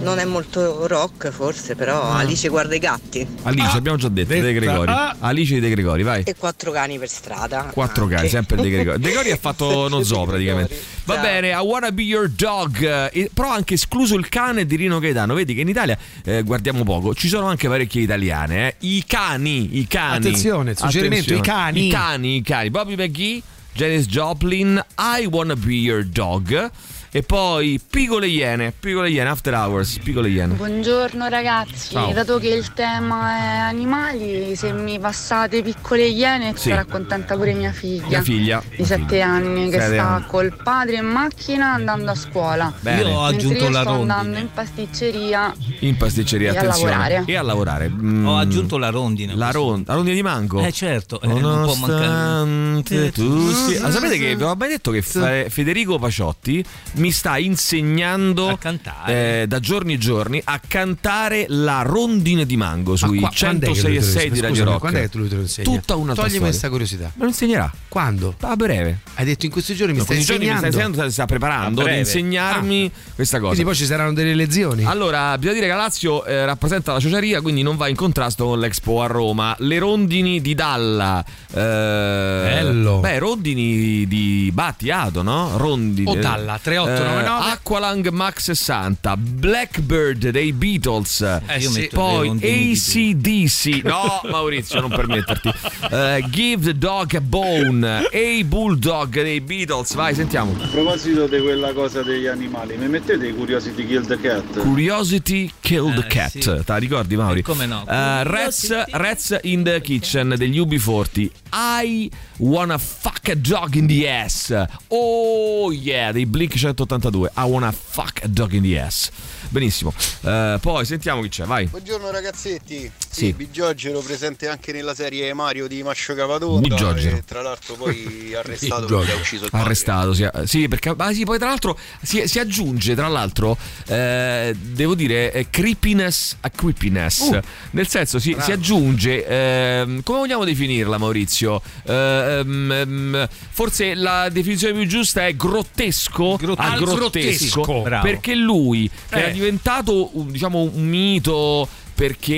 non 0.02 0.18
è 0.18 0.24
molto 0.24 0.86
rock 0.86 1.30
forse, 1.30 1.74
però 1.74 2.02
Alice 2.12 2.48
guarda 2.48 2.74
i 2.74 2.78
gatti 2.78 3.26
Alice, 3.42 3.76
abbiamo 3.76 3.96
già 3.98 4.08
detto, 4.08 4.32
De 4.32 4.40
detta. 4.40 4.52
Gregori. 4.58 4.90
Ah. 4.90 5.16
Alice 5.18 5.54
di 5.54 5.60
De 5.60 5.70
Gregori, 5.70 6.02
vai. 6.02 6.22
e 6.24 6.34
quattro 6.36 6.70
cani 6.70 6.98
per 6.98 7.08
strada. 7.08 7.70
Quattro 7.72 8.04
anche. 8.04 8.16
cani, 8.16 8.28
sempre 8.28 8.56
De 8.62 8.70
Gregori. 8.70 8.98
De 8.98 9.08
Gregori 9.10 9.30
ha 9.32 9.36
fatto 9.40 9.88
non 9.88 10.04
so 10.04 10.24
praticamente. 10.24 10.80
Va 11.04 11.14
Ciao. 11.14 11.22
bene, 11.22 11.48
I 11.50 11.54
wanna 11.62 11.90
be 11.92 12.02
your 12.02 12.28
dog. 12.28 13.10
Eh, 13.12 13.30
però 13.34 13.50
anche 13.50 13.74
escluso 13.74 14.14
il 14.14 14.28
cane 14.28 14.66
di 14.66 14.76
Rino 14.76 14.98
Gaetano. 14.98 15.34
Vedi 15.34 15.54
che 15.54 15.62
in 15.62 15.68
Italia 15.68 15.98
eh, 16.24 16.42
guardiamo 16.42 16.84
poco. 16.84 17.14
Ci 17.14 17.28
sono 17.28 17.46
anche 17.46 17.66
parecchie 17.68 18.02
italiane. 18.02 18.68
eh. 18.68 18.74
I 18.80 19.04
cani, 19.06 19.78
i 19.78 19.86
cani. 19.86 20.16
Attenzione, 20.16 20.74
suggerimento, 20.74 21.34
i 21.34 21.40
cani. 21.40 21.86
I 21.86 21.90
cani, 21.90 22.36
i 22.36 22.42
cani. 22.42 22.70
Bobby 22.70 22.94
McGee, 22.94 23.42
Janis 23.74 24.06
Joplin, 24.06 24.82
I 24.98 25.26
wanna 25.26 25.56
be 25.56 25.74
your 25.74 26.04
dog. 26.04 26.70
E 27.10 27.22
poi 27.22 27.80
Piccole 27.88 28.26
Iene, 28.26 28.70
Piccole 28.78 29.08
Iene, 29.08 29.30
After 29.30 29.54
Hours, 29.54 29.98
Piccole 30.00 30.28
Iene. 30.28 30.52
Buongiorno 30.54 31.26
ragazzi, 31.28 31.92
Ciao. 31.92 32.12
dato 32.12 32.38
che 32.38 32.48
il 32.48 32.74
tema 32.74 33.34
è 33.38 33.56
animali, 33.60 34.54
se 34.54 34.72
mi 34.74 34.98
passate 34.98 35.62
piccole 35.62 36.04
iene 36.06 36.52
Sì. 36.54 36.68
sarà 36.68 36.84
contenta 36.84 37.34
pure 37.34 37.54
mia 37.54 37.72
figlia. 37.72 38.06
Mia 38.08 38.20
figlia. 38.22 38.62
Di 38.76 38.84
7 38.84 39.22
anni 39.22 39.70
che 39.70 39.80
Sette 39.80 39.94
sta 39.94 40.08
anni. 40.16 40.24
col 40.26 40.54
padre 40.62 40.96
in 40.96 41.06
macchina 41.06 41.72
andando 41.72 42.10
a 42.10 42.14
scuola. 42.14 42.70
Bene. 42.78 43.00
Io 43.00 43.08
ho 43.08 43.22
Mentre 43.22 43.36
aggiunto 43.38 43.64
io 43.64 43.70
la 43.70 43.80
sto 43.80 43.88
rondine. 43.90 44.12
andando 44.12 44.38
in 44.40 44.48
pasticceria. 44.52 45.54
In 45.80 45.96
pasticceria, 45.96 46.52
E 46.52 46.56
a 46.56 46.60
attenzione. 46.60 46.90
lavorare. 46.90 47.22
E 47.24 47.36
a 47.36 47.42
lavorare. 47.42 47.88
Mm. 47.88 48.26
Ho 48.26 48.36
aggiunto 48.36 48.76
la 48.76 48.90
rondine. 48.90 49.34
La, 49.34 49.50
ron- 49.50 49.82
la 49.86 49.94
rondine 49.94 50.14
di 50.14 50.22
mango? 50.22 50.60
Eh 50.62 50.72
certo, 50.72 51.22
eh, 51.22 51.26
non 51.26 51.62
può 51.64 51.74
mancare. 51.74 53.10
Tu 53.12 53.50
sia- 53.52 53.86
Ah, 53.86 53.90
sapete 53.90 54.18
che 54.18 54.36
vi 54.36 54.42
ho 54.42 54.54
mai 54.54 54.68
detto 54.68 54.90
che 54.90 55.00
Fe- 55.00 55.46
Federico 55.48 55.98
Paciotti 55.98 56.62
mi 56.98 57.10
sta 57.10 57.38
insegnando 57.38 58.58
eh, 59.06 59.44
da 59.48 59.60
giorni 59.60 59.94
e 59.94 59.98
giorni 59.98 60.40
a 60.44 60.60
cantare 60.66 61.46
la 61.48 61.82
rondine 61.82 62.44
di 62.44 62.56
mango 62.56 62.96
sui 62.96 63.20
qua, 63.20 63.30
106 63.30 63.96
e 63.96 64.02
6 64.02 64.30
di 64.30 64.40
Radio 64.40 64.64
Rock. 64.64 64.78
Quando 64.80 64.98
è 64.98 65.02
che 65.02 65.08
tu 65.08 65.18
lo 65.18 65.24
insegni? 65.24 65.64
Tutta 65.64 65.96
una 65.96 66.14
Toglimi 66.14 66.32
togli 66.32 66.42
questa 66.42 66.68
curiosità. 66.68 67.12
Me 67.14 67.22
lo 67.22 67.28
insegnerà. 67.28 67.72
Quando? 67.88 68.34
A 68.40 68.56
breve. 68.56 68.98
Hai 69.14 69.24
detto 69.24 69.46
in 69.46 69.52
questi 69.52 69.74
giorni 69.74 69.92
no, 69.94 70.00
mi 70.00 70.04
stai 70.04 70.16
insegnando. 70.18 70.44
giorni 70.44 70.66
Mi 70.66 70.72
stai 70.72 70.82
insegnando, 70.82 71.12
sta 71.12 71.26
preparando 71.26 71.82
ad 71.82 71.96
insegnarmi 71.96 72.92
ah. 72.92 73.12
questa 73.14 73.38
cosa. 73.38 73.48
Quindi 73.54 73.66
poi 73.66 73.76
ci 73.76 73.86
saranno 73.86 74.12
delle 74.12 74.34
lezioni. 74.34 74.84
Allora, 74.84 75.36
bisogna 75.38 75.54
dire 75.54 75.68
che 75.68 75.74
Lazio 75.74 76.24
eh, 76.24 76.44
rappresenta 76.44 76.92
la 76.92 77.00
ciociaria, 77.00 77.40
quindi 77.40 77.62
non 77.62 77.76
va 77.76 77.88
in 77.88 77.96
contrasto 77.96 78.46
con 78.46 78.58
l'Expo 78.58 79.02
a 79.02 79.06
Roma. 79.06 79.54
Le 79.60 79.78
rondini 79.78 80.40
di 80.40 80.54
Dalla. 80.54 81.24
Eh, 81.50 81.54
Bello. 81.54 82.98
Beh, 83.00 83.18
rondini 83.18 84.06
di 84.06 84.50
Battiato, 84.52 85.22
no? 85.22 85.56
Rondini. 85.56 86.08
O 86.08 86.14
Dalla, 86.14 86.58
3 86.60 86.78
8 86.78 86.87
899 86.88 87.46
eh, 87.46 87.52
Aqualang 87.52 88.10
Max 88.10 88.50
60 88.50 89.16
Blackbird 89.16 90.28
dei 90.30 90.52
Beatles 90.52 91.20
eh, 91.20 91.60
sì. 91.60 91.84
Eh, 91.84 91.88
poi 91.92 92.28
ACDC 92.30 93.82
no 93.84 94.20
Maurizio 94.24 94.80
non 94.80 94.90
permetterti. 94.90 95.48
Uh, 95.48 96.28
Give 96.30 96.64
the 96.64 96.76
Dog 96.76 97.14
a 97.14 97.20
Bone 97.20 98.08
e 98.10 98.44
Bulldog 98.44 99.22
dei 99.22 99.40
Beatles. 99.40 99.94
Vai 99.94 100.14
sentiamo. 100.14 100.54
A 100.60 100.66
proposito 100.66 101.26
di 101.26 101.40
quella 101.40 101.72
cosa 101.72 102.02
degli 102.02 102.26
animali 102.26 102.76
mi 102.76 102.88
mettete 102.88 103.26
i 103.26 103.34
Curiosity 103.34 103.86
Kill 103.86 104.06
the 104.06 104.20
Cat? 104.20 104.58
Curiosity 104.60 105.50
Kill 105.68 105.92
the 105.92 106.00
Eh, 106.00 106.06
Cat. 106.06 106.30
sì. 106.30 106.38
Te 106.38 106.62
la 106.64 106.76
ricordi, 106.78 107.14
Mauri? 107.14 107.40
E 107.40 107.42
come 107.42 107.66
no? 107.66 107.84
Eh, 107.86 108.22
Rats, 108.22 108.86
Rats 108.92 109.38
in 109.42 109.62
the 109.64 109.82
Kitchen 109.82 110.34
degli 110.38 110.58
UB40. 110.58 111.30
I 111.52 112.10
wanna 112.38 112.78
fuck 112.78 113.28
a 113.28 113.34
dog 113.34 113.74
in 113.74 113.86
the 113.86 114.08
ass. 114.08 114.66
Oh 114.88 115.70
yeah, 115.70 116.10
dei 116.10 116.24
Blink 116.24 116.54
182. 116.54 117.26
I 117.36 117.44
wanna 117.44 117.70
fuck 117.70 118.20
a 118.22 118.28
dog 118.28 118.54
in 118.54 118.62
the 118.62 118.78
ass. 118.78 119.10
Benissimo. 119.50 119.94
Eh, 120.22 120.58
poi 120.60 120.84
sentiamo 120.84 121.22
chi 121.22 121.28
c'è, 121.30 121.44
vai. 121.44 121.66
Buongiorno 121.66 122.10
ragazzetti, 122.10 122.90
Sì. 122.98 123.26
sì, 123.26 123.32
Bigiogero 123.32 124.00
presente 124.00 124.46
anche 124.48 124.72
nella 124.72 124.94
serie 124.94 125.32
Mario 125.32 125.66
di 125.66 125.82
Mascio 125.82 126.14
Cavatonda 126.14 126.68
Bigiogero. 126.68 127.16
e 127.16 127.24
tra 127.24 127.40
l'altro 127.40 127.74
poi 127.74 128.34
arrestato 128.36 128.84
perché 128.86 129.12
ha 129.12 129.16
ucciso 129.16 129.44
il 129.44 129.50
padre. 129.50 129.66
Arrestato, 129.66 130.12
sì, 130.12 130.28
sì, 130.44 130.68
perché 130.68 130.94
ma 130.94 131.12
sì, 131.14 131.24
poi 131.24 131.38
tra 131.38 131.48
l'altro 131.48 131.78
si, 132.02 132.28
si 132.28 132.38
aggiunge, 132.38 132.94
tra 132.94 133.08
l'altro, 133.08 133.56
eh, 133.86 134.54
devo 134.58 134.94
dire, 134.94 135.32
eh, 135.32 135.46
creepiness 135.48 136.36
a 136.40 136.50
creepiness. 136.50 137.18
Uh. 137.20 137.40
Nel 137.70 137.88
senso, 137.88 138.18
si, 138.18 138.36
si 138.40 138.52
aggiunge, 138.52 139.26
ehm, 139.26 140.02
come 140.02 140.18
vogliamo 140.18 140.44
definirla, 140.44 140.98
Maurizio? 140.98 141.62
Ehm, 141.86 143.26
forse 143.50 143.94
la 143.94 144.28
definizione 144.28 144.74
più 144.74 144.86
giusta 144.86 145.26
è 145.26 145.34
grottesco 145.34 146.34
a 146.34 146.70
al 146.72 146.78
grottesco, 146.78 146.94
grottesco. 146.96 147.82
Bravo. 147.82 148.04
perché 148.06 148.34
lui, 148.34 148.90
che 149.08 149.24
Eh. 149.24 149.32
Diventato 149.38 150.10
diciamo, 150.26 150.60
un 150.60 150.86
mito 150.86 151.68
perché 151.94 152.34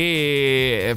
eh, 0.91 0.97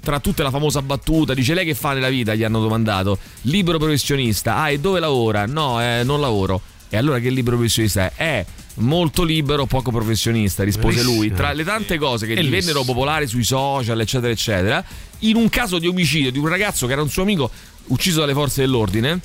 tra 0.00 0.18
tutte 0.18 0.42
la 0.42 0.50
famosa 0.50 0.82
battuta 0.82 1.32
dice 1.32 1.54
lei 1.54 1.64
che 1.64 1.74
fa 1.74 1.92
nella 1.92 2.08
vita? 2.08 2.34
gli 2.34 2.42
hanno 2.42 2.60
domandato. 2.60 3.18
Libero 3.42 3.78
professionista. 3.78 4.56
Ah 4.56 4.70
e 4.70 4.80
dove 4.80 4.98
lavora? 4.98 5.46
No 5.46 5.80
eh, 5.80 6.02
non 6.04 6.20
lavoro. 6.20 6.60
E 6.88 6.96
allora 6.96 7.18
che 7.18 7.30
libero 7.30 7.56
professionista 7.56 8.06
è? 8.06 8.12
È 8.16 8.46
molto 8.76 9.22
libero 9.22 9.66
poco 9.66 9.92
professionista 9.92 10.64
rispose 10.64 10.96
Bellissimo. 10.96 11.16
lui 11.16 11.32
tra 11.32 11.52
le 11.52 11.62
tante 11.62 11.96
cose 11.96 12.26
che 12.26 12.34
Bellissimo. 12.34 12.60
divennero 12.60 12.84
popolari 12.84 13.28
sui 13.28 13.44
social 13.44 14.00
eccetera 14.00 14.32
eccetera 14.32 14.84
in 15.20 15.36
un 15.36 15.48
caso 15.48 15.78
di 15.78 15.86
omicidio 15.86 16.32
di 16.32 16.38
un 16.38 16.48
ragazzo 16.48 16.86
che 16.86 16.92
era 16.92 17.00
un 17.02 17.08
suo 17.08 17.22
amico 17.22 17.48
ucciso 17.86 18.18
dalle 18.18 18.32
forze 18.32 18.62
dell'ordine 18.62 19.20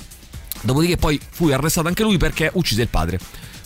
dopodiché 0.60 0.96
poi 0.98 1.18
fu 1.28 1.48
arrestato 1.48 1.88
anche 1.88 2.04
lui 2.04 2.16
perché 2.16 2.48
uccise 2.54 2.82
il 2.82 2.88
padre 2.88 3.18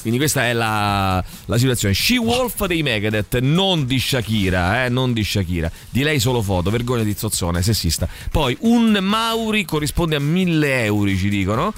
Quindi 0.05 0.21
questa 0.21 0.45
è 0.45 0.53
la, 0.53 1.25
la 1.47 1.57
situazione. 1.57 1.95
She 1.95 2.19
Wolf 2.19 2.67
dei 2.67 2.83
Megadeth, 2.83 3.39
non 3.39 3.87
di 3.87 3.99
Shakira, 3.99 4.85
eh, 4.85 4.91
non 4.91 5.15
di 5.15 5.25
Shakira. 5.25 5.73
Di 5.89 6.03
lei 6.03 6.21
solo 6.21 6.43
foto, 6.43 6.69
vergogna 6.69 7.03
di 7.03 7.15
zozzone, 7.17 7.63
sessista. 7.63 8.07
Poi 8.31 8.55
un 8.61 8.99
Mauri 9.01 9.65
corrisponde 9.65 10.17
a 10.17 10.21
1000 10.21 10.85
euro, 10.85 11.09
ci 11.17 11.31
dicono. 11.31 11.73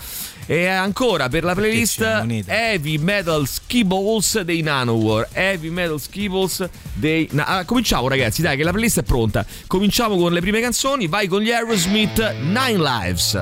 E 0.49 0.67
ancora 0.67 1.29
per 1.29 1.43
la 1.43 1.55
playlist 1.55 2.01
Heavy 2.47 2.99
Metal 2.99 3.47
Ski 3.49 3.85
Balls 3.85 4.41
dei 4.43 4.63
Nanowar. 4.63 5.29
Heavy 5.33 5.71
Metal 5.71 6.01
Ski 6.01 6.29
Balls 6.29 6.69
dei. 6.93 7.29
Na- 7.33 7.47
ah, 7.47 7.65
cominciamo, 7.65 8.07
ragazzi, 8.07 8.43
dai, 8.43 8.57
che 8.57 8.63
la 8.63 8.71
playlist 8.71 9.01
è 9.01 9.03
pronta. 9.03 9.45
Cominciamo 9.67 10.17
con 10.17 10.33
le 10.33 10.41
prime 10.41 10.61
canzoni. 10.61 11.09
Vai 11.09 11.27
con 11.27 11.41
gli 11.41 11.51
Aerosmith 11.51 12.37
Nine 12.43 12.79
Lives. 12.79 13.33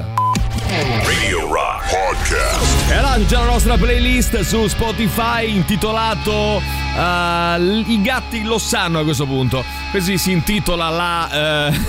Radio 0.67 1.53
Rock 1.53 1.91
Podcast. 1.91 2.91
E 2.91 3.01
lancia 3.01 3.41
la 3.41 3.45
nostra 3.45 3.77
playlist 3.77 4.41
su 4.41 4.67
Spotify 4.67 5.55
intitolato 5.55 6.61
eh, 6.97 7.85
I 7.87 8.01
gatti 8.03 8.43
lo 8.45 8.59
sanno 8.59 9.01
a 9.01 9.05
questo 9.05 9.27
punto. 9.27 9.65
Così 9.91 10.17
si 10.17 10.33
intitola 10.33 10.89
la 10.91 11.69
eh, 11.69 11.81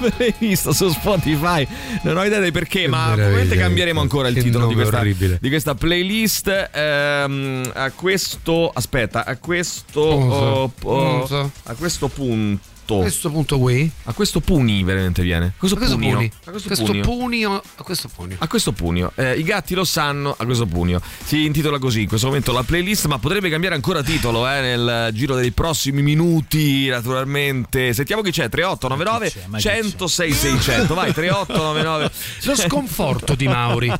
playlist 0.16 0.70
su 0.70 0.88
Spotify. 0.88 1.66
Non 2.02 2.16
ho 2.16 2.24
idea 2.24 2.40
di 2.40 2.50
perché, 2.50 2.86
ma 2.86 2.98
meraviglia, 2.98 3.14
probabilmente 3.14 3.56
cambieremo 3.56 4.00
ancora 4.00 4.28
il 4.28 4.34
che 4.34 4.42
titolo 4.68 5.02
di 5.02 5.14
questa, 5.14 5.38
di 5.40 5.48
questa 5.48 5.74
playlist. 5.74 6.70
Ehm, 6.72 7.70
a 7.74 7.90
questo. 7.90 8.70
Aspetta, 8.70 9.24
a 9.24 9.36
questo. 9.36 10.00
Oh, 10.00 10.72
oh, 10.82 11.50
a 11.64 11.74
questo 11.74 12.08
punto. 12.08 12.70
Questo 13.00 13.30
punto 13.30 13.58
qui? 13.58 13.90
A 14.04 14.12
questo 14.12 14.40
puni 14.40 14.82
veramente 14.84 15.22
viene. 15.22 15.52
Questo, 15.56 15.76
A 15.76 15.80
questo 15.80 15.96
punio. 15.96 16.14
puni. 16.16 16.32
A 16.44 16.50
questo, 16.50 16.66
Questo 16.68 16.84
punio. 16.86 17.02
punio. 17.02 17.62
A 17.76 17.82
questo 17.82 18.08
punio. 18.14 18.36
A 18.38 18.46
questo 18.48 18.72
punio, 18.72 19.12
Eh, 19.14 19.34
i 19.38 19.42
gatti 19.42 19.74
lo 19.74 19.84
sanno, 19.84 20.34
a 20.36 20.44
questo 20.44 20.66
punio. 20.66 21.00
Si 21.24 21.44
intitola 21.44 21.78
così 21.78 22.02
in 22.02 22.08
questo 22.08 22.26
momento 22.28 22.52
la 22.52 22.62
playlist, 22.62 23.06
ma 23.06 23.18
potrebbe 23.18 23.48
cambiare 23.50 23.74
ancora 23.74 24.02
titolo 24.02 24.48
eh, 24.48 24.60
nel 24.60 25.10
giro 25.12 25.34
dei 25.34 25.52
prossimi 25.52 26.02
minuti, 26.02 26.88
naturalmente. 26.88 27.92
Sentiamo 27.92 28.22
chi 28.22 28.30
c'è, 28.30 28.48
3899 28.48 29.60
106 29.60 30.32
600. 30.32 30.94
Vai, 30.94 31.12
3899. 31.12 32.10
Lo 32.44 32.56
sconforto 32.56 33.34
di 33.34 33.46
Mauri. 33.48 33.92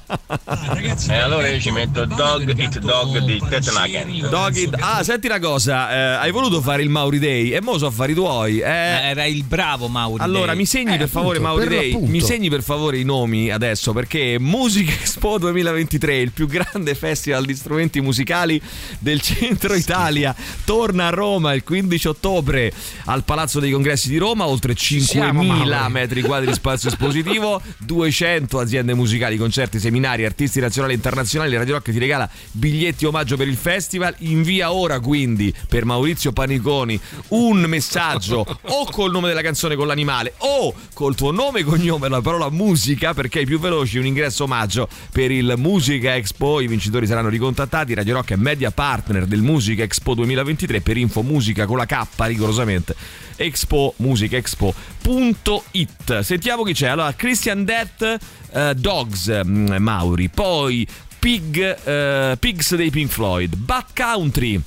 E 1.08 1.14
allora 1.14 1.48
io 1.48 1.60
ci 1.60 1.70
metto 1.70 2.04
Dog 2.04 2.58
Eat 2.58 2.78
Dog 2.78 3.18
di 3.18 3.40
Tetnagen. 3.48 4.28
Dog 4.28 4.56
Eat- 4.56 4.76
Ah, 4.80 5.02
senti 5.02 5.26
una 5.26 5.38
cosa, 5.38 5.90
eh, 5.92 5.96
hai 6.24 6.30
voluto 6.30 6.60
fare 6.60 6.82
il 6.82 6.88
Mauri 6.88 7.18
Day 7.18 7.50
e 7.50 7.60
mo 7.60 7.78
so 7.78 7.86
affari 7.86 8.14
tuoi. 8.14 8.58
eh. 8.60 8.81
Era 8.82 9.24
il 9.26 9.44
bravo 9.44 9.88
Mauri. 9.88 10.22
Allora, 10.22 10.46
Day. 10.46 10.56
mi 10.56 10.66
segni 10.66 10.94
Eh, 10.94 10.98
per 10.98 11.08
favore, 11.08 11.36
appunto, 11.38 11.54
Mauri 11.54 11.68
per 11.68 11.78
Day, 11.78 11.90
l'appunto. 11.92 12.10
mi 12.12 12.20
segni 12.20 12.48
per 12.48 12.62
favore 12.62 12.98
i 12.98 13.04
nomi 13.04 13.50
adesso 13.50 13.92
perché 13.92 14.36
Music 14.38 14.90
Expo 14.90 15.38
2023, 15.38 16.18
il 16.18 16.32
più 16.32 16.46
grande 16.46 16.94
festival 16.94 17.44
di 17.44 17.54
strumenti 17.54 18.00
musicali 18.00 18.60
del 18.98 19.20
centro 19.20 19.74
Italia, 19.74 20.34
torna 20.64 21.06
a 21.06 21.10
Roma 21.10 21.52
il 21.54 21.62
15 21.62 22.08
ottobre 22.08 22.72
al 23.06 23.24
Palazzo 23.24 23.60
dei 23.60 23.70
Congressi 23.70 24.08
di 24.08 24.18
Roma, 24.18 24.46
oltre 24.46 24.74
siamo, 24.76 25.42
5.000 25.42 25.46
Mauri. 25.46 25.92
metri 25.92 26.22
quadri 26.22 26.46
di 26.48 26.54
spazio 26.54 26.88
espositivo, 26.88 27.60
200 27.78 28.58
aziende 28.58 28.94
musicali, 28.94 29.36
concerti, 29.36 29.78
seminari, 29.78 30.24
artisti 30.24 30.60
nazionali 30.60 30.92
e 30.92 30.96
internazionali. 30.96 31.56
Radio 31.56 31.74
Rock 31.74 31.90
ti 31.92 31.98
regala 31.98 32.28
biglietti 32.52 33.04
omaggio 33.04 33.36
per 33.36 33.48
il 33.48 33.56
festival. 33.56 34.14
Invia 34.18 34.72
ora 34.72 35.00
quindi 35.00 35.52
per 35.68 35.84
Maurizio 35.84 36.32
Paniconi 36.32 36.98
un 37.28 37.60
messaggio 37.62 38.44
o 38.74 38.86
col 38.90 39.10
nome 39.10 39.28
della 39.28 39.42
canzone 39.42 39.76
con 39.76 39.86
l'animale 39.86 40.32
o 40.38 40.72
col 40.94 41.14
tuo 41.14 41.30
nome 41.30 41.60
e 41.60 41.64
cognome 41.64 42.08
la 42.08 42.22
parola 42.22 42.48
musica 42.48 43.12
perché 43.12 43.40
ai 43.40 43.44
più 43.44 43.60
veloci 43.60 43.98
un 43.98 44.06
ingresso 44.06 44.44
omaggio 44.44 44.88
per 45.12 45.30
il 45.30 45.54
Musica 45.58 46.14
Expo. 46.14 46.60
I 46.60 46.68
vincitori 46.68 47.06
saranno 47.06 47.28
ricontattati. 47.28 47.92
Radio 47.92 48.14
Rock 48.14 48.32
è 48.32 48.36
media 48.36 48.70
partner 48.70 49.26
del 49.26 49.42
Musica 49.42 49.82
Expo 49.82 50.14
2023 50.14 50.80
per 50.80 50.96
info 50.96 51.22
musica 51.22 51.66
con 51.66 51.76
la 51.76 51.84
K 51.84 52.06
rigorosamente. 52.16 52.94
Expo 53.36 53.92
Musica 53.98 54.38
Expo.it. 54.38 56.20
Sentiamo 56.20 56.62
chi 56.62 56.72
c'è. 56.72 56.88
Allora, 56.88 57.12
Christian 57.12 57.64
Death 57.64 58.16
eh, 58.52 58.74
Dogs 58.74 59.42
mm, 59.44 59.76
Mauri, 59.76 60.30
poi 60.30 60.86
Pig, 61.18 61.78
eh, 61.84 62.36
Pigs 62.38 62.74
dei 62.74 62.90
Pink 62.90 63.10
Floyd, 63.10 63.54
Bad 63.54 63.86
Country 63.94 64.60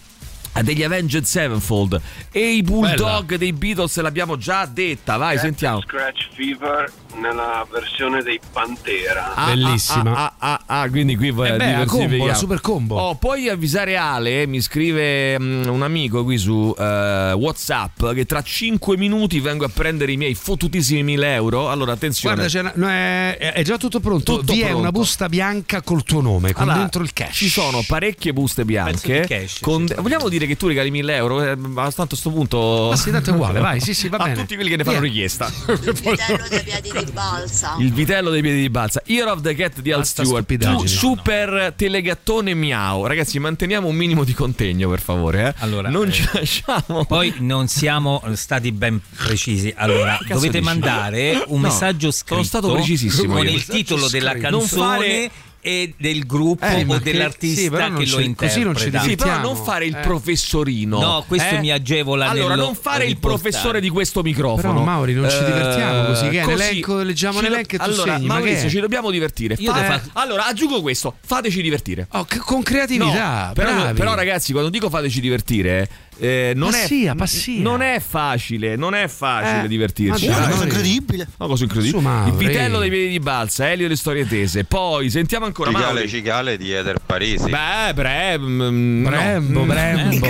degli 0.62 0.84
Avenged 0.84 1.24
Sevenfold 1.24 1.99
e 2.32 2.53
i 2.56 2.62
Bulldog 2.62 3.36
dei 3.36 3.53
Beatles 3.53 3.99
l'abbiamo 3.99 4.38
già 4.38 4.66
detta. 4.66 5.18
Vai, 5.18 5.38
sentiamo. 5.38 5.82
Scratch 5.82 6.28
Fever 6.34 6.91
nella 7.20 7.66
versione 7.72 8.22
dei 8.24 8.39
Pantera. 8.51 9.34
Ah, 9.36 9.45
Bellissima. 9.47 10.16
Ah, 10.16 10.34
ah, 10.38 10.62
ah, 10.66 10.82
ah, 10.82 10.89
quindi 10.89 11.16
qui 11.16 11.28
Eh 11.30 11.34
beh, 11.34 11.58
la 11.58 11.86
combo, 11.86 12.26
la 12.26 12.34
super 12.34 12.62
combo. 12.62 12.95
Oh, 12.99 13.16
puoi 13.16 13.49
avvisare 13.49 13.95
Ale, 13.97 14.45
mi 14.47 14.62
scrive 14.62 15.39
mm, 15.39 15.68
un 15.68 15.82
amico 15.82 16.24
qui 16.24 16.38
su 16.38 16.74
eh, 16.78 17.32
WhatsApp 17.34 18.12
che 18.14 18.26
tra 18.26 18.41
5 18.41 18.97
minuti 18.97 19.39
vengo 19.39 19.66
a 19.66 19.70
prendere 19.70 20.12
i 20.12 20.18
miei 20.18 20.36
fottutissimi 20.36 21.03
1000 21.03 21.34
euro. 21.34 21.70
Allora, 21.70 21.93
attenzione. 21.93 22.36
Guarda, 22.36 22.51
c'è 22.51 22.60
una- 22.60 22.74
no, 22.76 22.89
è, 22.89 23.53
è 23.53 23.64
già 23.64 23.78
tutto 23.78 23.99
pronto. 23.99 24.38
Tutto 24.38 24.53
Vi 24.53 24.60
è 24.60 24.64
pronto. 24.64 24.80
una 24.80 24.91
busta 24.91 25.30
bianca 25.30 25.82
col 25.82 26.03
tuo 26.03 26.22
nome, 26.22 26.51
con 26.53 26.64
Allora, 26.64 26.78
dentro 26.80 27.01
il 27.03 27.14
cash. 27.14 27.36
Ci 27.36 27.49
sono 27.49 27.84
parecchie 27.88 28.34
buste 28.34 28.66
bianche. 28.66 29.26
Cash, 29.28 29.60
con- 29.62 29.88
Vogliamo 29.99 30.30
dire 30.30 30.45
che 30.48 30.56
tu 30.58 30.68
regali 30.68 30.91
1000 30.91 31.16
euro? 31.16 31.43
Eh, 31.43 31.56
ma 31.56 31.91
tanto 31.91 32.16
a 32.16 32.18
sto 32.18 32.30
punto. 32.32 32.88
Ma 32.89 32.96
sì, 32.96 33.12
tanto 33.12 33.30
è 33.32 33.34
uguale, 33.34 33.60
vai, 33.60 33.80
sì, 33.80 33.93
sì, 33.93 34.08
va 34.10 34.18
a 34.20 34.24
bene. 34.24 34.36
tutti 34.41 34.56
quelli 34.56 34.70
che 34.70 34.78
ne 34.78 34.84
fanno 34.84 35.00
Via. 35.00 35.10
richiesta. 35.10 35.52
vitello 35.68 36.48
dei 36.50 36.64
piedi 36.64 36.91
di 37.06 37.12
balsa. 37.12 37.76
Il 37.80 37.93
vitello 37.93 38.30
dei 38.30 38.41
piedi 38.41 38.62
di 38.62 38.70
balsa. 38.70 39.02
Ear 39.06 39.28
of 39.30 39.41
the 39.41 39.56
Cat 39.56 39.80
di 39.82 39.91
Al 39.91 40.06
Stewart. 40.06 40.56
Tu, 40.58 40.86
super 40.88 41.74
telegattone 41.76 42.54
miau. 42.54 43.06
Ragazzi, 43.06 43.39
manteniamo 43.39 43.88
un 43.88 43.96
minimo 43.96 44.24
di 44.24 44.34
contegno, 44.34 44.89
per 44.89 45.00
favore. 45.02 45.48
Eh. 45.50 45.54
Allora, 45.64 45.89
non 45.89 46.08
eh, 46.08 46.12
ci 46.12 46.28
lasciamo. 46.34 47.06
Poi 47.06 47.34
non 47.39 47.68
siamo 47.68 48.22
stati 48.34 48.72
ben 48.72 49.00
precisi. 49.16 49.74
Allora, 49.78 50.18
dovete 50.28 50.60
dici? 50.60 50.64
mandare 50.64 51.43
un 51.48 51.62
No, 51.62 51.68
messaggio 51.68 52.12
sono 52.12 52.12
scritto 52.12 52.43
stato 52.43 52.74
precisissimo 52.74 53.36
con 53.36 53.46
io. 53.46 53.52
il 53.52 53.66
titolo 53.66 54.08
della 54.10 54.36
canzone 54.36 54.68
fare- 54.98 55.32
e 55.66 55.95
del 55.97 56.28
gruppo 56.28 56.63
Eh, 56.63 56.86
o 56.88 56.97
che- 56.99 57.11
dell'artista 57.11 57.61
sì, 57.61 57.70
però 57.72 57.88
non 57.88 57.97
che 57.97 58.05
ci- 58.05 58.09
lo 58.11 58.16
così 58.18 58.28
interpreta. 58.28 58.63
non 58.66 58.76
ci 58.76 59.09
Sì, 59.09 59.16
però 59.16 59.39
non 59.39 59.55
fare 59.55 59.86
il 59.86 59.95
Eh. 59.95 59.99
professorino. 60.01 60.99
No, 60.99 61.24
questo 61.28 61.55
eh? 61.55 61.59
mi 61.59 61.72
agevola 61.72 62.30
Allora, 62.30 62.49
nello 62.49 62.66
non 62.66 62.76
fare 62.76 63.05
il 63.05 63.18
professore 63.18 63.80
di 63.82 63.89
questo 63.89 64.22
microfono. 64.22 64.74
Però, 64.74 64.84
Mauri, 64.86 65.13
non 65.13 65.28
ci 65.28 65.38
Eh, 65.38 65.45
divertiamo 65.45 66.05
così, 66.05 66.30
che 66.30 66.41
così. 66.41 66.53
elenco, 66.63 67.01
leggiamo 67.01 67.41
l'elenco 67.41 67.76
e 67.76 67.78
tu 67.80 67.84
allora, 67.84 68.13
segni, 68.13 68.28
ma 68.28 68.34
Maurizio, 68.36 68.63
che 68.63 68.70
ci 68.70 68.80
dobbiamo 68.80 69.09
divertire. 69.09 69.55
Io 69.57 69.74
Fa- 69.74 69.95
eh, 69.95 70.01
Allora, 70.13 70.45
aggiungo 70.45 70.82
questo: 70.82 71.16
fateci 71.26 71.61
divertire. 71.63 72.07
Oh, 72.11 72.26
che- 72.26 72.38
con 72.38 72.61
creatività, 72.61 73.47
No, 73.47 73.53
però, 73.53 73.91
però, 73.93 74.13
ragazzi, 74.13 74.51
quando 74.51 74.70
dico 74.70 74.89
fateci 74.89 75.20
divertire, 75.20 75.89
eh, 76.18 76.53
non, 76.55 76.72
Passia, 76.72 77.11
è, 77.11 77.16
passia. 77.16 77.61
non 77.61 77.82
è 77.82 77.99
facile, 77.99 78.76
non 78.76 78.93
è 78.95 79.07
facile 79.07 79.63
Eh, 79.66 79.68
divertirci. 79.68 80.26
Eh, 80.26 80.30
Mauri. 80.30 80.63
incredibile. 80.63 81.28
Una 81.38 81.49
cosa 81.49 81.63
incredibile. 81.63 82.28
Il 82.28 82.34
vitello 82.34 82.80
dei 82.80 82.89
piedi 82.89 83.09
di 83.09 83.20
balsa, 83.20 83.70
Elio 83.70 83.86
e 83.86 83.89
le 83.89 83.95
storie 83.95 84.28
tese. 84.28 84.63
Poi 84.63 85.09
sentiamo 85.09 85.45
ancora 85.45 85.72
Cicale 85.72 85.93
Mauri. 85.93 86.09
Cicale 86.09 86.57
di 86.57 86.72
Eder 86.72 86.99
Parisi. 87.05 87.49
Beh, 87.49 87.93
bre, 87.93 88.38
mm, 88.39 89.01
no. 89.03 89.09
Brembo, 89.09 89.63
Mm, 89.63 89.68
brembo? 89.68 90.28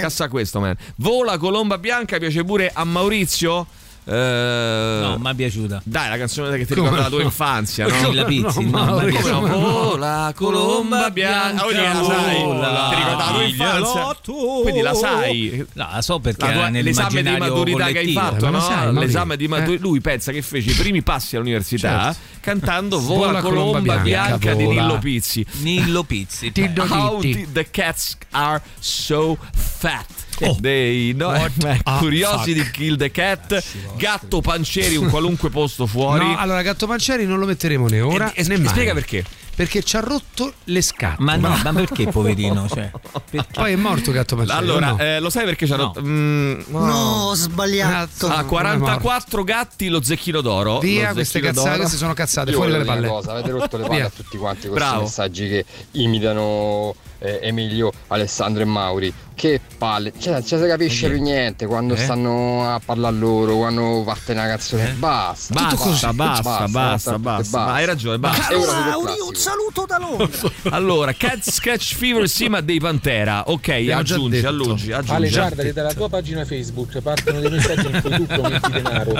Cassa 0.00 0.28
questo, 0.28 0.60
man. 0.60 0.74
Vola 0.96 1.36
colomba 1.38 1.78
bianca, 1.78 2.18
piace 2.18 2.44
pure 2.44 2.70
a 2.72 2.84
Maurizio? 2.84 3.66
Eh, 4.08 4.98
No, 5.02 5.18
mi 5.18 5.30
è 5.30 5.34
piaciuta. 5.34 5.80
Dai, 5.84 6.08
la 6.08 6.16
canzone 6.16 6.56
che 6.56 6.64
ti 6.64 6.74
Come 6.74 6.88
ricorda 6.90 7.02
la 7.04 7.08
tua 7.08 7.18
no? 7.18 7.24
infanzia, 7.24 7.86
no? 7.88 7.94
Sì, 7.94 8.14
la 8.14 8.24
pizzi, 8.24 8.64
no, 8.70 8.84
no? 8.84 8.94
come 8.94 9.30
no? 9.30 9.40
Vola 9.58 10.32
colomba 10.34 11.10
bianca. 11.10 11.64
Oh, 11.64 11.70
la 11.70 12.04
sai. 12.04 12.42
Vola, 12.42 12.88
Ti 12.88 12.94
ricorda 12.94 13.16
la 13.24 13.30
tua 13.32 13.42
infanzia? 13.42 14.16
Quindi 14.62 14.80
la 14.80 14.94
sai. 14.94 15.66
No, 15.72 15.88
la 15.92 16.02
so 16.02 16.18
perché 16.20 16.46
La 16.46 16.52
tua- 16.52 16.68
l'esame 16.70 17.22
di 17.22 17.36
maturità 17.36 17.86
che 17.86 17.98
hai 17.98 18.12
fatto, 18.12 18.50
no? 18.50 18.60
sai, 18.60 18.92
l'esame 18.94 19.36
di 19.36 19.48
maturità. 19.48 19.82
Eh. 19.82 19.86
Lui 19.88 20.00
pensa 20.00 20.30
che 20.32 20.42
fece 20.42 20.70
i 20.70 20.74
primi 20.74 21.02
passi 21.02 21.34
all'università 21.36 22.12
Certo. 22.12 22.18
cantando 22.40 23.00
Vola, 23.00 23.40
colomba, 23.40 23.80
bianca, 23.98 24.02
bianca, 24.02 24.54
di. 24.54 24.66
Nillo 24.66 24.98
Pizzi. 24.98 25.44
Nillo 25.62 26.02
Pizzi. 26.04 26.52
How 26.88 27.20
the 27.20 27.66
cats 27.70 28.16
are 28.30 28.62
so 28.78 29.36
fat. 29.52 30.06
Oh. 30.40 30.56
Dei 30.60 31.12
no, 31.14 31.34
eh, 31.34 31.50
a 31.84 31.96
Curiosity 31.98 32.60
fuck. 32.60 32.70
Kill 32.72 32.96
the 32.96 33.10
Cat, 33.10 33.62
Gatto 33.96 34.40
Pancieri, 34.40 34.96
un 34.96 35.08
qualunque 35.08 35.48
posto 35.50 35.86
fuori. 35.86 36.26
No, 36.26 36.36
allora 36.38 36.62
Gatto 36.62 36.86
Pancieri 36.86 37.24
non 37.26 37.38
lo 37.38 37.46
metteremo 37.46 37.86
né 37.88 38.00
ora 38.00 38.32
E- 38.32 38.42
e- 38.42 38.48
né 38.48 38.58
mai. 38.58 38.68
spiega 38.68 38.92
perché. 38.92 39.24
Perché 39.56 39.82
ci 39.82 39.96
ha 39.96 40.00
rotto 40.00 40.52
le 40.64 40.82
scatole. 40.82 41.16
Ma 41.24 41.36
no, 41.36 41.58
ma 41.64 41.72
perché 41.72 42.08
poverino? 42.08 42.68
Cioè, 42.68 42.90
perché? 43.30 43.48
Poi 43.54 43.72
è 43.72 43.76
morto 43.76 44.12
Gatto 44.12 44.36
Pancieri. 44.36 44.58
Allora, 44.58 44.90
no? 44.90 44.98
eh, 44.98 45.18
lo 45.18 45.30
sai 45.30 45.46
perché 45.46 45.66
c'hanno. 45.66 45.92
No. 45.94 46.02
Mm, 46.06 46.60
no. 46.66 46.84
No, 46.84 46.94
ho 47.30 47.34
sbagliato. 47.34 48.26
Ah, 48.26 48.42
è 48.42 48.44
44 48.44 49.44
gatti 49.44 49.88
lo 49.88 50.02
zecchino 50.02 50.42
d'oro. 50.42 50.78
Via, 50.80 51.08
Lo 51.08 51.14
queste 51.14 51.40
cazzate, 51.40 51.78
queste 51.78 51.96
sono 51.96 52.12
cazzate, 52.12 52.50
Io 52.50 52.56
fuori 52.56 52.70
dalle 52.72 52.84
palle. 52.84 53.08
cosa, 53.08 53.30
avete 53.32 53.50
rotto 53.50 53.78
le 53.78 53.84
palle 53.88 54.02
a 54.02 54.10
tutti 54.10 54.36
quanti 54.36 54.68
questi 54.68 54.74
Bravo. 54.78 55.00
messaggi 55.04 55.48
che 55.48 55.64
imitano 55.92 56.94
eh, 57.18 57.40
Emilio, 57.42 57.92
Alessandro 58.08 58.62
e 58.62 58.66
Mauri. 58.66 59.14
Che 59.36 59.60
palle, 59.76 60.14
cioè, 60.18 60.32
non 60.32 60.46
ci 60.46 60.56
si 60.56 60.66
capisce 60.66 61.10
più 61.10 61.20
niente 61.20 61.66
quando 61.66 61.92
Eh? 61.92 61.98
stanno 61.98 62.72
a 62.72 62.80
parlare 62.82 63.14
loro, 63.16 63.56
quando 63.58 64.02
parte 64.02 64.32
una 64.32 64.46
canzone. 64.46 64.94
Basta, 64.96 65.52
Basta, 65.52 66.12
basta, 66.12 66.12
basta, 66.14 66.68
basta, 66.68 67.18
basta. 67.18 67.58
Ma 67.58 67.72
hai 67.74 67.84
ragione, 67.84 68.18
basta. 68.18 68.44
Siete 68.44 68.64
Mauri, 68.66 69.12
un 69.28 69.34
saluto 69.34 69.84
da 69.86 69.98
Londra. 69.98 70.50
Allora, 70.74 71.12
Cat 71.12 71.46
Sketch 71.50 71.96
Fever 71.96 72.26
sì, 72.30 72.48
ma 72.48 72.62
dei 72.62 72.80
Pantera. 72.80 73.42
Ok, 73.50 73.68
Abbiamo 73.68 74.00
aggiungi, 74.00 74.40
detto. 74.40 74.48
aggiungi, 74.48 74.92
Ale, 74.92 75.28
guarda 75.28 75.62
che 75.62 75.72
dalla 75.74 75.92
tua 75.92 76.08
pagina 76.08 76.44
Facebook 76.46 76.98
partono 77.02 77.38
dei 77.40 77.50
messaggi 77.50 77.86
in 77.88 78.00
cui 78.00 78.16
tu 78.16 78.24
prometti 78.26 78.70
denaro, 78.70 79.12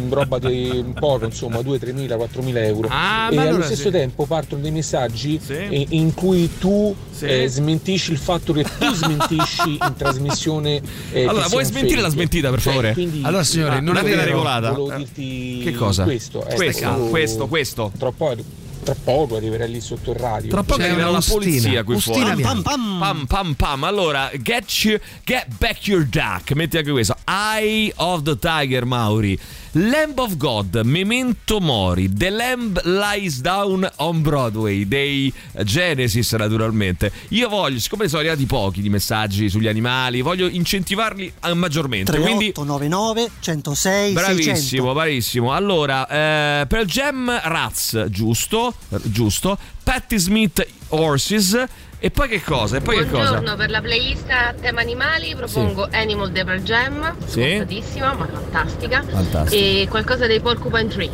mm, 0.00 0.12
roba 0.12 0.38
di 0.38 0.70
un 0.84 0.92
poco, 0.92 1.24
insomma, 1.24 1.58
2-3 1.58 1.92
mila, 1.92 2.14
4 2.16 2.40
mila 2.42 2.60
euro. 2.62 2.86
Ah, 2.88 3.28
e 3.32 3.36
allo 3.36 3.48
allora 3.48 3.64
stesso 3.64 3.82
sì. 3.82 3.90
tempo 3.90 4.26
partono 4.26 4.62
dei 4.62 4.70
messaggi 4.70 5.40
eh, 5.48 5.86
in 5.90 6.14
cui 6.14 6.56
tu 6.58 6.94
eh, 7.20 7.48
smentisci 7.48 8.12
il 8.12 8.18
fatto 8.18 8.52
che 8.52 8.64
tu 8.64 8.92
smentisci 8.92 9.70
in 9.80 9.94
trasmissione. 9.96 10.80
eh, 11.12 11.24
Allora, 11.26 11.46
vuoi 11.48 11.64
smentire 11.64 11.96
la 12.00 12.08
fake. 12.08 12.12
smentita, 12.14 12.50
per 12.50 12.60
Cioè, 12.60 12.72
favore? 12.72 12.92
quindi- 12.92 13.20
Allora, 13.24 13.42
signori, 13.44 13.76
Ah, 13.76 13.80
non 13.80 13.96
è 13.96 14.00
volevo- 14.00 14.16
vero. 14.16 14.30
regolata. 14.30 14.70
Volevo 14.72 14.96
dirti 14.98 15.60
Che 15.64 15.72
cosa? 15.72 16.04
Questo, 16.04 16.46
eh, 16.46 16.54
Questo, 16.54 16.90
questo, 17.10 17.46
questo. 17.46 17.92
Tra 17.98 18.12
poco, 18.12 18.36
tra 18.84 18.94
poco 19.02 19.36
arriverai 19.36 19.68
lì 19.70 19.80
sotto 19.80 20.12
il 20.12 20.16
radio. 20.16 20.48
Tra 20.50 20.62
poco 20.62 20.78
C'è 20.78 20.86
arriverà 20.86 21.08
una 21.08 21.18
la 21.18 21.24
polizia 21.26 21.82
qui 21.82 21.94
Ustina 21.96 22.16
fuori. 22.26 22.36
bianca. 22.42 22.62
Pam 22.70 23.24
pam 23.26 23.54
pam. 23.54 23.84
Allora, 23.84 24.30
get, 24.40 24.70
you- 24.84 24.98
get 25.24 25.46
back 25.58 25.86
your 25.88 26.04
duck. 26.04 26.52
Metti 26.52 26.76
anche 26.78 26.90
questo. 26.92 27.16
Eye 27.26 27.92
of 27.96 28.22
the 28.22 28.38
Tiger, 28.38 28.84
Mauri. 28.84 29.36
Lamb 29.78 30.18
of 30.20 30.38
God, 30.38 30.80
Memento 30.84 31.60
Mori, 31.60 32.10
The 32.10 32.30
Lamb 32.30 32.80
Lies 32.84 33.42
Down 33.42 33.86
on 33.96 34.22
Broadway, 34.22 34.88
dei 34.88 35.30
Genesis 35.64 36.32
naturalmente. 36.32 37.12
Io 37.28 37.50
voglio, 37.50 37.78
siccome 37.78 38.08
sono 38.08 38.20
arrivati 38.20 38.46
pochi 38.46 38.80
di 38.80 38.88
messaggi 38.88 39.50
sugli 39.50 39.68
animali, 39.68 40.22
voglio 40.22 40.48
incentivarli 40.48 41.30
eh, 41.44 41.52
maggiormente. 41.52 42.10
Quindi 42.18 42.52
3899 42.52 43.30
106 43.40 44.12
Bravissimo, 44.14 44.54
600. 44.54 44.92
bravissimo. 44.94 45.52
Allora, 45.52 46.08
eh, 46.08 46.66
per 46.66 46.86
Gem 46.86 47.38
Raz, 47.44 48.06
giusto, 48.08 48.72
eh, 48.88 48.96
giusto. 49.02 49.58
Patti 49.82 50.16
Smith 50.18 50.66
Horses. 50.88 51.64
E 51.98 52.10
poi 52.10 52.28
che 52.28 52.42
cosa? 52.42 52.76
E 52.76 52.80
poi 52.82 52.98
che 52.98 53.08
cosa? 53.08 53.30
Buongiorno, 53.40 53.56
per 53.56 53.70
la 53.70 53.80
playlist 53.80 54.28
a 54.28 54.52
tema 54.52 54.82
animali 54.82 55.34
propongo 55.34 55.88
Animal 55.90 56.30
Devil 56.30 56.62
Jam, 56.62 57.16
Sì. 57.24 57.40
scontatissima 57.56 58.12
ma 58.12 58.26
fantastica, 58.26 59.02
Fantastica. 59.02 59.56
E 59.66 59.88
qualcosa 59.88 60.26
dei 60.28 60.40
Porcupine 60.40 60.86
Tree. 60.86 61.10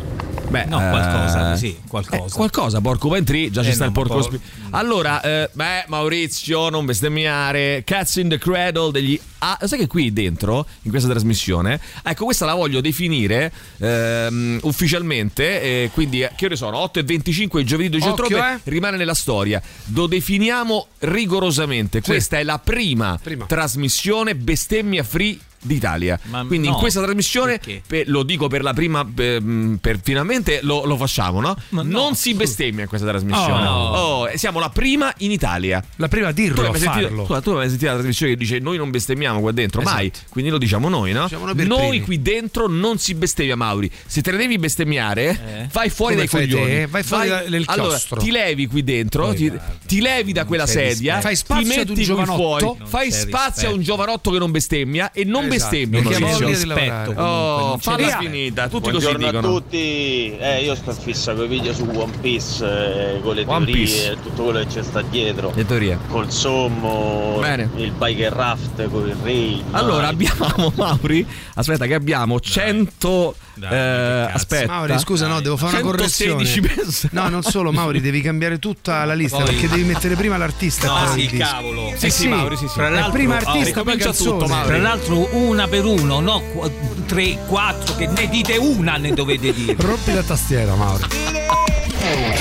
Beh, 0.48 0.66
No, 0.66 0.76
eh, 0.78 0.90
qualcosa, 0.90 1.56
sì, 1.56 1.78
qualcosa. 1.88 2.24
eh, 2.26 2.28
qualcosa, 2.36 2.80
Porcupine 2.82 3.22
Tree, 3.24 3.50
già 3.50 3.62
ci 3.62 3.70
Eh, 3.70 3.72
sta 3.72 3.84
no, 3.84 3.88
il 3.88 3.94
porco 3.96 4.16
un 4.16 4.20
po'- 4.20 4.26
spi- 4.26 4.40
Allora, 4.72 5.22
eh, 5.22 5.48
beh, 5.50 5.84
Maurizio, 5.88 6.68
non 6.68 6.84
bestemmiare. 6.84 7.82
Cats 7.86 8.16
in 8.16 8.28
the 8.28 8.36
Cradle 8.36 8.90
degli. 8.92 9.18
Ah, 9.38 9.58
sai 9.62 9.78
che 9.78 9.86
qui 9.86 10.12
dentro, 10.12 10.66
in 10.82 10.90
questa 10.90 11.08
trasmissione, 11.08 11.80
ecco, 12.04 12.24
questa 12.26 12.44
la 12.44 12.52
voglio 12.54 12.82
definire 12.82 13.50
ehm, 13.78 14.58
ufficialmente. 14.64 15.62
eh, 15.62 15.90
quindi, 15.94 16.20
eh, 16.20 16.30
che 16.36 16.44
ore 16.44 16.56
sono? 16.56 16.76
8 16.76 16.98
e 16.98 17.02
25 17.02 17.60
il 17.62 17.66
giovedì 17.66 17.88
12 17.88 18.08
Occhio, 18.10 18.36
ottobre. 18.36 18.60
eh. 18.62 18.70
Rimane 18.70 18.98
nella 18.98 19.14
storia. 19.14 19.62
Lo 19.94 20.06
definiamo 20.06 20.88
rigorosamente. 20.98 22.02
Questa 22.02 22.38
è 22.38 22.42
la 22.44 22.58
prima, 22.58 23.18
Prima. 23.22 23.46
trasmissione 23.46 24.34
bestemmia 24.34 25.02
free 25.02 25.38
d'Italia. 25.62 26.18
Ma 26.24 26.44
Quindi 26.44 26.66
in 26.66 26.72
no, 26.72 26.78
questa 26.78 27.00
trasmissione, 27.02 27.60
per- 27.86 28.08
lo 28.08 28.22
dico 28.22 28.48
per 28.48 28.62
la 28.62 28.72
prima, 28.74 29.04
per, 29.04 29.42
per- 29.80 30.00
finalmente 30.02 30.60
lo, 30.62 30.84
lo 30.84 30.96
facciamo, 30.96 31.40
no? 31.40 31.56
Ma 31.70 31.82
no, 31.82 31.88
non 32.00 32.14
si 32.14 32.34
bestemmia 32.34 32.82
in 32.82 32.88
questa 32.88 33.06
trasmissione. 33.06 33.66
Oh. 33.66 33.90
Oh, 33.92 34.28
siamo 34.34 34.58
la 34.58 34.70
prima 34.70 35.12
in 35.18 35.30
Italia. 35.30 35.82
La 35.96 36.08
prima 36.08 36.28
a 36.28 36.32
Tu 36.32 36.42
dirlo, 36.42 36.60
hai 36.62 36.66
a 36.68 36.70
mai 36.70 36.80
sentito, 36.80 37.06
farlo. 37.08 37.24
tu, 37.24 37.40
tu 37.40 37.50
hai 37.50 37.56
mai 37.56 37.68
sentito 37.68 37.86
la 37.90 37.96
trasmissione 37.96 38.32
che 38.32 38.38
dice 38.38 38.58
noi 38.58 38.76
non 38.76 38.90
bestemmiamo 38.90 39.40
qua 39.40 39.52
dentro? 39.52 39.82
Mai. 39.82 40.06
Esatto. 40.12 40.26
Quindi 40.30 40.50
lo 40.50 40.58
diciamo 40.58 40.88
noi, 40.88 41.12
no? 41.12 41.22
Diciamo 41.24 41.46
noi 41.52 41.88
primi. 41.88 42.00
qui 42.02 42.20
dentro 42.22 42.66
non 42.68 42.98
si 42.98 43.14
bestemmia, 43.14 43.56
Mauri. 43.56 43.90
Se 44.06 44.20
te 44.22 44.30
ne 44.32 44.36
devi 44.38 44.58
bestemmiare, 44.58 45.28
Eh? 45.30 45.68
vai 45.72 45.90
fuori 45.90 46.14
Come 46.14 46.26
dai 46.26 46.28
fai 46.28 46.48
te? 46.48 46.54
coglioni. 46.56 46.86
Vai 46.86 47.02
fuori 47.02 47.28
da- 47.28 47.44
nel 47.48 47.62
allora, 47.66 47.98
ti 48.18 48.30
levi 48.30 48.66
qui 48.66 48.82
dentro, 48.82 49.26
Poi 49.26 49.36
ti, 49.36 49.52
ti 49.86 50.00
levi 50.00 50.32
da 50.32 50.44
quella 50.44 50.66
sedia. 50.66 51.20
Fai 51.20 51.36
spazio 51.36 51.64
ti 51.64 51.70
ad 51.70 51.76
metti 51.76 51.88
un 51.90 51.94
qui 51.96 52.04
giovanotto. 52.04 52.34
fuori, 52.36 52.76
fai 52.84 53.12
spazio 53.12 53.68
a 53.68 53.72
un 53.72 53.82
giovanotto 53.82 54.30
che 54.30 54.38
non 54.38 54.50
bestemmia 54.50 55.12
e 55.12 55.24
non 55.24 55.42
Esatto, 55.42 55.51
bestemmia. 55.58 56.02
lavorare. 56.66 57.14
Oh, 57.16 57.66
non 57.68 57.76
c'è 57.76 57.82
falla 57.82 57.96
rispetto. 57.98 58.22
finita, 58.22 58.68
tutti 58.68 58.90
Buongiorno 58.90 59.16
così 59.18 59.24
a 59.24 59.30
dicono. 59.40 59.54
tutti, 59.54 60.36
eh, 60.38 60.62
io 60.64 60.74
sto 60.74 60.92
fissa 60.92 61.34
con 61.34 61.44
i 61.44 61.48
video 61.48 61.72
su 61.74 61.88
One 61.92 62.12
Piece, 62.20 62.64
eh, 63.16 63.20
con 63.20 63.34
le 63.34 63.44
One 63.46 63.64
teorie 63.64 63.84
Piece. 63.84 64.16
tutto 64.22 64.42
quello 64.44 64.58
che 64.60 64.66
c'è 64.66 64.82
sta 64.82 65.02
dietro. 65.02 65.52
Le 65.54 65.66
teorie. 65.66 65.98
Col 66.08 66.30
sommo, 66.32 67.38
Bene. 67.40 67.68
il 67.76 67.92
biker 67.92 68.32
raft, 68.32 68.88
con 68.90 69.08
il 69.08 69.16
rail. 69.22 69.62
Allora 69.72 70.02
mai. 70.02 70.10
abbiamo 70.10 70.72
Mauri, 70.76 71.26
aspetta 71.54 71.86
che 71.86 71.94
abbiamo 71.94 72.40
100 72.40 73.34
Dai, 73.68 74.26
eh, 74.28 74.32
aspetta. 74.32 74.72
Mauri, 74.72 74.98
scusa, 74.98 75.26
no, 75.28 75.40
devo 75.40 75.56
fare 75.56 75.76
una 75.76 75.82
correzione. 75.82 76.44
116 76.44 76.60
persone. 76.74 77.12
No, 77.12 77.28
non 77.28 77.42
solo, 77.42 77.70
Mauri, 77.70 78.00
devi 78.00 78.20
cambiare 78.20 78.58
tutta 78.58 79.04
la 79.04 79.14
lista 79.14 79.36
Poi- 79.36 79.46
perché 79.46 79.68
devi 79.68 79.84
mettere 79.84 80.16
prima 80.16 80.36
l'artista. 80.36 80.86
No, 80.88 81.04
poi 81.04 81.12
sì, 81.12 81.20
il 81.20 81.30
disco. 81.30 81.44
cavolo. 81.44 81.88
Eh 81.92 81.96
Sì, 81.96 82.10
sì, 82.10 82.28
Mauri, 82.28 82.56
sì, 82.56 82.66
sì. 82.66 82.74
Tra 82.74 82.88
l'altro, 82.88 83.12
prima 83.12 83.34
oh, 83.34 83.36
artista, 83.38 83.82
poi 83.82 83.94
ricomincia 83.94 84.04
canzone. 84.06 84.30
tutto, 84.38 84.46
Mauri. 84.48 84.66
Tra 84.68 84.78
l'altro 84.78 85.28
una 85.36 85.68
per 85.68 85.84
uno, 85.84 86.20
no 86.20 86.42
qu- 86.52 87.06
tre, 87.06 87.38
quattro, 87.46 87.94
che 87.94 88.06
ne 88.08 88.28
dite 88.28 88.56
una 88.56 88.96
ne 88.96 89.12
dovete 89.12 89.52
dire. 89.52 89.76
Rompi 89.78 90.12
la 90.12 90.22
tastiera, 90.22 90.74
Mauri. 90.74 91.04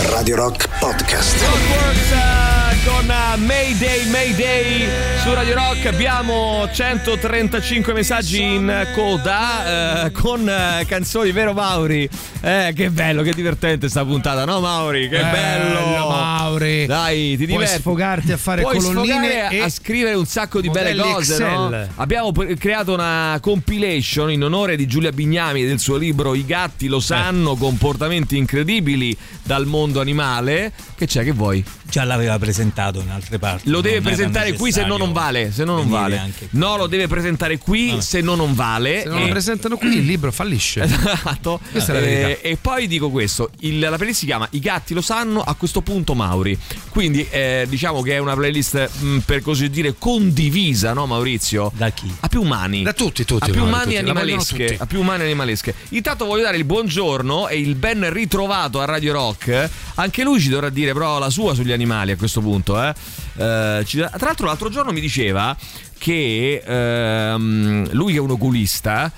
Radio 0.10 0.36
Rock 0.38 0.68
Podcast. 0.80 2.71
Eh, 2.82 2.88
con 2.88 3.10
eh, 3.10 3.38
Mayday 3.38 4.10
Mayday 4.10 4.88
su 5.22 5.34
Radio 5.34 5.54
Rock. 5.56 5.86
Abbiamo 5.86 6.68
135 6.72 7.94
messaggi 7.94 8.42
in 8.42 8.88
coda 8.96 10.06
eh, 10.06 10.12
con 10.12 10.48
eh, 10.48 10.86
canzoni 10.88 11.32
vero 11.32 11.54
Mauri? 11.54 12.10
Eh, 12.42 12.74
che 12.76 12.90
bello 12.90 13.22
che 13.22 13.34
divertente 13.34 13.88
sta 13.88 14.04
puntata 14.04 14.46
no 14.46 14.60
Mauri? 14.60 15.08
Che 15.08 15.20
bello! 15.20 16.08
Mauri. 16.10 16.86
dai 16.88 17.38
ti 17.38 17.46
Puoi 17.46 17.48
diverti. 17.48 17.80
sfogarti 17.80 18.32
a 18.32 18.38
fare 18.38 18.62
Puoi 18.64 18.78
colonnine 18.80 19.50
e 19.50 19.62
a 19.62 19.70
scrivere 19.70 20.16
un 20.16 20.26
sacco 20.26 20.60
di 20.60 20.70
belle 20.70 21.00
cose 21.00 21.38
no? 21.40 21.88
abbiamo 21.96 22.32
creato 22.58 22.94
una 22.94 23.38
compilation 23.42 24.32
in 24.32 24.44
onore 24.44 24.76
di 24.76 24.88
Giulia 24.88 25.12
Bignami 25.12 25.64
e 25.64 25.68
del 25.68 25.80
suo 25.80 25.98
libro 25.98 26.34
I 26.34 26.46
gatti 26.46 26.88
lo 26.88 27.00
sanno 27.00 27.56
comportamenti 27.56 28.38
incredibili 28.38 29.16
dal 29.44 29.66
mondo 29.68 30.00
animale. 30.00 30.72
Che 30.96 31.06
c'è? 31.06 31.24
Che 31.24 31.32
vuoi? 31.32 31.64
Già 31.84 32.04
l'aveva 32.04 32.40
presentato 32.40 32.71
in 32.76 33.10
altre 33.12 33.38
parti. 33.40 33.70
lo 33.70 33.82
deve 33.82 34.02
presentare 34.02 34.54
qui 34.54 34.72
se 34.72 34.86
no 34.86 34.98
non 34.98 35.12
vale. 35.12 35.52
Se 35.52 35.64
no 35.64 35.76
non 35.76 35.90
vale. 35.90 36.32
No, 36.52 36.78
lo 36.78 36.88
deve 36.88 37.08
presentare 37.08 37.58
qui 37.58 38.02
se 38.02 38.22
no 38.22 38.36
non 38.36 38.54
vale. 38.54 39.02
se 39.04 39.10
non 39.10 39.22
lo 39.22 39.28
presentano 39.28 39.78
qui 39.78 39.98
il 39.98 40.06
libro 40.06 40.32
fallisce. 40.32 40.82
Esatto. 41.12 41.60
Questa 41.72 41.92
è 41.92 41.96
la 41.96 42.02
verità. 42.02 42.28
Eh, 42.42 42.52
e 42.52 42.58
poi 42.58 42.88
dico 42.88 43.10
questo: 43.10 43.50
il- 43.60 43.80
la 43.80 43.96
playlist 43.96 44.20
si 44.20 44.26
chiama 44.26 44.48
I 44.52 44.60
gatti 44.60 44.94
lo 44.94 45.02
sanno, 45.02 45.42
a 45.42 45.54
questo 45.56 45.82
punto 45.82 46.14
Mauri. 46.14 46.58
Quindi 46.90 47.26
eh, 47.30 47.66
diciamo 47.70 48.02
che 48.02 48.14
è 48.14 48.18
una 48.18 48.34
playlist 48.36 48.90
mh, 49.00 49.18
per 49.20 49.42
così 49.42 49.70
dire 49.70 49.96
condivisa, 49.98 50.94
no 50.94 51.06
Maurizio? 51.06 51.72
Da 51.76 51.90
chi? 51.90 52.14
A 52.22 52.28
più 52.28 52.44
mani. 52.44 52.84
Da 52.84 52.94
tutti, 52.94 53.26
tutti, 53.26 53.50
A 53.50 53.54
più 53.54 53.66
mani 53.66 53.98
animalesche. 53.98 54.66
tutti. 54.68 54.82
A 54.82 54.86
più 54.86 55.02
mani 55.02 55.24
animalesche. 55.24 55.74
Intanto 55.90 56.26
voglio 56.26 56.44
dare 56.44 56.58
il 56.58 56.64
buongiorno 56.66 57.48
e 57.48 57.60
il 57.60 57.76
ben 57.76 58.12
ritrovato 58.12 58.80
a 58.80 58.86
Radio 58.86 59.14
Rock. 59.14 59.70
Anche 59.96 60.24
lui 60.24 60.40
ci 60.40 60.50
dovrà 60.50 60.70
dire 60.70 60.94
però 60.94 61.20
la 61.20 61.30
sua 61.30 61.54
sugli 61.54 61.72
animali 61.72 62.12
a 62.12 62.16
questo 62.16 62.42
punto. 62.42 62.61
Eh. 62.66 62.94
Eh, 63.38 63.84
ci- 63.86 63.98
tra 63.98 64.26
l'altro 64.28 64.46
l'altro 64.48 64.70
giorno 64.70 64.92
mi 64.92 65.02
diceva 65.02 65.56
che 65.98 66.62
ehm, 66.66 67.90
lui 67.92 68.16
è 68.16 68.20
un 68.20 68.32
oculista 68.32 69.12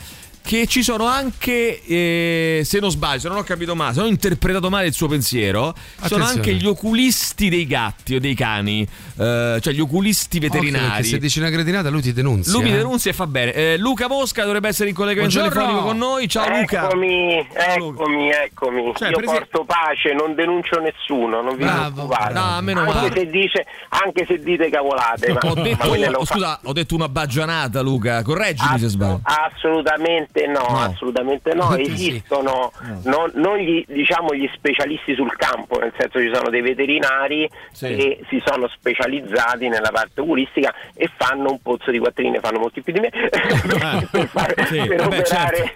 che 0.44 0.68
ci 0.68 0.84
sono 0.84 1.06
anche, 1.06 1.82
eh, 1.86 2.62
se 2.66 2.80
non 2.80 2.92
sbaglio, 2.92 3.20
se 3.20 3.28
non 3.30 3.38
ho 3.38 3.44
capito 3.44 3.76
male, 3.76 3.94
se 3.94 4.00
non 4.00 4.08
ho 4.10 4.12
interpretato 4.12 4.70
male 4.70 4.88
il 4.88 4.94
suo 4.94 5.08
pensiero, 5.08 5.74
ci 5.74 6.08
sono 6.08 6.26
Attenzione. 6.26 6.34
anche 6.34 6.54
gli 6.54 6.68
oculisti 6.68 7.48
dei 7.50 7.66
gatti 7.66 8.16
o 8.16 8.20
dei 8.20 8.36
cani, 8.36 8.82
eh, 8.82 9.60
cioè 9.62 9.74
gli 9.74 9.80
oculisti 9.80 10.40
veterinari. 10.40 11.06
se 11.06 11.18
dici 11.18 11.40
una 11.40 11.50
cretinata 11.50 11.90
lui 11.90 12.02
ti 12.02 12.12
denunzia. 12.12 12.52
Lui 12.52 12.64
mi 12.64 12.74
eh. 12.74 12.78
denunzia 12.78 13.12
e 13.12 13.14
fa 13.14 13.26
bene. 13.26 13.54
Eh, 13.54 13.78
Luca 13.78 14.08
Mosca 14.10 14.44
dovrebbe 14.44 14.68
essere 14.68 14.90
in 14.90 14.96
collegamento 14.96 15.38
telefonico 15.38 15.82
con 15.82 15.98
noi. 15.98 16.28
Ciao 16.28 16.50
Luca. 16.60 16.88
Eccomi, 16.88 17.48
eccomi, 17.54 18.30
eccomi. 18.30 18.94
Cioè, 18.96 19.10
Io 19.10 19.20
porto 19.22 19.64
pace, 19.64 20.14
non 20.14 20.36
denuncio 20.36 20.80
nessuno, 20.82 21.42
non 21.42 21.56
vi 21.56 21.64
Bravo, 21.64 22.06
preoccupate. 22.06 22.34
No, 22.34 22.62
meno 22.62 22.80
anche, 22.82 22.94
male. 22.94 23.12
se 23.14 23.26
dice, 23.28 23.66
anche 23.90 24.26
se 24.28 24.40
dite 24.40 24.70
cavolate. 24.70 25.32
ma, 25.32 25.40
Ho 25.42 25.54
detto, 25.54 25.90
ma 25.90 26.26
fa- 26.26 26.26
scusa, 26.26 26.60
ho 26.64 26.74
detto 26.74 26.96
una 26.96 27.08
baggianata, 27.08 27.80
Luca. 27.82 28.22
Correggimi 28.24 28.78
se 28.78 28.88
sbaglio. 28.90 29.22
Assolutamente 29.24 30.33
assolutamente 30.34 30.46
no, 30.48 30.66
No. 30.70 30.80
assolutamente 30.80 31.54
no. 31.54 31.68
Tutti 31.76 31.98
sì. 31.98 32.10
Esistono 32.10 32.72
non, 33.04 33.32
non 33.36 33.58
gli, 33.58 33.84
diciamo, 33.88 34.34
gli 34.34 34.50
specialisti 34.54 35.14
sul 35.16 35.36
campo, 35.36 35.80
nel 35.80 35.94
senso 35.98 36.20
ci 36.20 36.32
sono 36.34 36.50
dei 36.50 36.62
veterinari 36.62 37.50
che 37.78 38.20
si 38.30 38.42
sono 38.46 38.68
specializzati 38.68 39.68
nella 39.70 39.90
parte 39.92 40.22
oculistica 40.22 40.74
e 40.96 41.10
fanno 41.16 41.52
un 41.52 41.62
pozzo 41.62 41.92
di 41.92 42.00
quattrine, 42.00 42.40
fanno 42.40 42.60
molti 42.60 42.82
più 42.82 42.94
di 42.94 43.00
me, 43.00 43.10
per, 44.12 44.28
fare- 44.28 44.66
Sì, 44.66 44.78
per 44.88 45.02
vabbè, 45.04 45.20
operare 45.20 45.76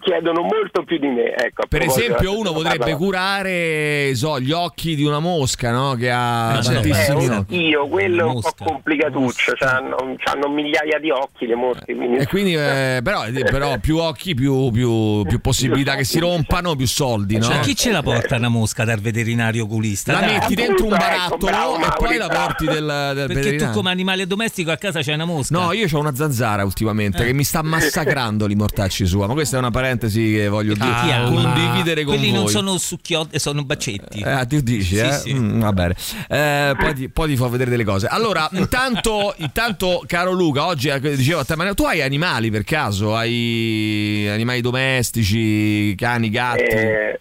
chiedono 0.00 0.42
molto 0.42 0.82
più 0.84 0.98
di 0.98 1.08
me. 1.08 1.34
Ecco, 1.34 1.64
Per 1.68 1.82
esempio, 1.82 2.36
uno 2.38 2.52
potrebbe 2.52 2.94
curare 2.94 4.14
so, 4.14 4.38
gli 4.40 4.52
occhi 4.52 4.94
di 4.94 5.04
una 5.04 5.18
mosca, 5.18 5.70
no? 5.70 5.94
Che 5.94 6.10
ha 6.10 6.58
Eh, 6.58 6.62
tantissimi 6.62 7.26
un 7.26 7.32
occhi. 7.38 7.66
io, 7.66 7.86
quello 7.88 8.20
è 8.20 8.24
un 8.34 8.40
po' 8.40 8.52
complicatuccio, 8.56 9.52
c'hanno, 9.56 10.14
c'hanno 10.18 10.48
migliaia 10.48 10.98
di 10.98 11.10
occhi 11.10 11.46
le 11.46 11.54
mosche. 11.54 11.94
quindi- 11.94 12.18
E 12.18 12.26
quindi, 12.26 12.54
eh, 12.54 13.00
però, 13.02 13.24
eh, 13.26 13.44
però 13.44 13.78
più 13.82 13.98
occhi, 13.98 14.34
più, 14.34 14.70
più- 14.70 15.24
più 15.26 15.40
possibilità 15.42 15.94
che 15.96 16.04
si 16.04 16.18
rompano, 16.18 16.74
più 16.76 16.86
soldi, 16.86 17.36
no? 17.36 17.44
Cioè, 17.44 17.60
chi 17.60 17.76
ce 17.76 17.90
la 17.90 18.02
porta 18.02 18.36
una 18.36 18.48
mosca 18.48 18.84
dal 18.84 19.00
veterinario 19.00 19.64
oculista? 19.64 20.12
La 20.12 20.20
Dai. 20.20 20.32
metti 20.38 20.54
dentro 20.54 20.86
un 20.86 20.94
ecco, 20.94 21.36
barattolo 21.36 21.78
e 21.84 21.88
poi 21.98 22.16
la 22.16 22.28
porti 22.28 22.64
del, 22.64 22.74
del 22.76 23.26
Perché 23.26 23.26
tu 23.26 23.34
veterinario. 23.34 23.74
come 23.74 23.90
animale 23.90 24.26
domestico 24.26 24.70
a 24.70 24.76
casa 24.76 25.02
c'hai 25.02 25.14
una 25.14 25.24
mosca. 25.26 25.58
No, 25.58 25.72
io 25.72 25.86
ho 25.92 25.98
una 25.98 26.14
zanzara 26.14 26.64
ultimamente 26.64 27.22
Eh. 27.22 27.26
che 27.26 27.32
mi 27.34 27.44
sta 27.44 27.60
massacrando 27.62 28.48
i 28.48 28.54
mortacci 28.54 29.04
sua, 29.06 29.26
ma 29.26 29.32
questa 29.34 29.56
è 29.56 29.58
una 29.58 29.70
parentesi 29.70 30.32
che 30.32 30.48
voglio 30.48 30.74
dire, 30.74 30.86
Chi 31.02 31.10
ha? 31.10 31.22
condividere 31.24 32.04
con 32.04 32.14
Quelli 32.14 32.30
voi. 32.30 32.38
non 32.40 32.48
sono 32.48 32.78
succhiotti, 32.78 33.38
sono 33.40 33.64
bacetti. 33.64 34.20
Eh, 34.20 34.46
tu 34.46 34.60
dici, 34.60 34.94
Sì, 34.96 35.00
eh? 35.00 35.12
sì. 35.12 35.34
Mm, 35.34 35.60
va 35.60 35.72
bene. 35.72 35.96
Eh, 36.28 36.74
poi, 36.78 36.94
ti, 36.94 37.08
poi 37.08 37.28
ti 37.30 37.36
fa 37.36 37.48
vedere 37.48 37.70
delle 37.70 37.84
cose. 37.84 38.06
Allora, 38.06 38.48
intanto, 38.52 39.34
intanto 39.38 40.04
caro 40.06 40.30
Luca, 40.32 40.66
oggi 40.66 40.88
eh, 40.88 41.00
dicevo 41.16 41.40
a 41.40 41.44
te, 41.44 41.56
ma 41.56 41.72
tu 41.74 41.84
hai 41.84 42.00
animali 42.02 42.50
per 42.50 42.62
caso? 42.64 43.16
Hai 43.16 43.71
animali 44.30 44.60
domestici, 44.60 45.94
cani, 45.94 46.30
gatti? 46.30 46.62
Eh, 46.62 47.20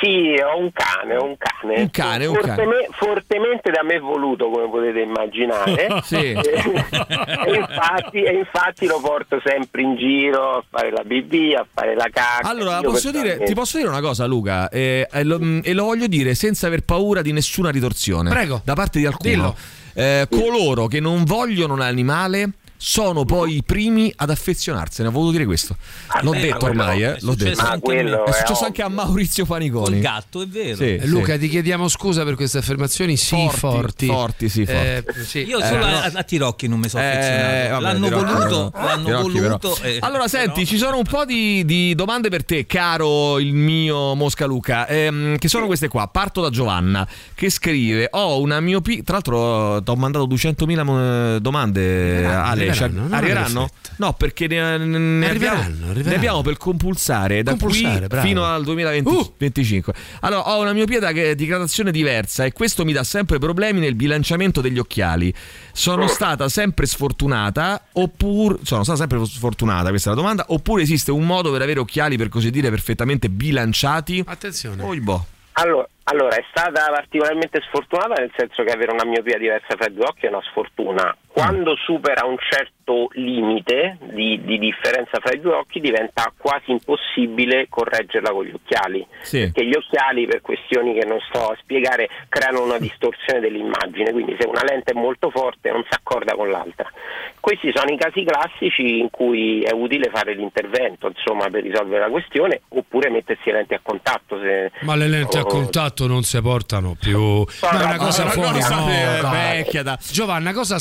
sì, 0.00 0.34
ho 0.40 0.58
un 0.58 0.70
cane, 0.72 1.16
ho 1.16 1.24
un 1.24 1.36
cane. 1.36 1.80
Un 1.80 1.90
cane, 1.90 2.26
un 2.26 2.34
cane. 2.34 2.54
Forteme- 2.54 2.88
Fortemente 2.90 3.70
da 3.70 3.82
me 3.82 3.98
voluto, 3.98 4.48
come 4.48 4.68
potete 4.68 5.00
immaginare. 5.00 5.88
Sì. 6.02 6.32
e, 6.32 6.40
e 6.40 7.54
infatti, 7.54 8.22
e 8.22 8.32
infatti 8.34 8.86
lo 8.86 8.98
porto 9.00 9.40
sempre 9.44 9.82
in 9.82 9.96
giro 9.96 10.56
a 10.56 10.64
fare 10.68 10.90
la 10.90 11.02
BB, 11.04 11.54
a 11.56 11.66
fare 11.72 11.94
la 11.94 12.08
cacca. 12.10 12.48
Allora, 12.48 12.80
posso 12.80 13.10
dire, 13.10 13.42
ti 13.44 13.54
posso 13.54 13.76
dire 13.76 13.88
una 13.88 14.00
cosa, 14.00 14.24
Luca? 14.26 14.68
Eh, 14.70 15.06
e, 15.10 15.24
lo, 15.24 15.38
mm, 15.38 15.60
e 15.62 15.72
lo 15.74 15.84
voglio 15.84 16.06
dire 16.06 16.34
senza 16.34 16.66
aver 16.66 16.82
paura 16.82 17.20
di 17.22 17.32
nessuna 17.32 17.70
ritorsione. 17.70 18.30
Prego. 18.30 18.62
Da 18.64 18.74
parte 18.74 18.98
di 18.98 19.06
alcuno. 19.06 19.30
Dillo. 19.30 19.56
Eh, 19.92 20.26
coloro 20.30 20.86
che 20.86 21.00
non 21.00 21.24
vogliono 21.24 21.74
un 21.74 21.80
animale 21.80 22.50
sono 22.82 23.26
poi 23.26 23.56
i 23.56 23.62
primi 23.62 24.10
ad 24.16 24.30
affezionarsene. 24.30 25.08
Ho 25.08 25.10
voluto 25.10 25.32
dire 25.32 25.44
questo. 25.44 25.76
L'ho 26.22 26.30
beh, 26.30 26.40
detto 26.40 26.64
ormai, 26.64 27.02
eh. 27.02 27.16
è 27.16 27.18
L'ho 27.20 27.32
successo 27.32 27.50
detto. 27.50 27.60
anche 27.60 27.70
a 27.70 27.74
me. 27.74 27.80
quello 27.80 28.24
è 28.24 28.28
è 28.30 28.32
successo 28.32 28.64
anche 28.64 28.82
a 28.82 28.88
Maurizio 28.88 29.44
Paniconi. 29.44 29.84
Col 29.90 29.98
gatto, 30.00 30.40
è 30.40 30.46
vero. 30.46 30.76
Sì, 30.76 30.94
Eh, 30.96 31.06
Luca, 31.06 31.34
sì. 31.34 31.40
ti 31.40 31.48
chiediamo 31.50 31.88
scusa 31.88 32.24
per 32.24 32.36
queste 32.36 32.56
affermazioni 32.58 33.16
sì 33.18 33.36
Forti, 33.50 33.58
forti. 33.58 34.06
forti, 34.06 34.48
sì, 34.48 34.62
Eh, 34.62 35.02
forti. 35.04 35.24
sì. 35.24 35.38
Io 35.40 35.60
solo 35.62 35.86
Eh, 35.86 35.90
a, 35.92 36.10
a 36.14 36.22
Tirocchi 36.22 36.68
non 36.68 36.78
mi 36.78 36.88
sono 36.88 37.02
Eh, 37.02 37.06
affezionato. 37.06 37.68
vabbè, 37.70 37.80
l'hanno 37.82 38.06
Tirocchi, 38.06 38.24
voluto, 38.32 38.70
però. 38.70 38.84
l'hanno 38.86 39.04
Tirocchi, 39.04 39.38
voluto. 39.40 39.78
eh, 39.82 39.96
allora, 40.00 40.28
senti, 40.28 40.48
però- 40.52 40.66
ci 40.66 40.78
sono 40.78 40.96
un 40.96 41.04
po' 41.04 41.24
di, 41.26 41.64
di 41.66 41.94
domande 41.94 42.30
per 42.30 42.44
te, 42.44 42.64
caro 42.64 43.38
il 43.38 43.52
mio 43.52 44.14
Mosca 44.14 44.46
Luca, 44.46 44.86
ehm, 44.86 45.36
che 45.36 45.48
sono 45.48 45.66
queste 45.66 45.88
qua. 45.88 46.08
Parto 46.08 46.40
da 46.40 46.48
Giovanna, 46.48 47.06
che 47.34 47.50
scrive: 47.50 48.08
Ho 48.12 48.40
una 48.40 48.58
miopia. 48.60 49.02
Tra 49.02 49.14
l'altro, 49.14 49.82
ti 49.82 49.90
ho 49.90 49.96
mandato 49.96 50.26
200.000 50.26 50.82
mo- 50.82 51.38
domande, 51.40 52.24
Ale. 52.24 52.69
Cioè, 52.72 52.84
arriveranno, 52.86 53.08
non 53.08 53.18
arriveranno? 53.18 53.68
No, 53.96 54.12
perché 54.14 54.46
ne, 54.46 54.78
ne 54.78 55.26
Arriveranno, 55.26 55.60
abbiamo, 55.60 55.90
arriveranno. 55.90 56.08
ne 56.08 56.14
abbiamo 56.14 56.42
per 56.42 56.56
compulsare 56.56 57.42
da 57.42 57.50
Compulsare, 57.50 57.98
qui 57.98 58.06
bravo. 58.08 58.26
fino 58.26 58.44
al 58.44 58.64
2025. 58.64 59.92
Allora, 60.20 60.48
ho 60.50 60.60
una 60.60 60.72
miopia 60.72 61.00
da- 61.00 61.12
di 61.12 61.46
gradazione 61.46 61.90
diversa 61.90 62.44
e 62.44 62.52
questo 62.52 62.84
mi 62.84 62.92
dà 62.92 63.04
sempre 63.04 63.38
problemi 63.38 63.80
nel 63.80 63.94
bilanciamento 63.94 64.60
degli 64.60 64.78
occhiali. 64.78 65.32
Sono 65.72 66.06
stata 66.06 66.48
sempre 66.48 66.86
sfortunata 66.86 67.82
oppure 67.92 68.58
sono 68.62 68.82
stata 68.82 68.98
sempre 68.98 69.24
sfortunata, 69.26 69.88
questa 69.90 70.10
è 70.10 70.14
la 70.14 70.20
domanda, 70.20 70.44
oppure 70.48 70.82
esiste 70.82 71.10
un 71.10 71.24
modo 71.26 71.50
per 71.52 71.62
avere 71.62 71.80
occhiali 71.80 72.16
per 72.16 72.28
così 72.28 72.50
dire 72.50 72.70
perfettamente 72.70 73.28
bilanciati? 73.28 74.22
Attenzione. 74.26 74.82
Oh, 74.82 74.94
boh. 74.96 75.26
Allora, 75.54 75.86
allora, 76.04 76.36
è 76.36 76.44
stata 76.50 76.86
particolarmente 76.90 77.60
sfortunata 77.66 78.14
nel 78.20 78.30
senso 78.36 78.62
che 78.62 78.70
avere 78.70 78.92
una 78.92 79.04
miopia 79.04 79.36
diversa 79.36 79.74
fra 79.76 79.86
i 79.88 79.92
due 79.92 80.04
occhi 80.06 80.26
è 80.26 80.28
una 80.28 80.40
sfortuna. 80.50 81.14
Quando 81.32 81.76
supera 81.76 82.26
un 82.26 82.36
certo 82.38 83.08
limite 83.12 83.98
di, 84.12 84.40
di 84.44 84.58
differenza 84.58 85.20
fra 85.22 85.32
i 85.32 85.40
due 85.40 85.52
occhi 85.54 85.78
diventa 85.80 86.32
quasi 86.36 86.72
impossibile 86.72 87.66
correggerla 87.68 88.30
con 88.30 88.44
gli 88.44 88.52
occhiali. 88.52 89.06
Sì. 89.20 89.38
Perché 89.42 89.64
gli 89.64 89.74
occhiali, 89.74 90.26
per 90.26 90.40
questioni 90.40 90.92
che 90.98 91.06
non 91.06 91.18
sto 91.28 91.50
a 91.50 91.56
spiegare, 91.60 92.08
creano 92.28 92.64
una 92.64 92.78
distorsione 92.78 93.38
dell'immagine, 93.40 94.10
quindi 94.10 94.34
se 94.40 94.46
una 94.48 94.62
lente 94.64 94.90
è 94.92 94.94
molto 94.94 95.30
forte 95.30 95.70
non 95.70 95.82
si 95.88 95.94
accorda 95.96 96.34
con 96.34 96.50
l'altra. 96.50 96.90
Questi 97.38 97.70
sono 97.74 97.90
i 97.92 97.96
casi 97.96 98.24
classici 98.24 98.98
in 98.98 99.08
cui 99.10 99.62
è 99.62 99.72
utile 99.72 100.10
fare 100.12 100.34
l'intervento, 100.34 101.06
insomma, 101.06 101.48
per 101.48 101.62
risolvere 101.62 102.00
la 102.02 102.10
questione, 102.10 102.60
oppure 102.68 103.08
mettersi 103.08 103.44
le 103.46 103.52
lenti 103.52 103.74
a 103.74 103.80
contatto. 103.82 104.38
Se, 104.40 104.72
Ma 104.80 104.94
le 104.96 105.08
lenti 105.08 105.38
a 105.38 105.42
o- 105.42 105.46
contatto 105.46 106.06
non 106.06 106.22
si 106.22 106.40
portano 106.42 106.96
più. 107.00 107.44
Ma 107.62 107.70
è 107.80 107.84
una 107.84 107.96
cosa 107.96 108.24
Ma 108.24 108.30
fuori. 108.30 108.52
cosa 108.54 108.74
no, 108.80 108.86
dai. 109.22 109.56
vecchia 109.58 109.82
da- 109.82 109.98
Giovanna, 110.10 110.52
cosa 110.52 110.78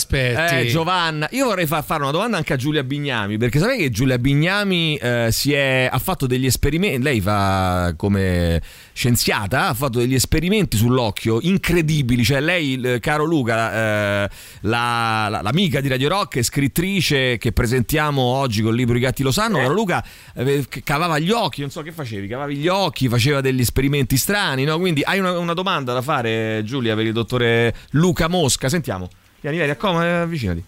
Eh, 0.47 0.67
Giovanna, 0.67 1.27
io 1.31 1.45
vorrei 1.45 1.65
fa- 1.65 1.81
fare 1.81 2.01
una 2.03 2.11
domanda 2.11 2.37
anche 2.37 2.53
a 2.53 2.55
Giulia 2.55 2.83
Bignami, 2.83 3.37
perché 3.37 3.59
sapete 3.59 3.83
che 3.83 3.89
Giulia 3.89 4.17
Bignami 4.17 4.95
eh, 4.97 5.29
si 5.31 5.53
è, 5.53 5.89
ha 5.91 5.99
fatto 5.99 6.27
degli 6.27 6.45
esperimenti, 6.45 7.01
lei 7.01 7.21
fa 7.21 7.93
come 7.97 8.61
scienziata, 8.93 9.67
ha 9.67 9.73
fatto 9.73 9.99
degli 9.99 10.13
esperimenti 10.13 10.77
sull'occhio 10.77 11.39
incredibili, 11.41 12.23
cioè 12.23 12.39
lei, 12.41 12.97
caro 12.99 13.23
Luca, 13.25 14.23
eh, 14.25 14.29
la- 14.61 15.27
la- 15.29 15.41
l'amica 15.41 15.81
di 15.81 15.87
Radio 15.87 16.09
Rock 16.09 16.41
scrittrice 16.41 17.37
che 17.37 17.51
presentiamo 17.51 18.21
oggi 18.21 18.61
col 18.61 18.75
libro 18.75 18.97
I 18.97 18.99
gatti 18.99 19.23
lo 19.23 19.31
sanno, 19.31 19.57
caro 19.57 19.73
Luca, 19.73 20.03
eh, 20.35 20.65
cavava 20.83 21.17
gli 21.19 21.31
occhi, 21.31 21.61
non 21.61 21.69
so 21.69 21.81
che 21.81 21.91
facevi, 21.91 22.27
cavavi 22.27 22.55
gli 22.55 22.67
occhi, 22.67 23.07
faceva 23.09 23.41
degli 23.41 23.61
esperimenti 23.61 24.17
strani, 24.17 24.63
no? 24.63 24.77
Quindi 24.79 25.01
hai 25.03 25.19
una, 25.19 25.37
una 25.37 25.53
domanda 25.53 25.93
da 25.93 26.01
fare 26.01 26.61
Giulia 26.65 26.95
per 26.95 27.05
il 27.05 27.13
dottore 27.13 27.73
Luca 27.91 28.27
Mosca, 28.27 28.69
sentiamo. 28.69 29.07
Vieni, 29.41 29.57
vieni, 29.57 29.71
accomodati, 29.71 30.07
avvicinati. 30.09 30.63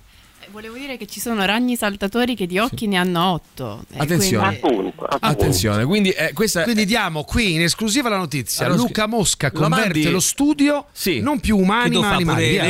Volevo 0.51 0.76
dire 0.76 0.97
che 0.97 1.07
ci 1.07 1.22
sono 1.22 1.45
ragni 1.45 1.78
saltatori 1.78 2.36
che 2.36 2.45
di 2.45 2.59
occhi 2.59 2.86
ne 2.86 2.97
hanno 2.97 3.32
otto. 3.32 3.86
Attenzione. 3.95 4.59
quindi- 4.59 4.93
Attenzione, 5.19 5.86
quindi 5.86 6.09
eh, 6.09 6.34
questa 6.34 6.63
Quindi 6.63 6.86
diamo 6.86 7.24
qui 7.24 7.53
in 7.53 7.61
esclusiva 7.61 8.09
la 8.09 8.17
notizia. 8.17 8.65
Allora, 8.65 8.82
Luca 8.82 9.07
Mosca 9.07 9.49
converte 9.51 9.84
mandi- 9.99 10.09
lo 10.09 10.19
studio 10.19 10.88
non 11.22 11.39
più 11.39 11.57
umani 11.57 11.97
ma 12.01 12.15
animali. 12.15 12.49
Via. 12.49 12.63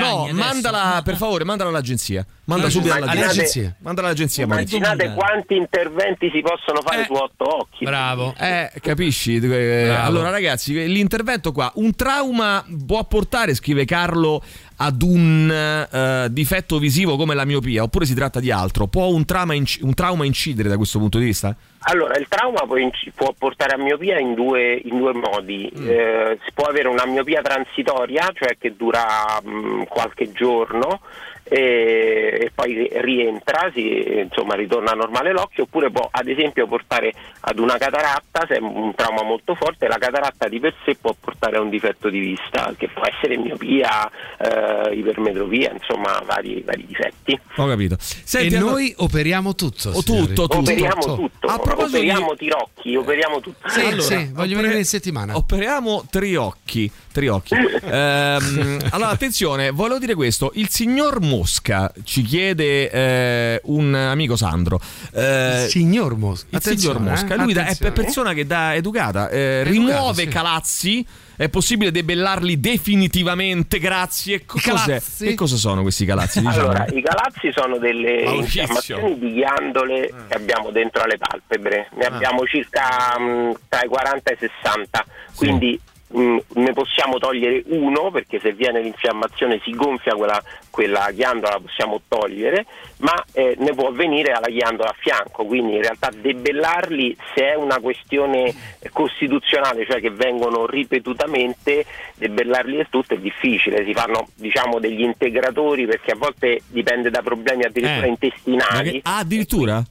no, 0.00 0.28
mandala 0.32 1.02
per 1.04 1.16
favore, 1.18 1.44
mandala 1.44 1.68
all'agenzia. 1.68 2.24
Manda 2.46 2.70
subito 2.70 2.94
all'agenzia. 2.94 3.74
Mandala 3.80 4.08
all'agenzia. 4.08 4.44
Immaginate 4.44 5.12
quanti 5.14 5.56
interventi 5.56 6.30
si 6.32 6.40
possono 6.42 6.80
fare 6.80 7.04
su 7.04 7.12
otto 7.12 7.56
occhi. 7.58 7.84
Bravo. 7.84 8.34
Eh, 8.38 8.70
capisci? 8.80 9.34
Eh, 9.36 9.40
Bravo. 9.40 10.06
allora, 10.06 10.30
ragazzi, 10.30 10.72
l'intervento 10.86 11.50
qua, 11.50 11.72
un 11.74 11.96
trauma 11.96 12.64
può 12.86 13.04
portare, 13.04 13.52
scrive 13.54 13.84
Carlo, 13.84 14.40
ad 14.76 15.02
un 15.02 15.50
eh, 15.50 16.28
difetto 16.30 16.78
visivo 16.78 17.16
come 17.16 17.34
la 17.34 17.44
miopia, 17.44 17.82
oppure 17.82 18.06
si 18.06 18.14
tratta 18.14 18.38
di 18.38 18.52
altro? 18.52 18.86
Può 18.86 19.06
un 19.06 19.24
trauma, 19.24 19.54
inc- 19.54 19.80
un 19.82 19.94
trauma 19.94 20.24
incidere 20.24 20.68
da 20.68 20.76
questo 20.76 21.00
punto 21.00 21.18
di 21.18 21.24
vista? 21.24 21.56
Allora, 21.88 22.16
il 22.16 22.26
trauma 22.28 22.60
può, 22.60 22.76
inc- 22.76 23.10
può 23.16 23.34
portare 23.36 23.74
a 23.74 23.78
miopia 23.78 24.20
in 24.20 24.34
due, 24.34 24.80
in 24.84 24.98
due 24.98 25.14
modi. 25.14 25.68
Mm. 25.76 25.88
Eh, 25.88 26.38
si 26.44 26.52
può 26.54 26.66
avere 26.66 26.86
una 26.86 27.06
miopia 27.06 27.42
transitoria, 27.42 28.30
cioè 28.34 28.56
che 28.56 28.74
dura 28.76 29.40
mh, 29.42 29.84
qualche 29.88 30.30
giorno 30.30 31.00
e, 31.48 32.38
e 32.42 32.52
poi 32.54 32.88
rientra, 32.92 33.70
si, 33.72 34.04
insomma 34.20 34.54
ritorna 34.54 34.92
normale 34.92 35.32
l'occhio, 35.32 35.64
oppure 35.64 35.90
può 35.90 36.08
ad 36.10 36.28
esempio 36.28 36.66
portare 36.66 37.12
ad 37.40 37.58
una 37.58 37.76
cataratta, 37.78 38.44
se 38.48 38.56
è 38.56 38.58
un 38.60 38.92
trauma 38.94 39.22
molto 39.22 39.54
forte, 39.54 39.86
la 39.86 39.98
cataratta 39.98 40.48
di 40.48 40.58
per 40.60 40.74
sé 40.84 40.96
può 41.00 41.14
portare 41.18 41.56
a 41.56 41.60
un 41.60 41.70
difetto 41.70 42.08
di 42.08 42.18
vista, 42.18 42.74
che 42.76 42.88
può 42.88 43.02
essere 43.06 43.36
miopia, 43.38 44.10
eh, 44.38 44.94
ipermetropia, 44.94 45.72
insomma 45.72 46.20
vari, 46.26 46.62
vari 46.64 46.84
difetti. 46.86 47.38
Ho 47.56 47.66
capito. 47.68 47.94
E 47.94 47.98
Senti, 48.00 48.56
allora- 48.56 48.72
noi 48.72 48.94
operiamo 48.96 49.54
tutto. 49.54 49.90
Oh, 49.90 50.00
signori. 50.02 50.26
tutto, 50.28 50.42
tutto. 50.48 50.58
Operiamo 50.58 51.14
tutto, 51.16 51.46
A 51.46 51.58
proposito 51.58 52.00
di- 52.00 52.08
operiamo 52.08 52.34
tirocchi, 52.34 52.96
operiamo 52.96 53.40
tutto. 53.40 53.68
Sì, 53.68 53.80
Allora, 53.80 54.02
sì, 54.02 54.14
voglio 54.16 54.32
opere- 54.32 54.54
venire 54.62 54.78
in 54.78 54.84
settimana. 54.84 55.36
Operiamo 55.36 56.04
triocchi. 56.10 56.90
Triocchi. 57.16 57.54
Ehm, 57.54 58.78
allora, 58.90 59.08
attenzione, 59.10 59.70
volevo 59.70 59.98
dire 59.98 60.14
questo: 60.14 60.50
il 60.54 60.68
signor 60.68 61.20
Mosca, 61.20 61.90
ci 62.04 62.22
chiede 62.22 62.90
eh, 62.90 63.60
un 63.64 63.94
amico 63.94 64.36
Sandro. 64.36 64.78
Eh, 65.14 65.64
Il 65.64 65.70
signor 65.70 66.16
Mosca. 66.16 66.46
il 66.50 66.62
signor 66.62 67.00
Mosca, 67.00 67.34
eh, 67.34 67.38
lui 67.38 67.52
da- 67.54 67.66
è 67.66 67.92
persona 67.92 68.34
che 68.34 68.46
da 68.46 68.74
educata, 68.74 69.28
eh, 69.30 69.60
Educato, 69.60 69.70
rimuove 69.70 70.22
sì. 70.24 70.28
calazzi. 70.28 71.06
È 71.36 71.50
possibile 71.50 71.90
debellarli 71.90 72.58
definitivamente, 72.60 73.78
grazie. 73.78 74.46
Co- 74.46 74.58
cos'è? 74.58 74.70
calazzi? 74.86 75.26
Che 75.26 75.34
cosa 75.34 75.56
sono 75.56 75.82
questi 75.82 76.06
calazzi? 76.06 76.40
Diciamo? 76.40 76.60
Allora, 76.70 76.86
i 76.86 77.02
calazzi 77.02 77.52
sono 77.52 77.76
delle 77.76 78.22
Maurizio. 78.24 78.62
infiammazioni 78.62 79.18
di 79.18 79.32
ghiandole 79.34 80.14
che 80.28 80.34
abbiamo 80.34 80.70
dentro 80.70 81.02
alle 81.02 81.18
palpebre. 81.18 81.90
Ne 81.94 82.06
abbiamo 82.06 82.46
circa 82.46 83.18
mh, 83.18 83.52
tra 83.68 83.82
i 83.84 83.88
40 83.88 84.30
e 84.30 84.32
i 84.32 84.36
60, 84.62 85.04
quindi 85.34 85.78
mh, 86.08 86.36
ne 86.54 86.72
possiamo 86.72 87.18
togliere 87.18 87.62
uno 87.66 88.10
perché 88.10 88.38
se 88.40 88.52
viene 88.52 88.80
l'infiammazione 88.80 89.60
si 89.64 89.72
gonfia 89.72 90.14
quella, 90.14 90.42
quella 90.70 91.10
ghiandola, 91.12 91.54
la 91.54 91.60
possiamo 91.60 92.00
togliere, 92.08 92.66
ma 92.98 93.12
eh, 93.32 93.54
ne 93.58 93.72
può 93.74 93.88
avvenire 93.88 94.32
alla 94.32 94.48
ghiandola 94.48 94.90
a 94.90 94.96
fianco, 94.98 95.44
quindi 95.44 95.74
in 95.76 95.82
realtà 95.82 96.10
debellarli 96.14 97.16
se 97.34 97.52
è 97.52 97.54
una 97.54 97.78
questione 97.80 98.54
costituzionale, 98.92 99.84
cioè 99.86 100.00
che 100.00 100.10
vengono 100.10 100.66
ripetutamente, 100.66 101.84
debellarli 102.16 102.76
del 102.76 102.88
tutto 102.90 103.14
è 103.14 103.18
difficile, 103.18 103.84
si 103.84 103.92
fanno 103.92 104.28
diciamo 104.34 104.78
degli 104.78 105.02
integratori 105.02 105.86
perché 105.86 106.12
a 106.12 106.16
volte 106.16 106.60
dipende 106.68 107.10
da 107.10 107.22
problemi 107.22 107.64
addirittura 107.64 108.06
Eh. 108.06 108.08
intestinali. 108.08 108.90
Che- 108.92 109.00
ah, 109.04 109.18
addirittura? 109.18 109.82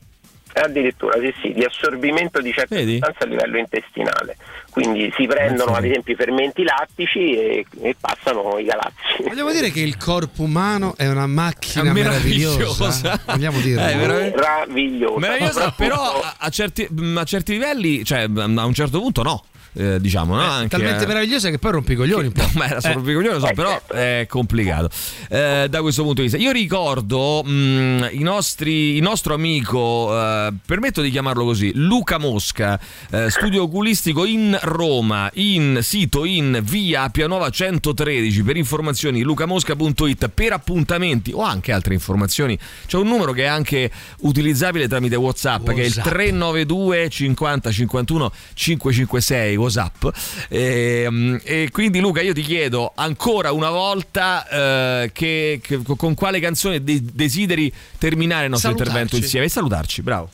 Addirittura 0.58 1.20
sì, 1.20 1.34
sì, 1.42 1.52
di 1.54 1.64
assorbimento 1.66 2.40
di 2.42 2.52
certe 2.54 2.76
Vedi? 2.78 2.94
sostanze 2.94 3.24
a 3.24 3.26
livello 3.28 3.58
intestinale. 3.58 4.38
Quindi 4.70 5.12
si 5.18 5.26
prendono 5.28 5.74
ad 5.74 5.84
esempio 5.84 6.14
i 6.14 6.16
fermenti 6.16 6.64
lattici 6.64 7.38
e, 7.38 7.66
e 7.82 7.96
passano 8.00 8.58
i 8.58 8.64
galazzi. 8.64 9.24
Vogliamo 9.28 9.52
dire 9.52 9.70
che 9.72 9.82
il 9.82 9.98
corpo 9.98 10.44
umano 10.44 10.96
è 10.98 11.08
una 11.08 11.28
macchina 11.28 11.90
È 11.90 11.94
meravigliosa. 11.94 12.58
meravigliosa. 12.58 13.22
Vogliamo 13.26 13.60
dirlo. 13.60 13.82
Eh, 13.88 13.96
veramente. 13.96 14.36
Meraviglioso. 14.38 15.18
Meravigliosa, 15.18 15.52
Soprattutto- 15.54 15.84
però 15.84 16.22
a, 16.22 16.36
a 16.40 16.50
certi, 16.50 16.88
a 17.16 17.24
certi 17.24 17.52
livelli, 17.54 18.04
cioè 18.06 18.20
a 18.34 18.66
un 18.66 18.74
certo 18.74 19.00
punto 19.00 19.24
no. 19.24 19.44
Eh, 19.76 20.00
diciamo, 20.00 20.36
no? 20.36 20.42
Anche, 20.42 20.70
Talmente 20.70 21.04
eh, 21.04 21.08
meravigliosa 21.08 21.50
che 21.50 21.60
poi 21.60 21.72
rompi 21.72 21.94
i 21.94 21.96
coglioni 21.96 22.30
po'. 22.30 22.50
Ma 22.56 22.68
era 22.68 22.82
solo 22.82 23.00
Eh. 23.00 23.14
coglioni, 23.14 23.28
lo 23.28 23.40
so, 23.40 23.52
però 23.54 23.82
è 23.88 24.26
complicato 24.28 24.90
eh, 25.30 25.68
da 25.70 25.82
questo 25.82 26.04
punto 26.04 26.22
di 26.22 26.28
vista. 26.28 26.38
Io 26.38 26.52
ricordo 26.52 27.44
mh, 27.44 28.10
i 28.12 28.24
nostri, 28.24 28.96
il 28.96 29.02
nostro 29.02 29.34
amico, 29.34 30.10
eh, 30.12 30.54
permetto 30.66 31.02
di 31.02 31.12
chiamarlo 31.12 31.44
così, 31.44 31.72
Luca 31.76 32.18
Mosca, 32.18 32.80
eh, 33.12 33.30
studio 33.30 33.64
oculistico 33.64 34.26
in 34.26 34.58
Roma, 34.62 35.30
in 35.36 35.80
sito 35.82 36.26
in 36.26 36.62
via 36.64 37.10
Pianova 37.10 37.50
113 37.50 38.44
per 38.44 38.58
informazioni 38.58 39.22
lucamosca.it 39.22 40.30
per 40.30 40.54
appuntamenti 40.54 41.32
o 41.34 41.42
anche 41.42 41.72
altre 41.72 41.94
informazioni. 41.94 42.58
C'è 42.86 42.98
un 42.98 43.08
numero 43.08 43.32
che 43.32 43.44
è 43.44 43.48
anche 43.48 43.92
utilizzabile 44.20 44.88
tramite 44.88 45.16
WhatsApp, 45.16 45.66
che 45.66 45.82
è 45.82 45.86
il 45.86 45.94
WhatsApp. 45.96 46.14
392 46.14 47.10
50 47.10 47.72
51 47.72 48.32
556 48.54 49.56
WhatsApp. 49.66 50.06
E, 50.50 51.08
mm, 51.10 51.36
e 51.44 51.70
quindi 51.72 52.00
Luca 52.00 52.22
io 52.22 52.34
ti 52.34 52.42
chiedo 52.42 52.92
ancora 52.96 53.52
una 53.52 53.70
volta 53.70 54.48
eh, 55.04 55.12
che, 55.14 55.60
che- 55.62 55.82
con 55.98 56.14
quale 56.14 56.40
canzone 56.40 56.84
de- 56.84 57.02
desideri 57.14 57.72
terminare 57.98 58.46
il 58.46 58.50
nostro 58.52 58.70
Salutarci. 58.70 58.92
intervento 58.92 59.24
insieme 59.24 59.46
e 59.46 59.50
salutarci, 59.50 60.02
bravo. 60.02 60.30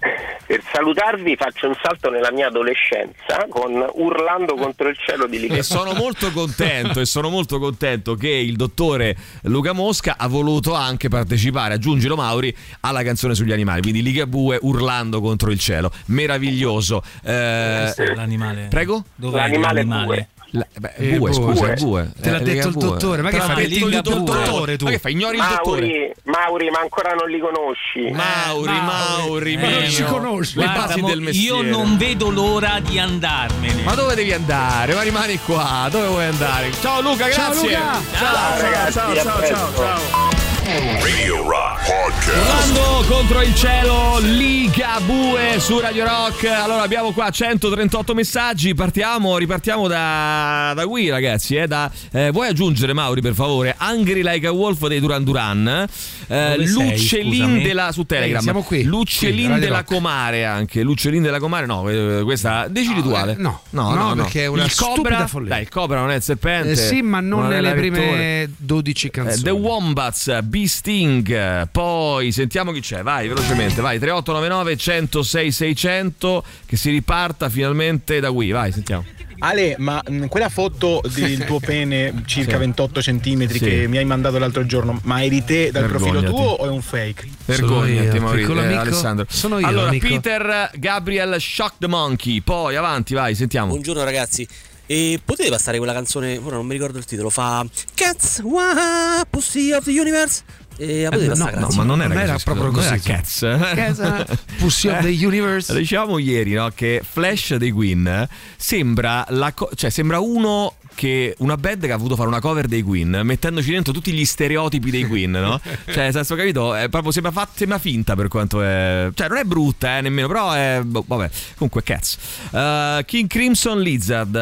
Per 0.00 0.62
salutarvi 0.72 1.36
faccio 1.36 1.66
un 1.66 1.74
salto 1.82 2.08
nella 2.08 2.32
mia 2.32 2.46
adolescenza 2.46 3.46
con 3.50 3.84
Urlando 3.94 4.54
contro 4.54 4.88
il 4.88 4.96
cielo 4.96 5.26
di 5.26 5.38
Ligabue. 5.40 5.58
E 5.58 5.62
sono 5.62 5.92
molto 5.92 6.30
contento 6.30 7.00
e 7.00 7.04
sono 7.04 7.28
molto 7.28 7.58
contento 7.58 8.14
che 8.14 8.28
il 8.28 8.56
dottore 8.56 9.14
Luca 9.42 9.72
Mosca 9.72 10.14
ha 10.16 10.26
voluto 10.26 10.72
anche 10.72 11.08
partecipare, 11.08 11.74
aggiungilo 11.74 12.16
Mauri, 12.16 12.56
alla 12.80 13.02
canzone 13.02 13.34
sugli 13.34 13.52
animali, 13.52 13.82
quindi 13.82 14.02
Ligabue 14.02 14.58
urlando 14.62 15.20
contro 15.20 15.50
il 15.50 15.58
cielo. 15.58 15.92
Meraviglioso. 16.06 17.02
Eh, 17.22 17.92
L'animale. 18.14 18.68
Prego? 18.70 19.04
Dov'è 19.16 19.36
L'animale 19.36 19.84
l'animale? 19.84 20.28
La- 20.52 20.66
beh, 20.78 20.92
Eh, 20.96 21.18
bue, 21.18 21.30
bue. 21.30 21.32
scusa, 21.34 21.72
bue. 21.74 22.10
Te 22.22 22.30
l'ha 22.30 22.38
Eh, 22.38 22.42
detto 22.42 22.68
il 22.68 22.74
dottore, 22.74 23.20
ma 23.20 23.28
che 23.28 23.38
Te 23.38 23.46
l'ha 23.46 23.52
fai? 23.54 23.68
detto 23.68 23.86
il 23.86 24.00
dottore 24.00 24.76
tu? 24.78 24.84
Ma 24.86 24.90
che 24.92 24.98
fai? 24.98 25.12
Ignori 25.12 25.36
il 25.36 25.44
dottore? 25.46 25.80
Mauri, 25.80 26.14
Mauri, 26.24 26.70
ma 26.70 26.78
ancora 26.80 27.12
non 27.12 27.28
li 27.28 27.38
conosci. 27.38 28.10
Mauri, 28.12 28.72
Mauri, 28.72 29.52
Eh, 29.52 29.56
ma 29.58 29.68
non 29.70 29.90
ci 29.90 30.02
no. 30.02 30.08
conosci. 30.08 30.58
Le 30.58 30.64
basi 30.66 31.00
del 31.02 31.20
mestiere. 31.20 31.56
Io 31.56 31.62
non 31.70 31.98
vedo 31.98 32.30
l'ora 32.30 32.80
di 32.80 32.98
andarmene. 32.98 33.82
Ma 33.82 33.94
dove 33.94 34.14
devi 34.14 34.32
andare? 34.32 34.94
Ma 34.94 35.02
rimani 35.02 35.38
qua, 35.44 35.86
dove 35.90 36.06
vuoi 36.06 36.24
andare? 36.24 36.72
Ciao 36.80 37.02
Luca, 37.02 37.30
Ciao, 37.30 37.50
grazie. 37.52 37.68
Luca. 37.68 38.00
Ciao, 38.16 38.60
ragazzi, 38.62 38.92
ciao, 38.92 39.14
ciao, 39.14 39.24
ciao, 39.24 39.36
presto. 39.38 39.72
ciao. 39.76 40.37
Radio 40.72 41.48
Rock 41.48 41.86
Podcast. 41.86 42.36
Urlando 42.36 43.04
contro 43.08 43.40
il 43.40 43.54
cielo, 43.54 44.18
Liga 44.20 45.00
Bue 45.00 45.58
su 45.60 45.78
Radio 45.80 46.04
Rock. 46.04 46.44
Allora 46.44 46.82
abbiamo 46.82 47.12
qua 47.12 47.30
138 47.30 48.12
messaggi. 48.12 48.74
Partiamo, 48.74 49.38
ripartiamo 49.38 49.88
da, 49.88 50.74
da 50.76 50.86
qui, 50.86 51.08
ragazzi. 51.08 51.56
Eh, 51.56 51.66
da, 51.66 51.90
eh, 52.12 52.30
vuoi 52.32 52.48
aggiungere, 52.48 52.92
Mauri, 52.92 53.22
per 53.22 53.32
favore? 53.32 53.76
Angry 53.78 54.20
Like 54.22 54.46
a 54.46 54.50
Wolf 54.52 54.86
dei 54.88 55.00
Duran 55.00 55.24
Duran. 55.24 55.86
Eh, 56.26 56.66
scusami? 56.66 57.62
della 57.62 57.90
su 57.90 58.04
Telegram. 58.04 58.40
Eh, 58.40 58.42
siamo 58.42 58.62
qui. 58.62 58.82
Lucellin 58.82 59.52
Qui, 59.52 59.60
della. 59.60 59.84
Comare 59.84 60.44
anche. 60.44 60.82
Lucellin 60.82 61.22
della 61.22 61.38
Comare, 61.38 61.64
no, 61.64 61.88
eh, 61.88 62.20
questa 62.24 62.66
decidi 62.68 63.00
tu, 63.00 63.12
Ale. 63.12 63.32
eh, 63.32 63.36
no. 63.38 63.62
no, 63.70 63.94
No, 63.94 64.14
perché 64.16 64.42
è 64.42 64.46
una 64.46 64.64
il 64.64 64.74
cobra, 64.74 65.26
follia. 65.26 65.48
Dai, 65.48 65.62
il 65.62 65.70
cobra 65.70 66.00
non 66.00 66.10
è 66.10 66.16
il 66.16 66.22
serpente. 66.22 66.72
Eh, 66.72 66.76
sì, 66.76 67.00
ma 67.00 67.20
non 67.20 67.46
è 67.46 67.54
nelle 67.54 67.72
prime 67.72 67.98
vettore. 67.98 68.50
12 68.58 69.06
Eh, 69.06 69.10
canzoni. 69.10 69.42
The 69.42 69.50
Wombats, 69.50 70.38
Sting, 70.66 71.68
poi 71.70 72.32
sentiamo 72.32 72.72
chi 72.72 72.80
c'è, 72.80 73.02
vai 73.02 73.28
velocemente, 73.28 73.80
vai 73.80 73.98
3899 73.98 74.76
106 74.76 75.52
600 75.52 76.44
che 76.66 76.76
si 76.76 76.90
riparta 76.90 77.48
finalmente 77.48 78.18
da 78.20 78.30
qui, 78.32 78.50
vai 78.50 78.72
sentiamo. 78.72 79.04
Ale, 79.40 79.76
ma 79.78 80.02
mh, 80.04 80.26
quella 80.26 80.48
foto 80.48 81.00
del 81.14 81.44
tuo 81.44 81.60
pene 81.64 82.24
circa 82.26 82.54
Sì. 82.54 82.58
28 82.58 83.00
centimetri 83.02 83.58
Sì. 83.58 83.64
che 83.64 83.86
mi 83.86 83.96
hai 83.98 84.04
mandato 84.04 84.36
l'altro 84.38 84.66
giorno, 84.66 84.98
ma 85.04 85.22
eri 85.22 85.44
te 85.44 85.70
dal 85.70 85.84
profilo 85.86 86.20
Vergognati. 86.20 86.34
tuo 86.34 86.50
o 86.50 86.66
è 86.66 86.70
un 86.70 86.82
fake? 86.82 87.28
Vergognati 87.44 88.16
io, 88.16 88.20
Maurizio, 88.22 88.60
eh. 88.60 88.74
Alessandro. 88.74 89.26
Sono 89.28 89.60
io, 89.60 89.66
allora, 89.68 89.88
amico. 89.90 90.08
Peter 90.08 90.70
Gabriel 90.74 91.40
Shock 91.40 91.74
the 91.78 91.86
Monkey, 91.86 92.40
poi 92.40 92.74
avanti, 92.74 93.14
vai, 93.14 93.36
sentiamo. 93.36 93.68
Buongiorno 93.68 94.02
ragazzi. 94.02 94.46
E 94.90 95.20
potete 95.22 95.50
passare 95.50 95.76
quella 95.76 95.92
canzone, 95.92 96.38
ora 96.42 96.56
non 96.56 96.64
mi 96.66 96.72
ricordo 96.72 96.96
il 96.96 97.04
titolo, 97.04 97.28
fa 97.28 97.62
Cats, 97.94 98.40
wah, 98.42 99.26
Pussy 99.28 99.70
of 99.72 99.84
the 99.84 99.90
Universe. 100.00 100.42
E 100.78 101.02
Eh, 101.02 101.08
passare, 101.10 101.26
no, 101.26 101.34
no, 101.44 101.50
grazie. 101.50 101.76
ma 101.76 101.82
non 101.84 102.00
era, 102.00 102.14
Non 102.14 102.22
era 102.22 102.32
così, 102.32 102.44
proprio 102.44 102.70
così. 102.70 102.88
non 102.88 102.94
era 102.94 103.02
Cats. 103.02 103.38
Cats, 103.74 104.38
Pussy 104.58 104.88
of 104.88 105.00
the 105.02 105.26
Universe. 105.26 105.74
Dicevamo 105.76 106.16
ieri 106.18 106.52
no, 106.54 106.70
che 106.74 107.02
Flash 107.06 107.56
dei 107.56 107.70
Queen 107.70 108.26
sembra, 108.56 109.26
la 109.30 109.52
co- 109.52 109.70
cioè, 109.74 109.90
sembra 109.90 110.20
uno 110.20 110.74
che 110.98 111.36
una 111.38 111.56
band 111.56 111.86
che 111.86 111.92
ha 111.92 111.96
voluto 111.96 112.16
fare 112.16 112.26
una 112.26 112.40
cover 112.40 112.66
dei 112.66 112.82
Queen 112.82 113.20
mettendoci 113.22 113.70
dentro 113.70 113.92
tutti 113.92 114.10
gli 114.10 114.24
stereotipi 114.24 114.90
dei 114.90 115.06
Queen 115.06 115.30
no? 115.30 115.60
cioè 115.86 116.02
nel 116.02 116.12
senso 116.12 116.34
capito 116.34 116.74
è 116.74 116.88
proprio 116.88 117.12
sembra, 117.12 117.30
fa- 117.30 117.48
sembra 117.54 117.78
finta 117.78 118.16
per 118.16 118.26
quanto 118.26 118.60
è 118.62 119.08
cioè 119.14 119.28
non 119.28 119.36
è 119.36 119.44
brutta 119.44 119.98
eh, 119.98 120.00
nemmeno 120.00 120.26
però 120.26 120.50
è 120.50 120.80
boh, 120.84 121.04
vabbè 121.06 121.30
comunque 121.54 121.84
Cats 121.84 122.16
Uh, 122.50 123.04
King 123.04 123.28
Crimson 123.28 123.80
Lizard 123.80 124.34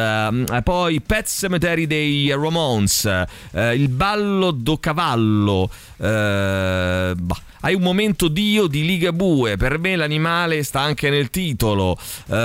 uh, 0.49 0.63
poi 0.63 1.01
Pet 1.01 1.27
Cemetery 1.27 1.85
dei 1.85 2.31
Ramones 2.31 3.25
uh, 3.51 3.59
il 3.73 3.89
ballo 3.89 4.51
do 4.51 4.77
cavallo 4.77 5.69
bah. 5.97 7.41
Hai 7.61 7.73
un 7.73 7.81
momento 7.81 8.27
Dio 8.27 8.67
di 8.67 8.85
Ligabue. 8.85 9.57
Per 9.57 9.79
me 9.79 9.95
l'animale 9.95 10.63
sta 10.63 10.81
anche 10.81 11.09
nel 11.09 11.29
titolo. 11.29 11.97
Eh, 12.27 12.35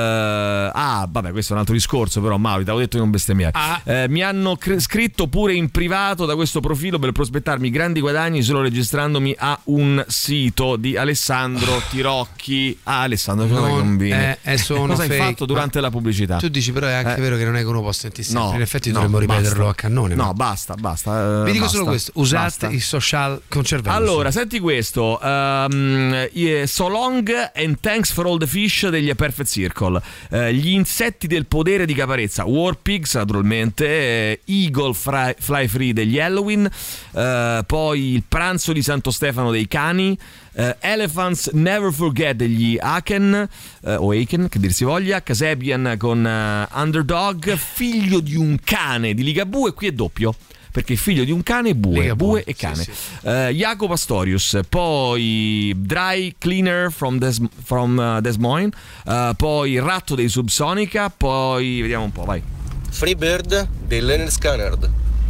ah, 0.73 1.07
vabbè, 1.11 1.31
questo 1.33 1.51
è 1.53 1.55
un 1.55 1.61
altro 1.61 1.75
discorso, 1.75 2.21
però, 2.21 2.37
Mauri, 2.39 2.65
ti 2.65 2.71
avevo 2.71 2.79
detto 2.85 2.97
di 2.97 3.03
non 3.03 3.11
bestemmiare. 3.11 3.53
Eh, 3.85 4.07
mi 4.09 4.23
hanno 4.23 4.57
cre- 4.57 4.81
scritto 4.81 5.27
pure 5.29 5.55
in 5.55 5.71
privato 5.71 6.25
da 6.27 6.35
questo 6.35 6.61
profilo 6.61 6.99
per 6.99 7.13
prospettarmi 7.13 7.71
grandi 7.71 8.01
guadagni 8.01 8.43
solo 8.43 8.63
registrandomi 8.63 9.35
a 9.39 9.59
un 9.65 10.03
sito 10.09 10.77
di 10.77 10.97
Alessandro 10.97 11.81
Tirocchi. 11.91 12.79
Ah, 12.85 13.03
Alessandro, 13.03 13.47
cosa 13.47 13.61
Non 13.61 13.71
combini? 13.79 14.11
è- 14.11 14.39
è 14.43 14.57
solo 14.57 14.87
Cosa 14.93 15.03
hai 15.03 15.09
fake, 15.09 15.23
fatto 15.23 15.47
durante 15.47 15.81
la 15.81 15.91
pubblicità? 15.91 16.37
Tu 16.37 16.49
dici, 16.49 16.73
però 16.73 16.87
è 16.87 16.93
anche 16.93 17.17
Eh. 17.17 17.21
vero 17.21 17.37
che 17.37 17.45
non 17.45 17.57
è 17.57 17.61
che 17.61 17.67
uno 17.67 17.81
può 17.81 17.93
sentirsi. 17.93 18.33
No, 18.33 18.53
In 18.55 18.61
effetti 18.61 18.89
no, 18.89 18.95
dovremmo 18.95 19.19
ripeterlo 19.19 19.65
basta. 19.67 19.71
a 19.71 19.75
cannone. 19.75 20.15
No, 20.15 20.25
ma- 20.25 20.33
basta, 20.35 20.75
basta. 20.75 21.41
eh, 21.41 21.45
Vi 21.45 21.53
dico 21.53 21.65
basta, 21.65 21.79
solo 21.79 21.91
questo: 21.91 22.13
usate 22.17 22.43
basta. 22.45 22.69
i 22.71 22.81
social 22.81 23.41
con 23.49 23.63
cervello. 23.65 23.95
Allora, 23.97 24.31
senti 24.31 24.59
questo. 24.59 25.02
Ehm, 25.23 26.29
eh, 26.33 26.67
so 26.67 26.89
long 26.89 27.29
and 27.55 27.79
thanks 27.81 28.13
for 28.13 28.27
all 28.27 28.39
the 28.39 28.47
fish 28.47 28.87
degli 28.89 29.11
A 29.11 29.15
Perfect 29.15 29.49
Circle. 29.51 30.01
Eh, 30.31 30.55
gli 30.55 30.69
insetti 30.71 31.27
del 31.27 31.47
podere 31.47 31.85
di 31.87 31.95
Caparezza. 31.95 32.45
War 32.45 32.77
Pigs, 32.81 33.15
naturalmente. 33.15 33.87
eh, 33.87 34.41
Eagle 34.47 34.95
Fry- 34.95 35.35
Fly 35.39 35.67
Free 35.69 35.93
degli 35.93 36.19
Halloween. 36.19 36.69
eh, 37.15 37.63
poi 37.67 38.13
il 38.15 38.23
pranzo 38.29 38.73
di 38.73 38.83
Santo 38.83 39.11
Stefano 39.11 39.51
dei 39.51 39.67
cani. 39.69 40.17
eh, 40.55 40.77
Elephants 40.81 41.49
Never 41.55 41.91
Forget 41.93 42.37
degli 42.37 42.77
Aken 42.79 43.49
eh, 43.85 43.95
o 43.95 44.11
Aiken 44.11 44.49
che 44.51 44.59
dir 44.59 44.71
si 44.73 44.85
voglia 44.85 45.23
Casabian 45.23 45.95
con 45.99 46.27
eh, 46.27 46.69
Underdog 46.75 47.57
figlio 47.57 48.21
di 48.21 48.37
un 48.37 48.59
cane 48.63 49.15
di 49.15 49.23
Ligabue 49.23 49.73
qui 49.73 49.87
è 49.87 49.93
doppio 49.93 50.35
perché 50.73 50.95
è 50.95 50.97
figlio 50.97 51.23
di 51.23 51.31
un 51.31 51.43
cane 51.45 51.75
bue, 51.77 52.01
Mica 52.01 52.17
bue 52.17 52.41
e 52.45 52.55
sì, 52.55 52.61
cane. 52.61 52.83
sì. 52.83 52.91
Eh, 53.23 53.51
Jacopo 53.55 53.89
Pastorius, 53.89 54.59
poi 54.69 55.73
Dry 55.77 56.35
Cleaner 56.39 56.91
from, 56.91 57.19
Des, 57.19 57.41
from 57.63 58.01
eh, 58.01 58.21
Des 58.21 58.37
Moines, 58.39 58.75
eh, 59.07 59.33
poi 59.37 59.79
Ratto 59.79 60.15
dei 60.15 60.29
Subsonica, 60.29 61.11
poi 61.15 61.81
vediamo 61.83 62.05
un 62.05 62.13
po', 62.13 62.25
vai. 62.25 62.43
Freebird 62.91 63.69
di 63.87 64.01
Leonard 64.01 64.31
Scanner. 64.31 64.77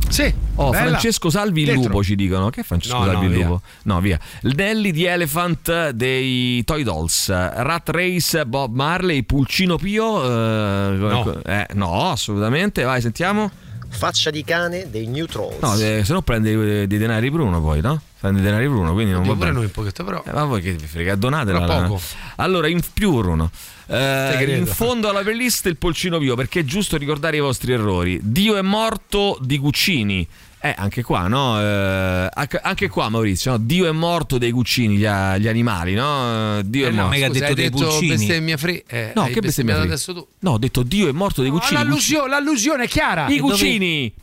Sì. 0.09 0.31
Oh, 0.57 0.69
bella. 0.71 0.89
Francesco 0.91 1.31
Salvi 1.31 1.63
il 1.63 1.73
lupo 1.73 2.05
ci 2.05 2.15
dicono. 2.17 2.51
Che 2.51 2.61
è 2.61 2.65
Francesco 2.65 2.99
No, 2.99 3.05
Salvi 3.07 3.25
no, 3.27 3.31
il 3.31 3.37
via. 3.39 3.47
lupo? 3.47 3.63
No, 3.85 4.01
via. 4.01 4.19
Nelly 4.43 4.91
di 4.91 5.05
Elephant 5.07 5.91
dei 5.91 6.63
Toy 6.65 6.83
Dolls. 6.83 7.29
Rat 7.31 7.89
Race, 7.89 8.45
Bob 8.45 8.75
Marley, 8.75 9.23
Pulcino 9.23 9.77
Pio. 9.77 10.23
eh, 10.23 10.97
No. 10.97 11.43
eh, 11.45 11.67
no, 11.75 12.11
assolutamente. 12.11 12.83
Vai, 12.83 13.01
sentiamo. 13.01 13.51
Faccia 13.95 14.31
di 14.31 14.43
cane 14.43 14.91
dei 14.91 15.07
New 15.07 15.27
Trolls. 15.27 15.61
No, 15.61 15.75
eh, 15.77 16.03
se 16.05 16.13
no 16.13 16.23
prende 16.23 16.83
eh, 16.83 16.87
dei 16.87 16.99
denari 16.99 17.31
Bruno 17.31 17.61
poi, 17.61 17.81
no? 17.81 18.01
Prende 18.19 18.41
dei 18.41 18.49
denari 18.51 18.69
Bruno, 18.69 18.93
quindi 18.95 19.13
non 19.13 19.21
Oddio, 19.21 19.35
va 19.35 19.39
bene. 19.39 19.53
noi 19.53 19.65
un 19.65 19.71
pochetto, 19.71 20.03
però. 20.03 20.23
Eh, 20.27 20.33
ma 20.33 20.45
voi 20.45 20.61
che 20.63 20.73
vi 20.73 20.87
frega, 20.87 21.15
donatela. 21.15 21.61
Ma 21.61 21.83
poco. 21.87 22.01
Allora, 22.37 22.69
in 22.69 22.81
più 22.93 23.15
Bruno. 23.15 23.51
eh, 23.87 24.57
in 24.57 24.67
fondo 24.67 25.09
alla 25.09 25.21
playlist 25.21 25.67
il 25.67 25.77
polcino 25.77 26.19
Pio, 26.19 26.35
perché 26.35 26.61
è 26.61 26.65
giusto 26.65 26.97
ricordare 26.97 27.37
i 27.37 27.41
vostri 27.41 27.73
errori. 27.73 28.19
Dio 28.23 28.57
è 28.57 28.63
morto 28.63 29.37
di 29.41 29.59
Guccini. 29.59 30.27
Eh, 30.65 30.73
anche 30.79 31.03
qua, 31.03 31.27
no? 31.27 31.61
Eh, 31.61 32.29
anche- 32.63 32.89
qua, 32.89 33.09
Maurizio, 33.09 33.51
no? 33.51 33.59
Dio 33.59 33.89
è 33.89 33.91
morto 33.91 34.39
dei 34.39 34.53
Guccini, 34.53 34.95
gli, 34.97 35.01
gli 35.01 35.49
animali, 35.49 35.95
no? 35.95 36.59
Eh, 36.59 36.63
Dio 36.65 36.87
Eh 36.87 36.91
è 36.91 36.93
no, 36.93 37.03
morto. 37.09 37.17
scusa, 37.17 37.29
detto 37.33 37.45
hai 37.47 37.55
dei 37.55 37.65
detto 37.71 37.85
pulcini. 37.89 38.09
bestemmia 38.09 38.57
free. 38.57 38.85
Eh, 38.87 39.13
No, 39.17 39.23
hai 39.23 39.33
che 39.33 39.41
bestemmia 39.41 39.75
free? 39.75 39.87
adesso 39.87 40.15
tu. 40.15 40.25
No, 40.39 40.51
ho 40.53 40.59
detto 40.59 40.85
Dio 40.85 41.09
è 41.09 41.13
morto 41.13 41.41
dei 41.43 41.51
Oh, 41.51 41.55
Guccini. 41.55 41.75
l'allusio- 41.79 42.27
l'allusione 42.27 42.85
è 42.85 42.89
chiara. 42.89 43.27
I 43.27 43.35
E 43.35 43.39
dove- 43.39 43.55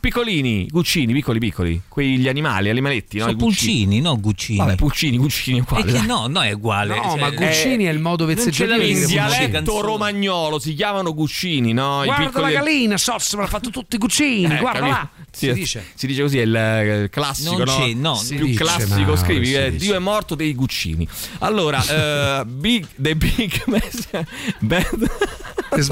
piccolini, 0.00 0.66
Guccini, 0.70 1.12
piccoli 1.12 1.38
piccoli, 1.38 1.82
quegli 1.88 2.26
animali, 2.26 2.70
animaletti, 2.70 3.18
no? 3.18 3.24
Sono 3.24 3.36
pulcini, 3.36 4.00
no 4.00 4.18
Guccini. 4.18 4.56
Vabbè, 4.58 4.76
Puccini, 4.76 5.18
Guccini 5.18 5.58
è 5.58 5.60
uguale. 5.60 5.84
che 5.84 5.92
dai. 5.92 6.06
no, 6.06 6.26
no, 6.26 6.40
è 6.42 6.52
uguale. 6.52 6.96
No, 6.96 7.02
cioè, 7.02 7.20
ma 7.20 7.30
Guccini 7.30 7.84
è 7.84 7.90
il 7.90 7.98
modo 8.00 8.24
vezzeggiativo 8.24 8.78
di 8.78 8.90
In 8.92 9.06
dialetto 9.06 9.80
romagnolo 9.82 10.58
si 10.58 10.72
chiamano 10.74 11.12
Guccini, 11.12 11.74
no? 11.74 12.00
Guarda 12.04 12.40
la 12.40 12.50
gallina, 12.50 12.96
Sos, 12.96 13.34
me 13.34 13.42
l'ha 13.42 13.46
fatto 13.46 13.68
tutti 13.68 13.96
i 13.96 13.98
cucini, 13.98 14.54
Eh, 14.54 14.58
guarda 14.58 14.86
là. 14.86 15.08
Si 15.32 15.52
dice. 15.52 15.84
si 15.94 16.06
dice 16.08 16.22
così, 16.30 16.38
è 16.38 16.42
il 16.42 16.54
eh, 16.54 17.08
classico, 17.10 17.56
Non 17.56 17.66
no? 17.66 17.76
c'è, 17.76 17.92
no, 17.92 18.22
più 18.28 18.46
dice, 18.46 18.62
classico, 18.62 18.94
Mauro, 18.94 19.16
scrivi, 19.16 19.54
eh. 19.54 19.74
Dio 19.74 19.94
è 19.94 19.98
morto 19.98 20.34
dei 20.34 20.54
Guccini. 20.54 21.08
Allora, 21.40 21.82
eh, 22.40 22.44
big, 22.46 22.86
The 22.94 23.16
Big 23.16 23.62
Mess- 23.66 24.08
Bad... 24.60 25.10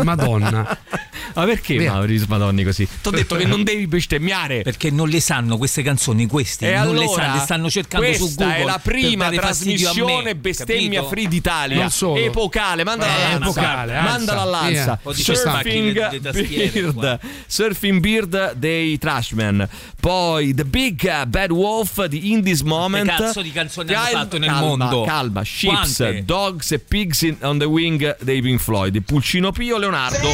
Madonna. 0.02 0.78
Ma 1.34 1.44
perché 1.44 1.76
Via. 1.76 1.92
Maurizio 1.92 2.26
Madonni 2.28 2.64
così? 2.64 2.86
Ti 2.86 3.08
ho 3.08 3.10
detto 3.10 3.36
che 3.36 3.44
non 3.44 3.62
devi 3.64 3.86
bestemmiare. 3.86 4.62
Perché 4.62 4.90
non 4.90 5.08
le 5.08 5.20
sanno 5.20 5.56
queste 5.56 5.82
canzoni, 5.82 6.26
questi 6.26 6.64
E 6.66 6.74
non 6.76 6.94
le 6.94 7.02
allora, 7.02 7.22
sanno, 7.22 7.34
le 7.36 7.40
stanno 7.40 7.70
cercando 7.70 8.12
su 8.12 8.18
questa 8.24 8.44
Google. 8.44 8.60
è 8.60 8.64
la 8.64 8.80
prima 8.82 9.28
me, 9.30 9.36
trasmissione 9.36 10.34
bestemmia 10.36 11.00
capito? 11.00 11.08
free 11.08 11.28
d'Italia. 11.28 11.76
Non 11.80 11.90
solo. 11.90 12.16
Epocale, 12.16 12.84
mandala 12.84 13.10
Eh, 13.12 13.22
all'Anza. 13.24 13.44
epocale, 13.60 14.00
mandala 14.00 14.42
all'Anza. 14.42 14.98
di 15.04 15.22
Surfing 15.22 15.94
le- 16.10 16.20
le. 16.20 16.70
Beard. 16.72 17.18
Surfing 17.46 18.00
Beard 18.00 18.52
dei 18.54 18.98
Trashman. 18.98 19.68
Poi 20.00 20.54
The 20.54 20.64
Big 20.64 21.24
Bad 21.24 21.50
Wolf 21.50 22.04
di 22.04 22.30
In 22.32 22.42
This 22.42 22.60
Moment. 22.62 23.06
Quante 23.06 23.24
cazzo 23.24 23.42
di 23.42 23.52
canzoni 23.52 23.92
hanno 23.92 24.02
Calma, 24.04 24.18
fatto 24.20 24.38
nel 24.38 24.48
calma, 24.48 24.66
mondo? 24.66 25.02
Calma, 25.04 25.42
Ships, 25.44 25.72
Quante? 25.96 26.22
Dogs 26.24 26.72
e 26.72 26.78
Pigs 26.78 27.26
on 27.42 27.58
the 27.58 27.64
Wing 27.64 28.16
dei 28.20 28.40
Pink 28.40 28.60
Floyd. 28.60 29.00
Pulcino 29.02 29.52
Pio, 29.52 29.76
Leonardo. 29.78 30.28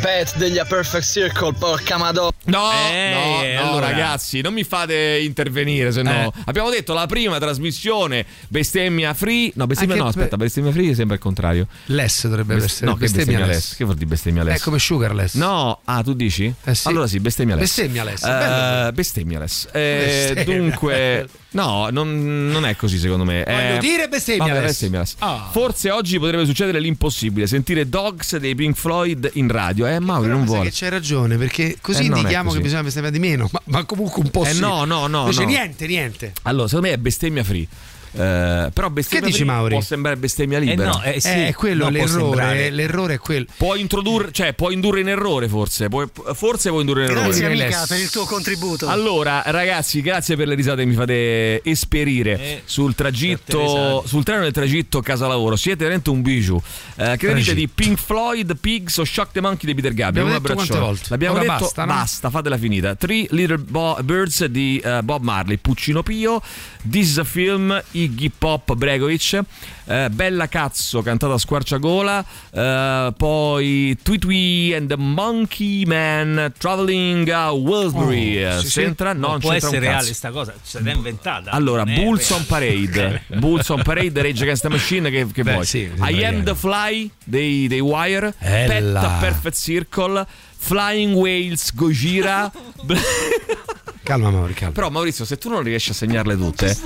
Pet 0.00 0.29
degli 0.36 0.58
A 0.58 0.64
Perfect 0.64 1.04
Circle, 1.04 1.52
porca 1.58 1.96
madonna. 1.96 2.30
No, 2.44 2.70
Eh, 2.90 3.54
no, 3.56 3.62
no, 3.62 3.68
allora. 3.70 3.86
ragazzi, 3.90 4.40
non 4.40 4.52
mi 4.52 4.64
fate 4.64 5.20
intervenire, 5.22 5.92
se 5.92 6.02
no. 6.02 6.10
Eh. 6.34 6.42
Abbiamo 6.46 6.70
detto 6.70 6.92
la 6.94 7.06
prima 7.06 7.38
trasmissione 7.38 8.24
bestemmia 8.48 9.14
free. 9.14 9.50
No, 9.54 9.66
bestemmia 9.66 9.94
Anche 9.94 10.04
no, 10.04 10.10
aspetta, 10.10 10.36
bestemmia 10.36 10.72
free 10.72 10.94
sembra 10.94 11.16
il 11.16 11.22
contrario. 11.22 11.66
Less 11.86 12.24
dovrebbe 12.26 12.54
Best- 12.54 12.66
essere 12.66 12.86
no, 12.86 12.96
bestemmia 12.96 13.24
bestemmia 13.26 13.46
less. 13.54 13.64
less. 13.68 13.76
Che 13.76 13.84
vuol 13.84 13.96
dire 13.96 14.08
bestemmia 14.08 14.42
less? 14.42 14.58
È 14.58 14.62
come 14.62 14.78
sugarless. 14.78 15.34
No, 15.34 15.80
ah, 15.84 16.02
tu 16.02 16.14
dici? 16.14 16.52
Eh 16.64 16.74
sì. 16.74 16.88
Allora 16.88 17.06
sì, 17.06 17.20
bestemmia 17.20 17.54
less. 17.56 17.66
Bestemmia 17.76 18.04
less, 18.04 18.22
bello. 18.22 18.92
bestemmia 18.92 19.38
less. 19.38 19.68
Eh, 19.72 20.32
Bestemmia. 20.34 20.58
dunque, 20.58 21.28
no, 21.52 21.88
non, 21.90 22.48
non 22.48 22.64
è 22.64 22.76
così 22.76 22.98
secondo 22.98 23.24
me. 23.24 23.42
Voglio 23.44 23.58
Eh, 23.76 23.78
dire 23.80 24.08
bestemmia 24.08 24.60
less. 24.60 25.14
Ah. 25.18 25.48
Forse 25.50 25.90
oggi 25.90 26.18
potrebbe 26.18 26.44
succedere 26.44 26.80
l'impossibile, 26.80 27.46
sentire 27.46 27.88
Dogs 27.88 28.36
dei 28.36 28.54
Pink 28.54 28.76
Floyd 28.76 29.30
in 29.34 29.48
radio. 29.48 29.86
Eh, 29.86 29.98
Mauro 30.00 30.22
Però 30.22 30.36
non 30.36 30.44
vuole. 30.46 30.64
che 30.64 30.70
c'hai 30.72 30.90
ragione, 30.90 31.36
perché 31.36 31.78
così 31.80 32.02
Eh, 32.02 32.06
indichiamo 32.06 32.52
che 32.52 32.60
bisogna 32.60 32.82
bestemmiare 32.82 33.16
di 33.18 33.22
meno, 33.26 33.48
ma, 33.52 33.60
ma 33.64 33.84
comunque 33.84 34.22
un 34.22 34.30
po' 34.30 34.44
Eh, 34.44 34.54
sì. 34.54 34.60
no, 34.60 34.84
no, 34.84 35.06
no, 35.06 35.20
Invece 35.22 35.40
no. 35.42 35.48
niente, 35.48 35.86
niente. 35.86 36.32
Allora, 36.42 36.66
secondo 36.68 36.88
me 36.88 36.94
è 36.94 36.98
bestemmia 36.98 37.44
free. 37.44 37.66
Eh, 38.12 38.70
però 38.72 38.90
bestemmia 38.90 39.26
Che 39.26 39.32
dici, 39.32 39.44
Mauri? 39.44 39.74
può 39.74 39.80
sembrare 39.82 40.16
bestemmia 40.16 40.58
Eh 40.58 40.62
libera. 40.62 40.90
no, 40.90 41.02
eh 41.02 41.20
sì, 41.20 41.28
eh, 41.28 41.46
è 41.48 41.54
quello 41.54 41.84
no, 41.84 41.90
l'errore, 41.90 42.10
sembrare. 42.20 42.70
l'errore 42.70 43.14
è 43.14 43.18
quello. 43.18 43.46
Può 43.56 43.74
introdurre, 43.76 44.32
cioè 44.32 44.52
può 44.54 44.70
indurre 44.70 45.00
in 45.00 45.08
errore 45.08 45.48
forse, 45.48 45.88
può- 45.88 46.08
forse 46.34 46.70
può 46.70 46.80
indurre 46.80 47.04
in 47.04 47.10
errore. 47.10 47.26
Grazie 47.26 47.46
amica 47.46 47.84
per 47.86 47.98
il 48.00 48.10
tuo 48.10 48.24
contributo. 48.24 48.88
Allora, 48.88 49.42
ragazzi, 49.46 50.00
grazie 50.00 50.36
per 50.36 50.48
le 50.48 50.54
risate 50.54 50.82
che 50.82 50.88
mi 50.88 50.94
fate 50.94 51.62
esperire 51.62 52.32
Eh, 52.38 52.62
sul 52.64 52.94
tragitto, 52.94 54.02
sul 54.06 54.24
treno 54.24 54.42
del 54.42 54.52
tragitto 54.52 55.00
casa 55.00 55.26
lavoro. 55.26 55.56
Siete 55.56 55.78
veramente 55.84 56.10
un 56.10 56.22
bijou. 56.22 56.60
Eh, 56.96 57.16
che 57.16 57.26
ne 57.28 57.34
dite 57.34 57.54
di. 57.54 57.68
Pink 57.68 57.98
Floyd, 57.98 58.56
Pigs 58.58 58.96
o 58.98 59.04
Shock 59.04 59.32
the 59.32 59.40
Monkey 59.40 59.66
di 59.66 59.74
Peter 59.74 59.94
Gabriel? 59.94 60.26
Abbiamo 60.26 60.36
Un 60.36 60.42
detto 60.42 60.52
abbraccione. 60.52 60.78
quante 60.78 60.86
volte? 60.86 61.06
L'abbiamo 61.10 61.34
Ora 61.36 61.42
detto, 61.44 61.58
basta, 61.60 61.84
no? 61.84 61.92
basta, 61.94 62.30
fatela 62.30 62.58
finita. 62.58 62.94
Three 62.96 63.26
Little 63.30 63.58
Bo- 63.58 63.98
Birds 64.02 64.44
di 64.46 64.78
eh, 64.84 65.00
Bob 65.02 65.22
Marley, 65.22 65.56
Puccino 65.58 66.02
Pio, 66.02 66.42
This 66.88 67.10
is 67.10 67.18
a 67.18 67.24
Film, 67.24 67.80
Iggy 68.04 68.30
Pop, 68.36 68.74
Bregovic. 68.74 69.40
eh, 69.86 70.08
Bella 70.10 70.46
Cazzo 70.48 71.02
cantata 71.02 71.34
a 71.34 71.38
squarciagola, 71.38 72.24
eh, 72.52 73.12
poi 73.16 73.96
Tweet 74.02 74.24
Wee 74.24 74.74
and 74.76 74.88
the 74.88 74.96
Monkey 74.96 75.84
Man 75.84 76.52
Traveling 76.56 77.28
a 77.28 77.50
Willsbury. 77.52 78.44
Oh, 78.44 78.48
Eh, 78.56 78.60
sì, 78.60 78.68
sì. 78.68 78.80
c'entra? 78.80 79.12
No, 79.12 79.28
Non 79.28 79.40
può 79.40 79.50
c'entra 79.50 79.68
essere 79.68 79.80
reale 79.86 80.14
sta 80.14 80.30
cosa, 80.30 80.54
se 80.62 80.80
l'ha 80.82 80.92
inventata. 80.92 81.50
Allora, 81.50 81.84
Bulls 81.84 82.30
on 82.30 82.46
Parade, 82.46 83.22
Bulls 83.38 83.68
on 83.70 83.82
Parade, 83.82 84.22
Rage 84.22 84.42
Against 84.42 84.62
the 84.62 84.68
Machine, 84.68 85.10
che, 85.10 85.26
che 85.32 85.42
Beh, 85.42 85.52
vuoi? 85.52 85.64
sì, 85.66 85.90
I 86.08 86.24
Am 86.24 86.42
the 86.44 86.54
Fly 86.54 87.10
dei, 87.24 87.66
dei 87.68 87.80
Wire, 87.80 88.34
Ella. 88.38 89.00
Pet 89.00 89.20
Perfect 89.20 89.56
Circle, 89.56 90.26
Flying 90.56 91.14
Whales, 91.14 91.74
Gojira. 91.74 92.50
Calma, 94.02 94.30
Mauri, 94.30 94.54
calma. 94.54 94.74
Però 94.74 94.88
Maurizio, 94.90 95.24
se 95.24 95.36
tu 95.36 95.48
non 95.50 95.62
riesci 95.62 95.90
a 95.90 95.94
segnarle 95.94 96.36
tutte, 96.36 96.76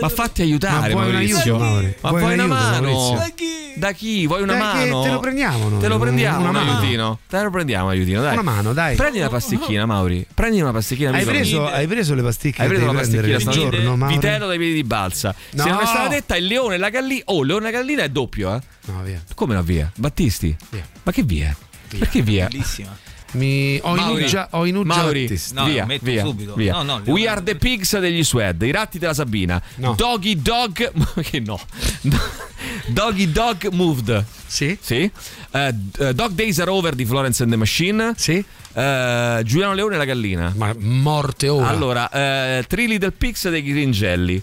ma 0.00 0.08
fatti 0.08 0.42
aiutare, 0.42 0.88
Ma 0.94 1.00
vuoi 1.00 1.06
un 1.06 1.12
Maurizio. 1.12 1.38
aiuto, 1.38 1.58
Mauri? 1.58 1.96
Ma 2.00 2.08
Vuoi 2.08 2.20
vuoi 2.22 2.32
un 2.34 2.40
una 2.40 2.54
aiuto, 2.56 2.70
mano? 2.70 2.80
Maurizio? 2.90 3.16
Da 3.18 3.30
chi? 3.34 3.72
Da 3.76 3.92
chi? 3.92 4.26
Vuoi 4.26 4.42
una 4.42 4.52
Dai, 4.54 4.60
che 4.84 4.90
mano? 4.90 5.02
te 5.02 5.10
lo 5.10 5.20
prendiamo 5.20 5.68
noi, 5.68 5.80
Te 5.80 5.88
lo 5.88 5.98
prendiamo 5.98 6.38
una 6.40 6.48
un 6.48 6.54
mano. 6.54 6.70
aiutino. 6.78 7.18
Te 7.28 7.42
lo 7.42 7.50
prendiamo 7.50 7.88
aiutino, 7.90 8.22
dai. 8.22 8.32
Una 8.32 8.42
mano, 8.42 8.72
dai. 8.72 8.96
Prendi 8.96 9.18
una 9.18 9.28
pasticchina, 9.28 9.86
Mauri. 9.86 10.26
Prendi 10.32 10.60
una 10.60 10.72
pasticchina. 10.72 11.10
Hai 11.12 11.24
preso, 11.24 11.66
hai 11.66 11.86
preso 11.86 12.14
le 12.14 12.22
pasticche 12.22 12.62
Hai 12.62 12.68
preso 12.68 12.86
la 12.86 12.92
pasticchina 12.92 13.36
giorno, 13.38 13.96
Mauri? 13.96 14.14
Vitello 14.14 14.46
dai 14.46 14.58
piedi 14.58 14.72
di 14.74 14.84
balsa. 14.84 15.34
No. 15.50 15.62
Se 15.62 15.68
non 15.68 15.80
è 15.80 15.86
stata 15.86 16.08
detta 16.08 16.36
il 16.36 16.46
leone 16.46 16.76
e 16.76 16.78
la 16.78 16.88
gallina. 16.88 17.22
Oh, 17.26 17.42
il 17.42 17.46
leone 17.48 17.68
e 17.68 17.70
la 17.70 17.78
gallina 17.78 18.02
è 18.02 18.08
doppio, 18.08 18.54
eh? 18.54 18.60
No, 18.86 19.02
via. 19.02 19.22
Come 19.34 19.54
no, 19.54 19.62
via? 19.62 19.90
Battisti? 19.94 20.56
Via. 20.70 20.86
Ma 21.02 21.12
che 21.12 21.22
via? 21.22 21.54
Perché 21.98 22.22
via? 22.22 22.46
Bellissima. 22.48 22.96
Mi... 23.32 23.78
Ho 23.82 23.96
inuggia, 23.96 24.48
ho 24.52 24.64
inuggia 24.64 24.94
Mauri. 24.94 25.40
No, 25.52 25.64
via, 25.64 25.84
metto 25.84 26.04
via, 26.04 26.24
subito. 26.24 26.54
via. 26.54 26.72
No, 26.72 26.82
no, 26.82 27.02
We 27.06 27.28
are 27.28 27.42
the 27.42 27.56
pigs 27.56 27.98
degli 27.98 28.24
Swed, 28.24 28.62
i 28.62 28.70
ratti 28.70 28.98
della 28.98 29.14
Sabina. 29.14 29.60
No. 29.76 29.94
Doggy 29.94 30.40
Dog. 30.40 30.92
che 31.22 31.40
no. 31.40 31.60
Doggy 32.86 33.30
Dog 33.32 33.68
Moved. 33.72 34.24
Sì? 34.46 34.78
Sì. 34.80 35.10
D- 35.50 36.12
Dog 36.12 36.32
Days 36.32 36.58
Are 36.60 36.70
Over 36.70 36.94
di 36.94 37.04
Florence 37.04 37.42
and 37.42 37.50
the 37.52 37.58
Machine. 37.58 38.14
Sì? 38.16 38.44
Eh, 38.72 39.40
Giuliano 39.44 39.74
Leone 39.74 39.94
e 39.94 39.98
la 39.98 40.04
gallina. 40.04 40.52
Ma 40.54 40.74
morte 40.78 41.48
ora. 41.48 41.68
Allora, 41.68 42.10
eh, 42.10 42.64
Three 42.68 42.86
Little 42.86 43.12
Pigs 43.12 43.48
dei 43.48 43.62
Gringelli. 43.62 44.42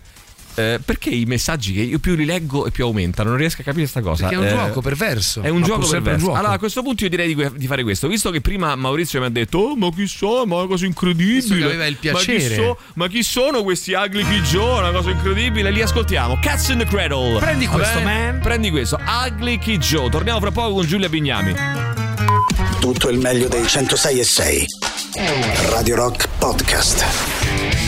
Eh, 0.55 0.79
perché 0.83 1.09
i 1.09 1.25
messaggi 1.25 1.73
che 1.73 1.81
io 1.81 1.99
più 1.99 2.15
li 2.15 2.25
leggo 2.25 2.65
e 2.67 2.71
più 2.71 2.85
aumentano? 2.85 3.29
Non 3.29 3.37
riesco 3.39 3.61
a 3.61 3.63
capire 3.63 3.81
questa 3.81 4.01
cosa. 4.01 4.27
Perché 4.27 4.35
è 4.35 4.51
un 4.51 4.59
Eh, 4.59 4.65
gioco 4.67 4.81
perverso. 4.81 5.41
È 5.41 5.49
un 5.49 5.59
Ma 5.61 5.65
gioco 5.65 5.87
perverso. 5.87 6.19
un 6.19 6.25
gioco. 6.25 6.33
Allora, 6.37 6.53
a 6.53 6.59
questo 6.59 6.81
punto 6.83 7.03
io 7.03 7.09
direi 7.09 7.33
di, 7.33 7.49
di 7.55 7.67
fare 7.67 7.83
questo. 7.83 8.07
Visto 8.07 8.29
che 8.29 8.41
prima 8.41 8.75
Maurizio 8.75 9.19
mi 9.19 9.25
ha 9.25 9.29
detto, 9.29 9.57
oh, 9.59 9.75
ma 9.75 9.89
chi 9.91 10.05
so, 10.07 10.45
ma 10.45 10.57
una 10.57 10.67
cosa 10.67 10.85
incredibile. 10.85 11.65
Aveva 11.65 11.85
il 11.85 11.97
Ma 12.01 12.19
chi, 12.19 12.25
piacere. 12.25 12.55
so- 12.55 12.77
ma 12.95 13.07
chi 13.07 13.23
sono 13.23 13.63
questi 13.63 13.93
ugly 13.93 14.23
Joe? 14.41 14.79
Una 14.79 14.91
cosa 14.91 15.09
incredibile. 15.11 15.71
Li 15.71 15.81
ascoltiamo. 15.81 16.37
Cats 16.41 16.67
in 16.69 16.77
the 16.79 16.85
Cradle. 16.85 17.39
Prendi 17.39 17.65
questo, 17.67 17.97
bene? 17.99 18.31
man. 18.31 18.39
Prendi 18.41 18.69
questo. 18.69 18.99
Ugly 19.03 19.57
Kid 19.59 19.81
Joe. 19.81 20.09
Torniamo 20.09 20.39
fra 20.39 20.51
poco 20.51 20.73
con 20.75 20.85
Giulia 20.85 21.09
Bignami. 21.09 21.53
Tutto 22.79 23.09
il 23.09 23.17
meglio 23.17 23.47
dei 23.47 23.65
106 23.65 24.19
e 24.19 24.23
6. 24.23 24.65
Radio 25.69 25.95
Rock 25.95 26.27
Podcast. 26.37 27.32